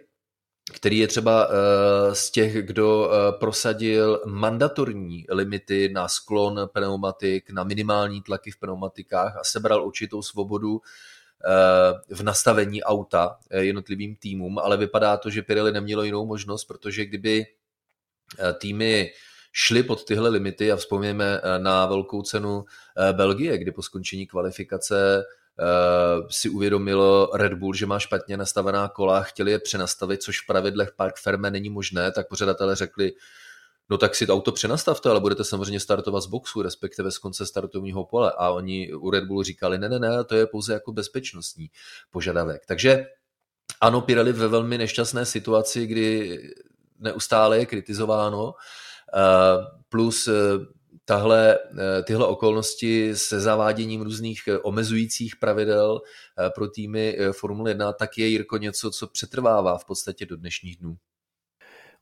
který 0.72 0.98
je 0.98 1.08
třeba 1.08 1.48
eh, 1.48 2.14
z 2.14 2.30
těch, 2.30 2.62
kdo 2.62 3.10
eh, 3.10 3.32
prosadil 3.32 4.22
mandatorní 4.26 5.24
limity 5.28 5.88
na 5.92 6.08
sklon 6.08 6.68
pneumatik, 6.72 7.50
na 7.50 7.64
minimální 7.64 8.22
tlaky 8.22 8.50
v 8.50 8.56
pneumatikách 8.56 9.36
a 9.36 9.44
sebral 9.44 9.86
určitou 9.86 10.22
svobodu 10.22 10.80
eh, 10.80 12.14
v 12.14 12.22
nastavení 12.22 12.82
auta 12.82 13.38
jednotlivým 13.50 14.16
týmům, 14.16 14.58
ale 14.58 14.76
vypadá 14.76 15.16
to, 15.16 15.30
že 15.30 15.42
Pirelli 15.42 15.72
nemělo 15.72 16.02
jinou 16.02 16.26
možnost, 16.26 16.64
protože 16.64 17.04
kdyby 17.04 17.46
týmy 18.58 19.10
šly 19.52 19.82
pod 19.82 20.04
tyhle 20.04 20.28
limity 20.28 20.72
a 20.72 20.76
vzpomněme 20.76 21.40
na 21.58 21.86
velkou 21.86 22.22
cenu 22.22 22.64
Belgie, 23.12 23.58
kdy 23.58 23.72
po 23.72 23.82
skončení 23.82 24.26
kvalifikace 24.26 25.24
si 26.30 26.48
uvědomil 26.48 27.30
Red 27.34 27.54
Bull, 27.54 27.74
že 27.74 27.86
má 27.86 27.98
špatně 27.98 28.36
nastavená 28.36 28.88
kola, 28.88 29.22
chtěli 29.22 29.50
je 29.50 29.58
přenastavit, 29.58 30.22
což 30.22 30.40
v 30.40 30.46
pravidlech 30.46 30.92
Park 30.96 31.16
Ferme 31.16 31.50
není 31.50 31.70
možné, 31.70 32.12
tak 32.12 32.28
pořadatelé 32.28 32.76
řekli, 32.76 33.12
no 33.90 33.98
tak 33.98 34.14
si 34.14 34.26
to 34.26 34.34
auto 34.34 34.52
přenastavte, 34.52 35.10
ale 35.10 35.20
budete 35.20 35.44
samozřejmě 35.44 35.80
startovat 35.80 36.22
z 36.22 36.26
boxu, 36.26 36.62
respektive 36.62 37.10
z 37.10 37.18
konce 37.18 37.46
startovního 37.46 38.04
pole. 38.04 38.32
A 38.38 38.50
oni 38.50 38.94
u 38.94 39.10
Red 39.10 39.24
Bullu 39.24 39.42
říkali, 39.42 39.78
ne, 39.78 39.88
ne, 39.88 39.98
ne, 39.98 40.24
to 40.24 40.34
je 40.34 40.46
pouze 40.46 40.72
jako 40.72 40.92
bezpečnostní 40.92 41.70
požadavek. 42.10 42.66
Takže 42.66 43.06
ano, 43.80 44.00
Pirelli 44.00 44.32
ve 44.32 44.48
velmi 44.48 44.78
nešťastné 44.78 45.26
situaci, 45.26 45.86
kdy 45.86 46.38
neustále 46.98 47.58
je 47.58 47.66
kritizováno, 47.66 48.54
eh, 49.14 49.66
plus 49.88 50.28
eh, 50.28 50.32
tahle, 51.08 51.58
eh, 51.58 52.02
tyhle 52.02 52.26
okolnosti 52.26 53.16
se 53.16 53.40
zaváděním 53.40 54.00
různých 54.00 54.40
eh, 54.48 54.58
omezujících 54.58 55.36
pravidel 55.36 56.00
eh, 56.38 56.50
pro 56.50 56.68
týmy 56.68 57.16
Formule 57.32 57.70
1, 57.70 57.92
tak 57.92 58.18
je 58.18 58.26
Jirko 58.26 58.56
něco, 58.56 58.90
co 58.90 59.06
přetrvává 59.06 59.78
v 59.78 59.84
podstatě 59.84 60.26
do 60.26 60.36
dnešních 60.36 60.76
dnů. 60.76 60.96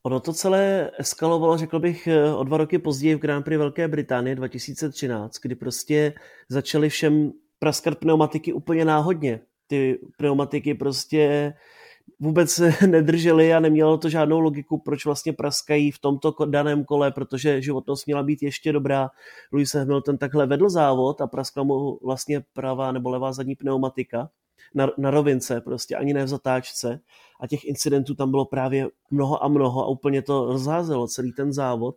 Ono 0.03 0.21
to 0.21 0.33
celé 0.33 0.91
eskalovalo, 0.99 1.59
řekl 1.59 1.79
bych, 1.79 2.09
o 2.37 2.45
dva 2.45 2.57
roky 2.57 2.79
později 2.79 3.15
v 3.15 3.19
Grand 3.19 3.45
Prix 3.45 3.59
Velké 3.59 3.89
Británie 3.89 4.37
2013, 4.37 5.39
kdy 5.43 5.55
prostě 5.55 6.15
začaly 6.49 6.89
všem 6.89 7.33
praskat 7.59 7.99
pneumatiky 7.99 8.53
úplně 8.53 8.85
náhodně. 8.85 9.41
Ty 9.67 9.99
pneumatiky 10.19 10.75
prostě 10.75 11.55
vůbec 12.21 12.61
nedrželi 12.87 13.55
a 13.55 13.61
nemělo 13.61 13.99
to 13.99 14.09
žádnou 14.09 14.41
logiku, 14.41 14.79
proč 14.79 15.05
vlastně 15.05 15.33
praskají 15.33 15.91
v 15.91 15.99
tomto 15.99 16.35
daném 16.47 16.85
kole, 16.85 17.11
protože 17.11 17.63
životnost 17.63 18.07
měla 18.07 18.23
být 18.23 18.43
ještě 18.43 18.73
dobrá. 18.73 19.11
Lewis 19.53 19.75
Hamilton 19.75 20.19
takhle 20.19 20.47
vedl 20.47 20.69
závod 20.69 21.21
a 21.21 21.27
praskla 21.27 21.63
mu 21.63 21.99
vlastně 22.03 22.45
pravá 22.53 22.93
nebo 22.93 23.11
levá 23.11 23.33
zadní 23.33 23.55
pneumatika 23.55 24.31
na, 24.75 24.89
na 24.99 25.11
rovince, 25.11 25.61
prostě 25.61 25.97
ani 25.97 26.15
ne 26.15 26.25
v 26.25 26.29
zatáčce. 26.29 27.01
A 27.41 27.47
těch 27.47 27.65
incidentů 27.65 28.15
tam 28.15 28.31
bylo 28.31 28.45
právě 28.45 28.89
mnoho 29.11 29.45
a 29.45 29.49
mnoho 29.49 29.85
a 29.85 29.89
úplně 29.89 30.23
to 30.23 30.45
rozházelo 30.45 31.07
celý 31.09 31.33
ten 31.33 31.53
závod. 31.53 31.97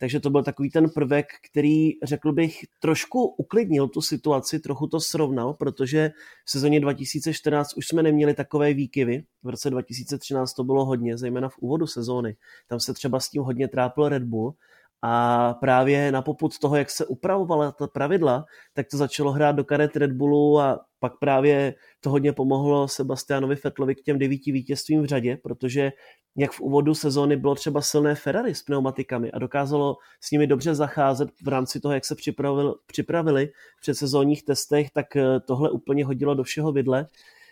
Takže 0.00 0.20
to 0.20 0.30
byl 0.30 0.42
takový 0.42 0.70
ten 0.70 0.90
prvek, 0.90 1.26
který, 1.50 1.90
řekl 2.02 2.32
bych, 2.32 2.58
trošku 2.78 3.24
uklidnil 3.24 3.88
tu 3.88 4.00
situaci, 4.02 4.60
trochu 4.60 4.86
to 4.86 5.00
srovnal, 5.00 5.54
protože 5.54 6.10
v 6.44 6.50
sezóně 6.50 6.80
2014 6.80 7.76
už 7.76 7.88
jsme 7.88 8.02
neměli 8.02 8.34
takové 8.34 8.74
výkyvy. 8.74 9.24
V 9.42 9.48
roce 9.48 9.70
2013 9.70 10.54
to 10.54 10.64
bylo 10.64 10.84
hodně, 10.84 11.18
zejména 11.18 11.48
v 11.48 11.58
úvodu 11.58 11.86
sezóny. 11.86 12.36
Tam 12.68 12.80
se 12.80 12.94
třeba 12.94 13.20
s 13.20 13.30
tím 13.30 13.42
hodně 13.42 13.68
trápil 13.68 14.08
Red 14.08 14.22
Bull 14.22 14.54
a 15.02 15.54
právě 15.54 16.12
na 16.12 16.22
poput 16.22 16.58
toho, 16.58 16.76
jak 16.76 16.90
se 16.90 17.06
upravovala 17.06 17.72
ta 17.72 17.86
pravidla, 17.86 18.44
tak 18.74 18.86
to 18.90 18.96
začalo 18.96 19.32
hrát 19.32 19.52
do 19.52 19.64
karet 19.64 19.96
Red 19.96 20.12
Bullu 20.12 20.60
a 20.60 20.80
pak 20.98 21.18
právě 21.18 21.74
to 22.00 22.10
hodně 22.10 22.32
pomohlo 22.32 22.88
Sebastianovi 22.88 23.56
Fettlovi 23.56 23.94
k 23.94 24.02
těm 24.02 24.18
devíti 24.18 24.52
vítězstvím 24.52 25.02
v 25.02 25.06
řadě, 25.06 25.38
protože 25.42 25.92
jak 26.36 26.52
v 26.52 26.60
úvodu 26.60 26.94
sezóny 26.94 27.36
bylo 27.36 27.54
třeba 27.54 27.80
silné 27.82 28.14
Ferrari 28.14 28.54
s 28.54 28.62
pneumatikami 28.62 29.32
a 29.32 29.38
dokázalo 29.38 29.96
s 30.20 30.30
nimi 30.30 30.46
dobře 30.46 30.74
zacházet 30.74 31.28
v 31.44 31.48
rámci 31.48 31.80
toho, 31.80 31.94
jak 31.94 32.04
se 32.04 32.14
připravil, 32.14 32.74
připravili 32.86 33.46
v 33.78 33.80
předsezónních 33.80 34.44
testech, 34.44 34.90
tak 34.90 35.16
eh, 35.16 35.40
tohle 35.40 35.70
úplně 35.70 36.04
hodilo 36.04 36.34
do 36.34 36.42
všeho 36.42 36.72
vidle. 36.72 37.06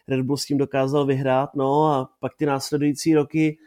Red 0.08 0.20
Bull 0.20 0.36
s 0.36 0.44
tím 0.44 0.58
dokázal 0.58 1.06
vyhrát, 1.06 1.50
no 1.54 1.86
a 1.86 2.08
pak 2.20 2.32
ty 2.36 2.46
následující 2.46 3.14
roky 3.14 3.58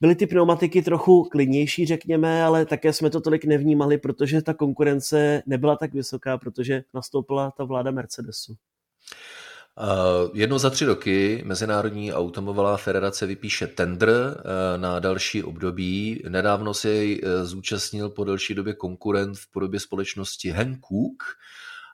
byly 0.00 0.14
ty 0.14 0.26
pneumatiky 0.26 0.82
trochu 0.82 1.24
klidnější, 1.24 1.86
řekněme, 1.86 2.44
ale 2.44 2.66
také 2.66 2.92
jsme 2.92 3.10
to 3.10 3.20
tolik 3.20 3.44
nevnímali, 3.44 3.98
protože 3.98 4.42
ta 4.42 4.54
konkurence 4.54 5.42
nebyla 5.46 5.76
tak 5.76 5.94
vysoká, 5.94 6.38
protože 6.38 6.84
nastoupila 6.94 7.50
ta 7.50 7.64
vláda 7.64 7.90
Mercedesu. 7.90 8.56
Uh, 9.80 10.30
jednou 10.34 10.58
za 10.58 10.70
tři 10.70 10.84
roky 10.84 11.42
Mezinárodní 11.46 12.12
automobilová 12.12 12.76
federace 12.76 13.26
vypíše 13.26 13.66
tender 13.66 14.08
uh, 14.08 14.80
na 14.80 14.98
další 14.98 15.42
období. 15.42 16.22
Nedávno 16.28 16.74
se 16.74 16.90
jej 16.90 17.20
uh, 17.22 17.44
zúčastnil 17.44 18.08
po 18.08 18.24
delší 18.24 18.54
době 18.54 18.74
konkurent 18.74 19.38
v 19.38 19.50
podobě 19.50 19.80
společnosti 19.80 20.50
Hankook, 20.50 21.22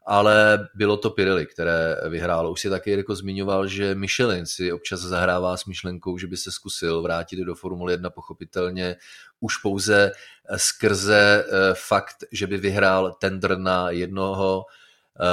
ale 0.06 0.68
bylo 0.74 0.96
to 0.96 1.10
Pirelli, 1.10 1.46
které 1.46 1.96
vyhrálo. 2.08 2.52
Už 2.52 2.60
si 2.60 2.70
taky 2.70 2.90
jako 2.90 3.14
zmiňoval, 3.14 3.66
že 3.66 3.94
Michelin 3.94 4.46
si 4.46 4.72
občas 4.72 5.00
zahrává 5.00 5.56
s 5.56 5.64
myšlenkou, 5.64 6.18
že 6.18 6.26
by 6.26 6.36
se 6.36 6.52
zkusil 6.52 7.02
vrátit 7.02 7.36
do 7.36 7.54
Formule 7.54 7.92
1 7.92 8.10
pochopitelně 8.10 8.96
už 9.40 9.56
pouze 9.56 10.12
skrze 10.56 11.44
fakt, 11.74 12.16
že 12.32 12.46
by 12.46 12.56
vyhrál 12.56 13.16
tender 13.20 13.58
na 13.58 13.90
jednoho 13.90 14.64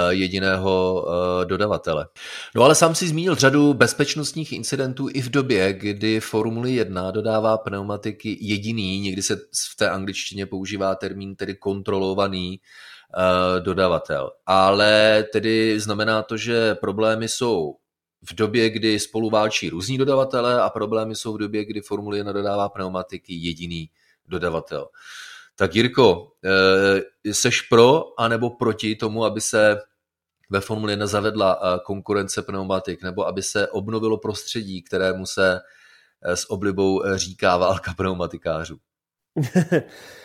jediného 0.10 1.06
dodavatele. 1.44 2.08
No 2.56 2.64
ale 2.64 2.76
sám 2.76 2.96
si 2.96 3.08
zmínil 3.08 3.36
řadu 3.36 3.74
bezpečnostních 3.74 4.52
incidentů 4.52 5.08
i 5.14 5.22
v 5.22 5.30
době, 5.30 5.74
kdy 5.74 6.20
Formuli 6.20 6.74
1 6.74 7.12
dodává 7.12 7.58
pneumatiky 7.58 8.38
jediný, 8.42 9.00
někdy 9.00 9.22
se 9.22 9.36
v 9.72 9.76
té 9.78 9.90
angličtině 9.90 10.46
používá 10.46 10.96
termín 10.96 11.36
tedy 11.36 11.56
kontrolovaný 11.56 12.60
dodavatel. 13.60 14.32
Ale 14.46 15.24
tedy 15.32 15.80
znamená 15.80 16.24
to, 16.24 16.38
že 16.38 16.76
problémy 16.76 17.30
jsou 17.30 17.76
v 18.30 18.36
době, 18.36 18.70
kdy 18.70 19.00
spolu 19.00 19.30
válčí 19.30 19.70
různí 19.70 19.98
dodavatelé 19.98 20.62
a 20.62 20.70
problémy 20.70 21.16
jsou 21.16 21.34
v 21.34 21.38
době, 21.38 21.66
kdy 21.66 21.82
Formule 21.82 22.18
1 22.18 22.32
dodává 22.32 22.70
pneumatiky 22.70 23.34
jediný 23.34 23.90
dodavatel. 24.26 24.88
Tak 25.56 25.76
Jirko, 25.76 26.32
eh, 27.26 27.34
seš 27.34 27.62
pro 27.62 28.20
anebo 28.20 28.50
proti 28.50 28.96
tomu, 28.96 29.26
aby 29.26 29.42
se 29.42 29.78
ve 30.50 30.62
Formule 30.62 30.94
1 30.94 31.08
zavedla 31.08 31.60
eh, 31.62 31.80
konkurence 31.86 32.42
pneumatik, 32.42 33.04
nebo 33.04 33.28
aby 33.28 33.44
se 33.44 33.68
obnovilo 33.68 34.18
prostředí, 34.18 34.82
kterému 34.82 35.26
se 35.26 35.60
eh, 36.24 36.36
s 36.36 36.52
oblibou 36.52 37.04
říká 37.16 37.58
válka 37.58 37.94
pneumatikářů? 37.94 38.78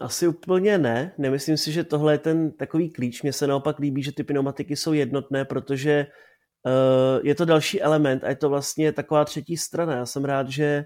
Asi 0.00 0.28
úplně 0.28 0.78
ne. 0.78 1.12
Nemyslím 1.18 1.56
si, 1.56 1.72
že 1.72 1.84
tohle 1.84 2.14
je 2.14 2.18
ten 2.18 2.52
takový 2.52 2.90
klíč. 2.90 3.22
Mně 3.22 3.32
se 3.32 3.46
naopak 3.46 3.78
líbí, 3.78 4.02
že 4.02 4.12
ty 4.12 4.22
pneumatiky 4.22 4.76
jsou 4.76 4.92
jednotné, 4.92 5.44
protože 5.44 6.06
je 7.22 7.34
to 7.34 7.44
další 7.44 7.82
element 7.82 8.24
a 8.24 8.28
je 8.28 8.36
to 8.36 8.48
vlastně 8.48 8.92
taková 8.92 9.24
třetí 9.24 9.56
strana. 9.56 9.96
Já 9.96 10.06
jsem 10.06 10.24
rád, 10.24 10.48
že 10.48 10.84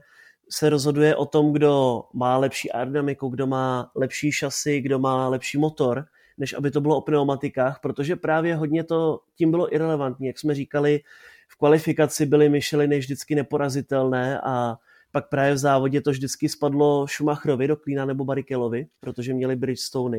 se 0.51 0.71
rozhoduje 0.71 1.17
o 1.17 1.27
tom, 1.27 1.53
kdo 1.53 2.03
má 2.15 2.37
lepší 2.37 2.73
aerodynamiku, 2.73 3.29
kdo 3.29 3.47
má 3.47 3.91
lepší 3.97 4.33
šasy, 4.33 4.81
kdo 4.81 4.99
má 4.99 5.29
lepší 5.29 5.59
motor, 5.59 6.05
než 6.39 6.55
aby 6.55 6.71
to 6.71 6.81
bylo 6.81 6.97
o 6.97 7.01
pneumatikách, 7.01 7.81
protože 7.83 8.17
právě 8.17 8.55
hodně 8.55 8.85
to 8.85 9.21
tím 9.37 9.51
bylo 9.51 9.75
irrelevantní. 9.75 10.27
Jak 10.27 10.39
jsme 10.39 10.55
říkali, 10.55 11.01
v 11.49 11.57
kvalifikaci 11.57 12.27
byly 12.27 12.49
Micheliny 12.49 12.99
vždycky 12.99 13.35
neporazitelné 13.35 14.41
a 14.41 14.77
pak 15.13 15.29
právě 15.29 15.55
v 15.55 15.59
závodě 15.59 16.01
to 16.01 16.11
vždycky 16.11 16.49
spadlo 16.49 17.07
Schumacherovi 17.09 17.69
do 17.69 17.77
klína 17.77 18.05
nebo 18.05 18.25
Barikelovi, 18.25 18.87
protože 19.01 19.35
měli 19.35 19.57
Bridgestone. 19.57 20.19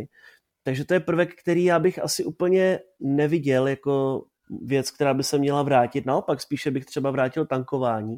Takže 0.64 0.86
to 0.86 0.94
je 0.94 1.00
prvek, 1.00 1.42
který 1.42 1.64
já 1.64 1.80
bych 1.80 2.04
asi 2.04 2.24
úplně 2.24 2.80
neviděl 3.00 3.68
jako 3.68 4.24
věc, 4.62 4.92
která 4.92 5.14
by 5.14 5.24
se 5.24 5.38
měla 5.38 5.64
vrátit. 5.64 6.06
Naopak 6.06 6.42
spíše 6.42 6.72
bych 6.72 6.86
třeba 6.86 7.12
vrátil 7.12 7.46
tankování. 7.46 8.18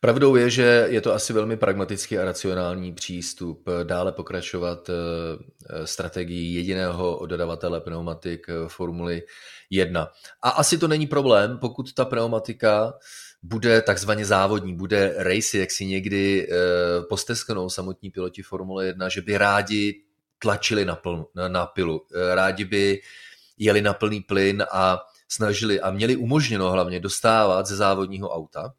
Pravdou 0.00 0.36
je, 0.36 0.50
že 0.50 0.86
je 0.88 1.00
to 1.00 1.12
asi 1.12 1.32
velmi 1.32 1.56
pragmatický 1.56 2.18
a 2.18 2.24
racionální 2.24 2.92
přístup 2.92 3.68
dále 3.82 4.12
pokračovat 4.12 4.90
eh, 4.90 5.86
strategii 5.86 6.54
jediného 6.54 7.26
dodavatele 7.26 7.80
pneumatik 7.80 8.46
Formuly 8.68 9.22
1. 9.70 10.08
A 10.42 10.50
asi 10.50 10.78
to 10.78 10.88
není 10.88 11.06
problém, 11.06 11.58
pokud 11.58 11.94
ta 11.94 12.04
pneumatika 12.04 12.92
bude 13.42 13.82
takzvaně 13.82 14.24
závodní, 14.24 14.76
bude 14.76 15.14
race, 15.18 15.58
jak 15.58 15.70
si 15.70 15.86
někdy 15.86 16.48
eh, 16.48 16.54
postesknou 17.08 17.68
samotní 17.68 18.10
piloti 18.10 18.42
Formule 18.42 18.86
1, 18.86 19.08
že 19.08 19.20
by 19.20 19.38
rádi 19.38 20.02
tlačili 20.38 20.84
na, 20.84 20.96
plnu, 20.96 21.26
na, 21.34 21.48
na 21.48 21.66
pilu, 21.66 22.06
eh, 22.14 22.34
rádi 22.34 22.64
by 22.64 23.00
jeli 23.58 23.82
na 23.82 23.94
plný 23.94 24.20
plyn 24.20 24.64
a 24.70 25.00
snažili 25.28 25.80
a 25.80 25.90
měli 25.90 26.16
umožněno 26.16 26.70
hlavně 26.70 27.00
dostávat 27.00 27.66
ze 27.66 27.76
závodního 27.76 28.30
auta, 28.30 28.72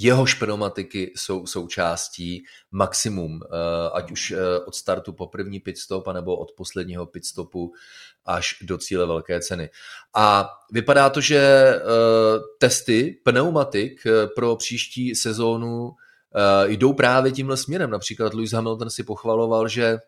jehož 0.00 0.34
pneumatiky 0.34 1.12
jsou 1.16 1.46
součástí 1.46 2.44
maximum, 2.70 3.40
eh, 3.42 3.46
ať 3.92 4.10
už 4.10 4.30
eh, 4.30 4.58
od 4.66 4.74
startu 4.74 5.12
po 5.12 5.26
první 5.26 5.60
pitstop, 5.60 6.08
anebo 6.08 6.36
od 6.36 6.52
posledního 6.56 7.06
pitstopu 7.06 7.72
až 8.24 8.56
do 8.62 8.78
cíle 8.78 9.06
velké 9.06 9.40
ceny. 9.40 9.70
A 10.14 10.50
vypadá 10.72 11.10
to, 11.10 11.20
že 11.20 11.38
eh, 11.38 11.80
testy 12.58 13.20
pneumatik 13.24 14.06
pro 14.34 14.56
příští 14.56 15.14
sezónu 15.14 15.90
jdou 16.66 16.92
právě 16.92 17.32
tímhle 17.32 17.56
směrem. 17.56 17.90
Například 17.90 18.34
Lewis 18.34 18.52
Hamilton 18.52 18.90
si 18.90 19.02
pochvaloval, 19.02 19.68
že 19.68 19.98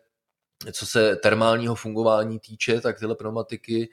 co 0.71 0.85
se 0.85 1.15
termálního 1.15 1.75
fungování 1.75 2.39
týče, 2.39 2.81
tak 2.81 2.99
tyhle 2.99 3.15
pneumatiky, 3.15 3.89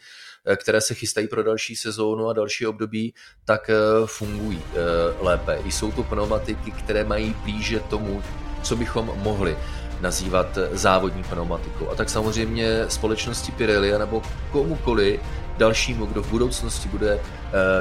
eh, 0.47 0.57
které 0.57 0.81
se 0.81 0.95
chystají 0.95 1.29
pro 1.29 1.43
další 1.43 1.77
sezónu 1.77 2.29
a 2.29 2.33
další 2.33 2.67
období, 2.67 3.15
tak 3.45 3.71
eh, 3.71 3.75
fungují 4.07 4.63
eh, 4.65 4.77
lépe. 5.21 5.59
Jsou 5.65 5.93
to 5.93 6.03
pneumatiky, 6.03 6.71
které 6.71 7.05
mají 7.05 7.35
blíže 7.45 7.81
tomu, 7.81 8.23
co 8.63 8.77
bychom 8.77 9.13
mohli 9.17 9.57
nazývat 10.01 10.59
závodní 10.73 11.23
pneumatikou. 11.23 11.89
A 11.89 11.95
tak 11.95 12.11
samozřejmě 12.11 12.85
společnosti 12.89 13.53
Pirelli 13.53 13.99
nebo 13.99 14.23
komukoli 14.53 15.21
dalšímu, 15.59 16.07
kdo 16.07 16.23
v 16.23 16.31
budoucnosti 16.31 16.89
bude 16.89 17.21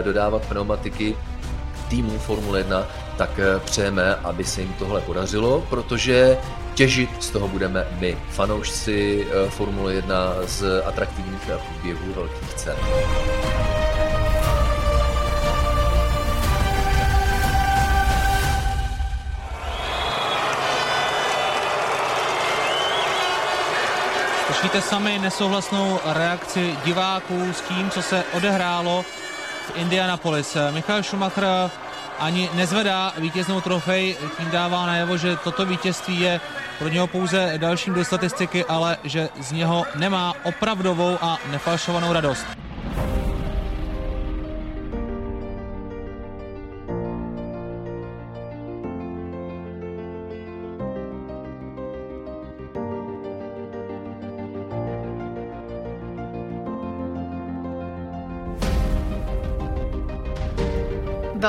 dodávat 0.03 0.45
pneumatiky 0.45 1.15
týmů 1.89 2.19
Formule 2.19 2.59
1, 2.59 2.87
tak 3.17 3.39
přejeme, 3.59 4.15
aby 4.15 4.43
se 4.43 4.61
jim 4.61 4.73
tohle 4.79 5.01
podařilo, 5.01 5.63
protože 5.69 6.37
těžit 6.73 7.09
z 7.19 7.29
toho 7.29 7.47
budeme 7.47 7.87
my, 7.99 8.17
fanoušci 8.29 9.27
eh, 9.29 9.49
Formule 9.49 9.93
1 9.93 10.35
z 10.45 10.81
atraktivních 10.85 11.41
průběhů 11.41 12.13
velkých 12.13 12.53
cen. 12.53 12.75
Slyšíte 24.45 24.81
sami 24.81 25.19
nesouhlasnou 25.19 25.99
reakci 26.05 26.75
diváků 26.85 27.53
s 27.53 27.61
tím, 27.61 27.89
co 27.89 28.01
se 28.01 28.23
odehrálo 28.33 29.05
Indianapolis. 29.75 30.57
Michal 30.71 31.03
Schumacher 31.03 31.69
ani 32.19 32.49
nezvedá 32.53 33.13
vítěznou 33.17 33.61
trofej, 33.61 34.17
tím 34.37 34.49
dává 34.49 34.85
najevo, 34.85 35.17
že 35.17 35.35
toto 35.35 35.65
vítězství 35.65 36.19
je 36.19 36.41
pro 36.79 36.87
něho 36.87 37.07
pouze 37.07 37.53
dalším 37.57 37.93
do 37.93 38.05
statistiky, 38.05 38.65
ale 38.65 38.97
že 39.03 39.29
z 39.39 39.51
něho 39.51 39.85
nemá 39.95 40.33
opravdovou 40.43 41.17
a 41.21 41.37
nefalšovanou 41.51 42.13
radost. 42.13 42.45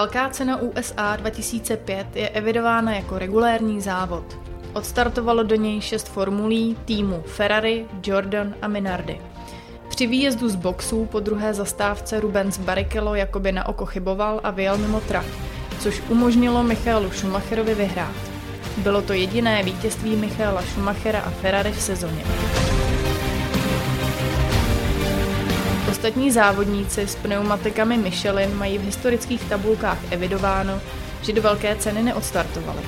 Velká 0.00 0.28
cena 0.28 0.56
USA 0.56 1.16
2005 1.16 2.16
je 2.16 2.28
evidována 2.28 2.94
jako 2.94 3.18
regulérní 3.18 3.80
závod. 3.80 4.38
Odstartovalo 4.72 5.42
do 5.42 5.54
něj 5.54 5.80
šest 5.80 6.08
formulí 6.08 6.76
týmu 6.84 7.22
Ferrari, 7.26 7.86
Jordan 8.06 8.54
a 8.62 8.68
Minardi. 8.68 9.20
Při 9.88 10.06
výjezdu 10.06 10.48
z 10.48 10.54
boxů 10.54 11.06
po 11.06 11.20
druhé 11.20 11.54
zastávce 11.54 12.20
Rubens 12.20 12.58
Barrichello 12.58 13.14
jakoby 13.14 13.52
na 13.52 13.68
oko 13.68 13.86
chyboval 13.86 14.40
a 14.42 14.50
vyjel 14.50 14.78
mimo 14.78 15.00
trať, 15.00 15.26
což 15.80 16.02
umožnilo 16.08 16.62
Michaelu 16.62 17.10
Schumacherovi 17.10 17.74
vyhrát. 17.74 18.16
Bylo 18.76 19.02
to 19.02 19.12
jediné 19.12 19.62
vítězství 19.62 20.16
Michaela 20.16 20.62
Schumachera 20.62 21.20
a 21.20 21.30
Ferrari 21.30 21.72
v 21.72 21.80
sezóně. 21.80 22.49
Ostatní 26.00 26.30
závodníci 26.30 27.00
s 27.00 27.14
pneumatikami 27.14 27.96
Michelin 27.96 28.54
mají 28.54 28.78
v 28.78 28.84
historických 28.84 29.44
tabulkách 29.44 30.12
evidováno, 30.12 30.80
že 31.22 31.32
do 31.32 31.42
velké 31.42 31.76
ceny 31.76 32.02
neodstartovali. 32.02 32.80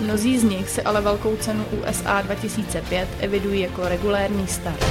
Mnozí 0.00 0.38
z 0.38 0.44
nich 0.44 0.70
se 0.70 0.82
ale 0.82 1.00
velkou 1.00 1.36
cenu 1.36 1.64
USA 1.64 2.20
2005 2.20 3.08
evidují 3.20 3.60
jako 3.60 3.88
regulérní 3.88 4.46
start. 4.46 4.84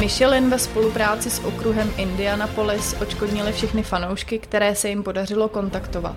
Michelin 0.00 0.50
ve 0.50 0.58
spolupráci 0.58 1.30
s 1.30 1.44
okruhem 1.44 1.90
Indianapolis 1.96 2.96
očkodnili 3.02 3.52
všechny 3.52 3.82
fanoušky, 3.82 4.38
které 4.38 4.74
se 4.74 4.88
jim 4.88 5.02
podařilo 5.02 5.48
kontaktovat. 5.48 6.16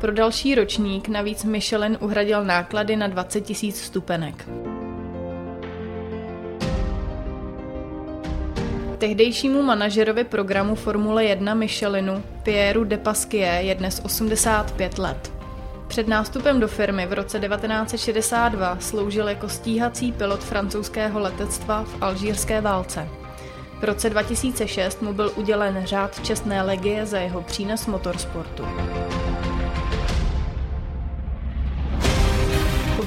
Pro 0.00 0.12
další 0.12 0.54
ročník 0.54 1.08
navíc 1.08 1.44
Michelin 1.44 1.98
uhradil 2.00 2.44
náklady 2.44 2.96
na 2.96 3.06
20 3.06 3.62
000 3.62 3.74
stupenek. 3.74 4.48
Tehdejšímu 8.98 9.62
manažerovi 9.62 10.24
programu 10.24 10.74
Formule 10.74 11.24
1 11.24 11.54
Michelinu, 11.54 12.22
Pierru 12.42 12.84
Depasquier, 12.84 13.64
je 13.64 13.74
dnes 13.74 14.00
85 14.04 14.98
let. 14.98 15.32
Před 15.88 16.08
nástupem 16.08 16.60
do 16.60 16.68
firmy 16.68 17.06
v 17.06 17.12
roce 17.12 17.38
1962 17.40 18.78
sloužil 18.80 19.28
jako 19.28 19.48
stíhací 19.48 20.12
pilot 20.12 20.44
francouzského 20.44 21.20
letectva 21.20 21.84
v 21.84 22.02
alžírské 22.02 22.60
válce. 22.60 23.08
V 23.80 23.84
roce 23.84 24.10
2006 24.10 25.02
mu 25.02 25.12
byl 25.12 25.32
udělen 25.36 25.82
řád 25.84 26.24
čestné 26.24 26.62
legie 26.62 27.06
za 27.06 27.18
jeho 27.18 27.42
přínos 27.42 27.86
motorsportu. 27.86 28.64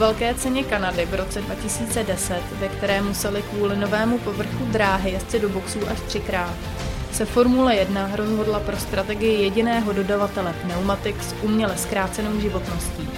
Velké 0.02 0.34
ceně 0.34 0.64
Kanady 0.64 1.06
v 1.06 1.14
roce 1.14 1.41
2010, 1.41 2.41
ve 2.60 2.68
které 2.68 3.02
museli 3.02 3.41
kvůli 3.41 3.78
novému 3.78 4.18
povrchu 4.20 4.66
dráhy 4.66 5.12
jezdci 5.12 5.39
do 5.39 5.49
boxů 5.49 5.80
až 5.91 5.99
třikrát, 5.99 6.54
se 7.12 7.26
Formule 7.26 7.76
1 7.76 8.10
rozhodla 8.16 8.60
pro 8.60 8.78
strategii 8.78 9.43
jediného 9.43 9.93
dodavatele 9.93 10.54
pneumatik 10.62 11.24
s 11.24 11.36
uměle 11.41 11.78
zkrácenou 11.78 12.39
životností. 12.39 13.10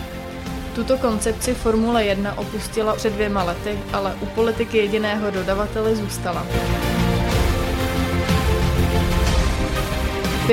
Tuto 0.76 0.98
koncepci 0.98 1.54
Formule 1.54 2.06
1 2.06 2.38
opustila 2.38 2.96
před 2.96 3.14
dvěma 3.14 3.44
lety, 3.44 3.80
ale 3.94 4.16
u 4.22 4.26
politiky 4.26 4.78
jediného 4.78 5.32
dodavatele 5.32 5.96
zůstala. 5.96 6.46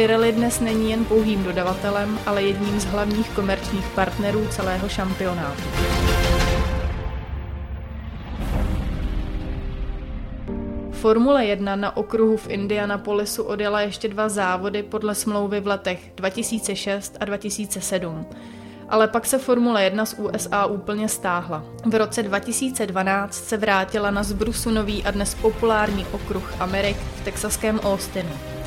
Pirelli 0.01 0.32
dnes 0.32 0.61
není 0.61 0.90
jen 0.90 1.05
pouhým 1.05 1.44
dodavatelem, 1.44 2.18
ale 2.26 2.42
jedním 2.42 2.80
z 2.80 2.84
hlavních 2.84 3.30
komerčních 3.30 3.88
partnerů 3.88 4.46
celého 4.48 4.88
šampionátu. 4.88 5.62
Formule 10.90 11.46
1 11.46 11.76
na 11.76 11.96
okruhu 11.96 12.36
v 12.36 12.51
Indianapolisu 12.51 13.42
odjela 13.42 13.80
ještě 13.80 14.09
dva 14.09 14.28
závody 14.28 14.82
podle 14.82 15.14
smlouvy 15.14 15.61
v 15.61 15.66
letech 15.66 16.12
2006 16.16 17.16
a 17.20 17.24
2007. 17.24 18.26
Ale 18.88 19.09
pak 19.09 19.26
se 19.26 19.38
Formule 19.38 19.84
1 19.84 20.07
z 20.07 20.14
USA 20.14 20.66
úplně 20.66 21.09
stáhla. 21.09 21.64
V 21.86 21.94
roce 21.94 22.22
2012 22.22 23.34
se 23.34 23.57
vrátila 23.57 24.11
na 24.11 24.22
zbrusu 24.22 24.70
nový 24.70 25.05
a 25.05 25.11
dnes 25.11 25.34
populární 25.34 26.07
okruh 26.12 26.61
Amerik 26.61 26.96
v 26.96 27.24
texaském 27.24 27.80
Austinu. 27.80 28.59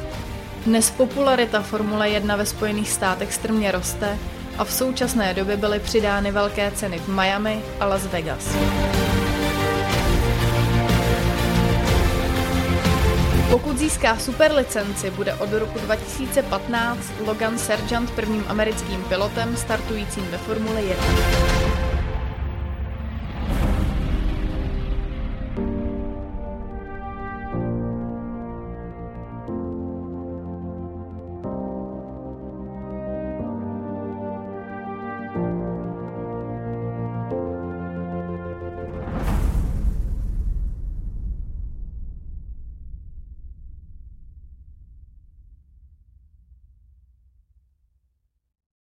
Dnes 0.66 0.92
popularita 0.92 1.62
Formule 1.62 2.10
1 2.10 2.36
ve 2.36 2.46
Spojených 2.46 2.92
státech 2.92 3.34
strmě 3.34 3.72
roste 3.72 4.18
a 4.58 4.64
v 4.64 4.74
současné 4.74 5.34
době 5.34 5.58
byly 5.58 5.80
přidány 5.80 6.32
velké 6.32 6.72
ceny 6.72 7.00
v 7.00 7.08
Miami 7.08 7.62
a 7.80 7.86
Las 7.86 8.08
Vegas. 8.08 8.56
Pokud 13.50 13.78
získá 13.78 14.18
superlicenci, 14.18 15.12
bude 15.12 15.34
od 15.34 15.54
roku 15.54 15.80
2015 15.80 17.00
Logan 17.26 17.58
Sargent 17.58 18.12
prvním 18.12 18.46
americkým 18.48 19.04
pilotem 19.04 19.58
startujícím 19.58 20.26
ve 20.32 20.38
Formule 20.38 20.82
1. 20.82 21.73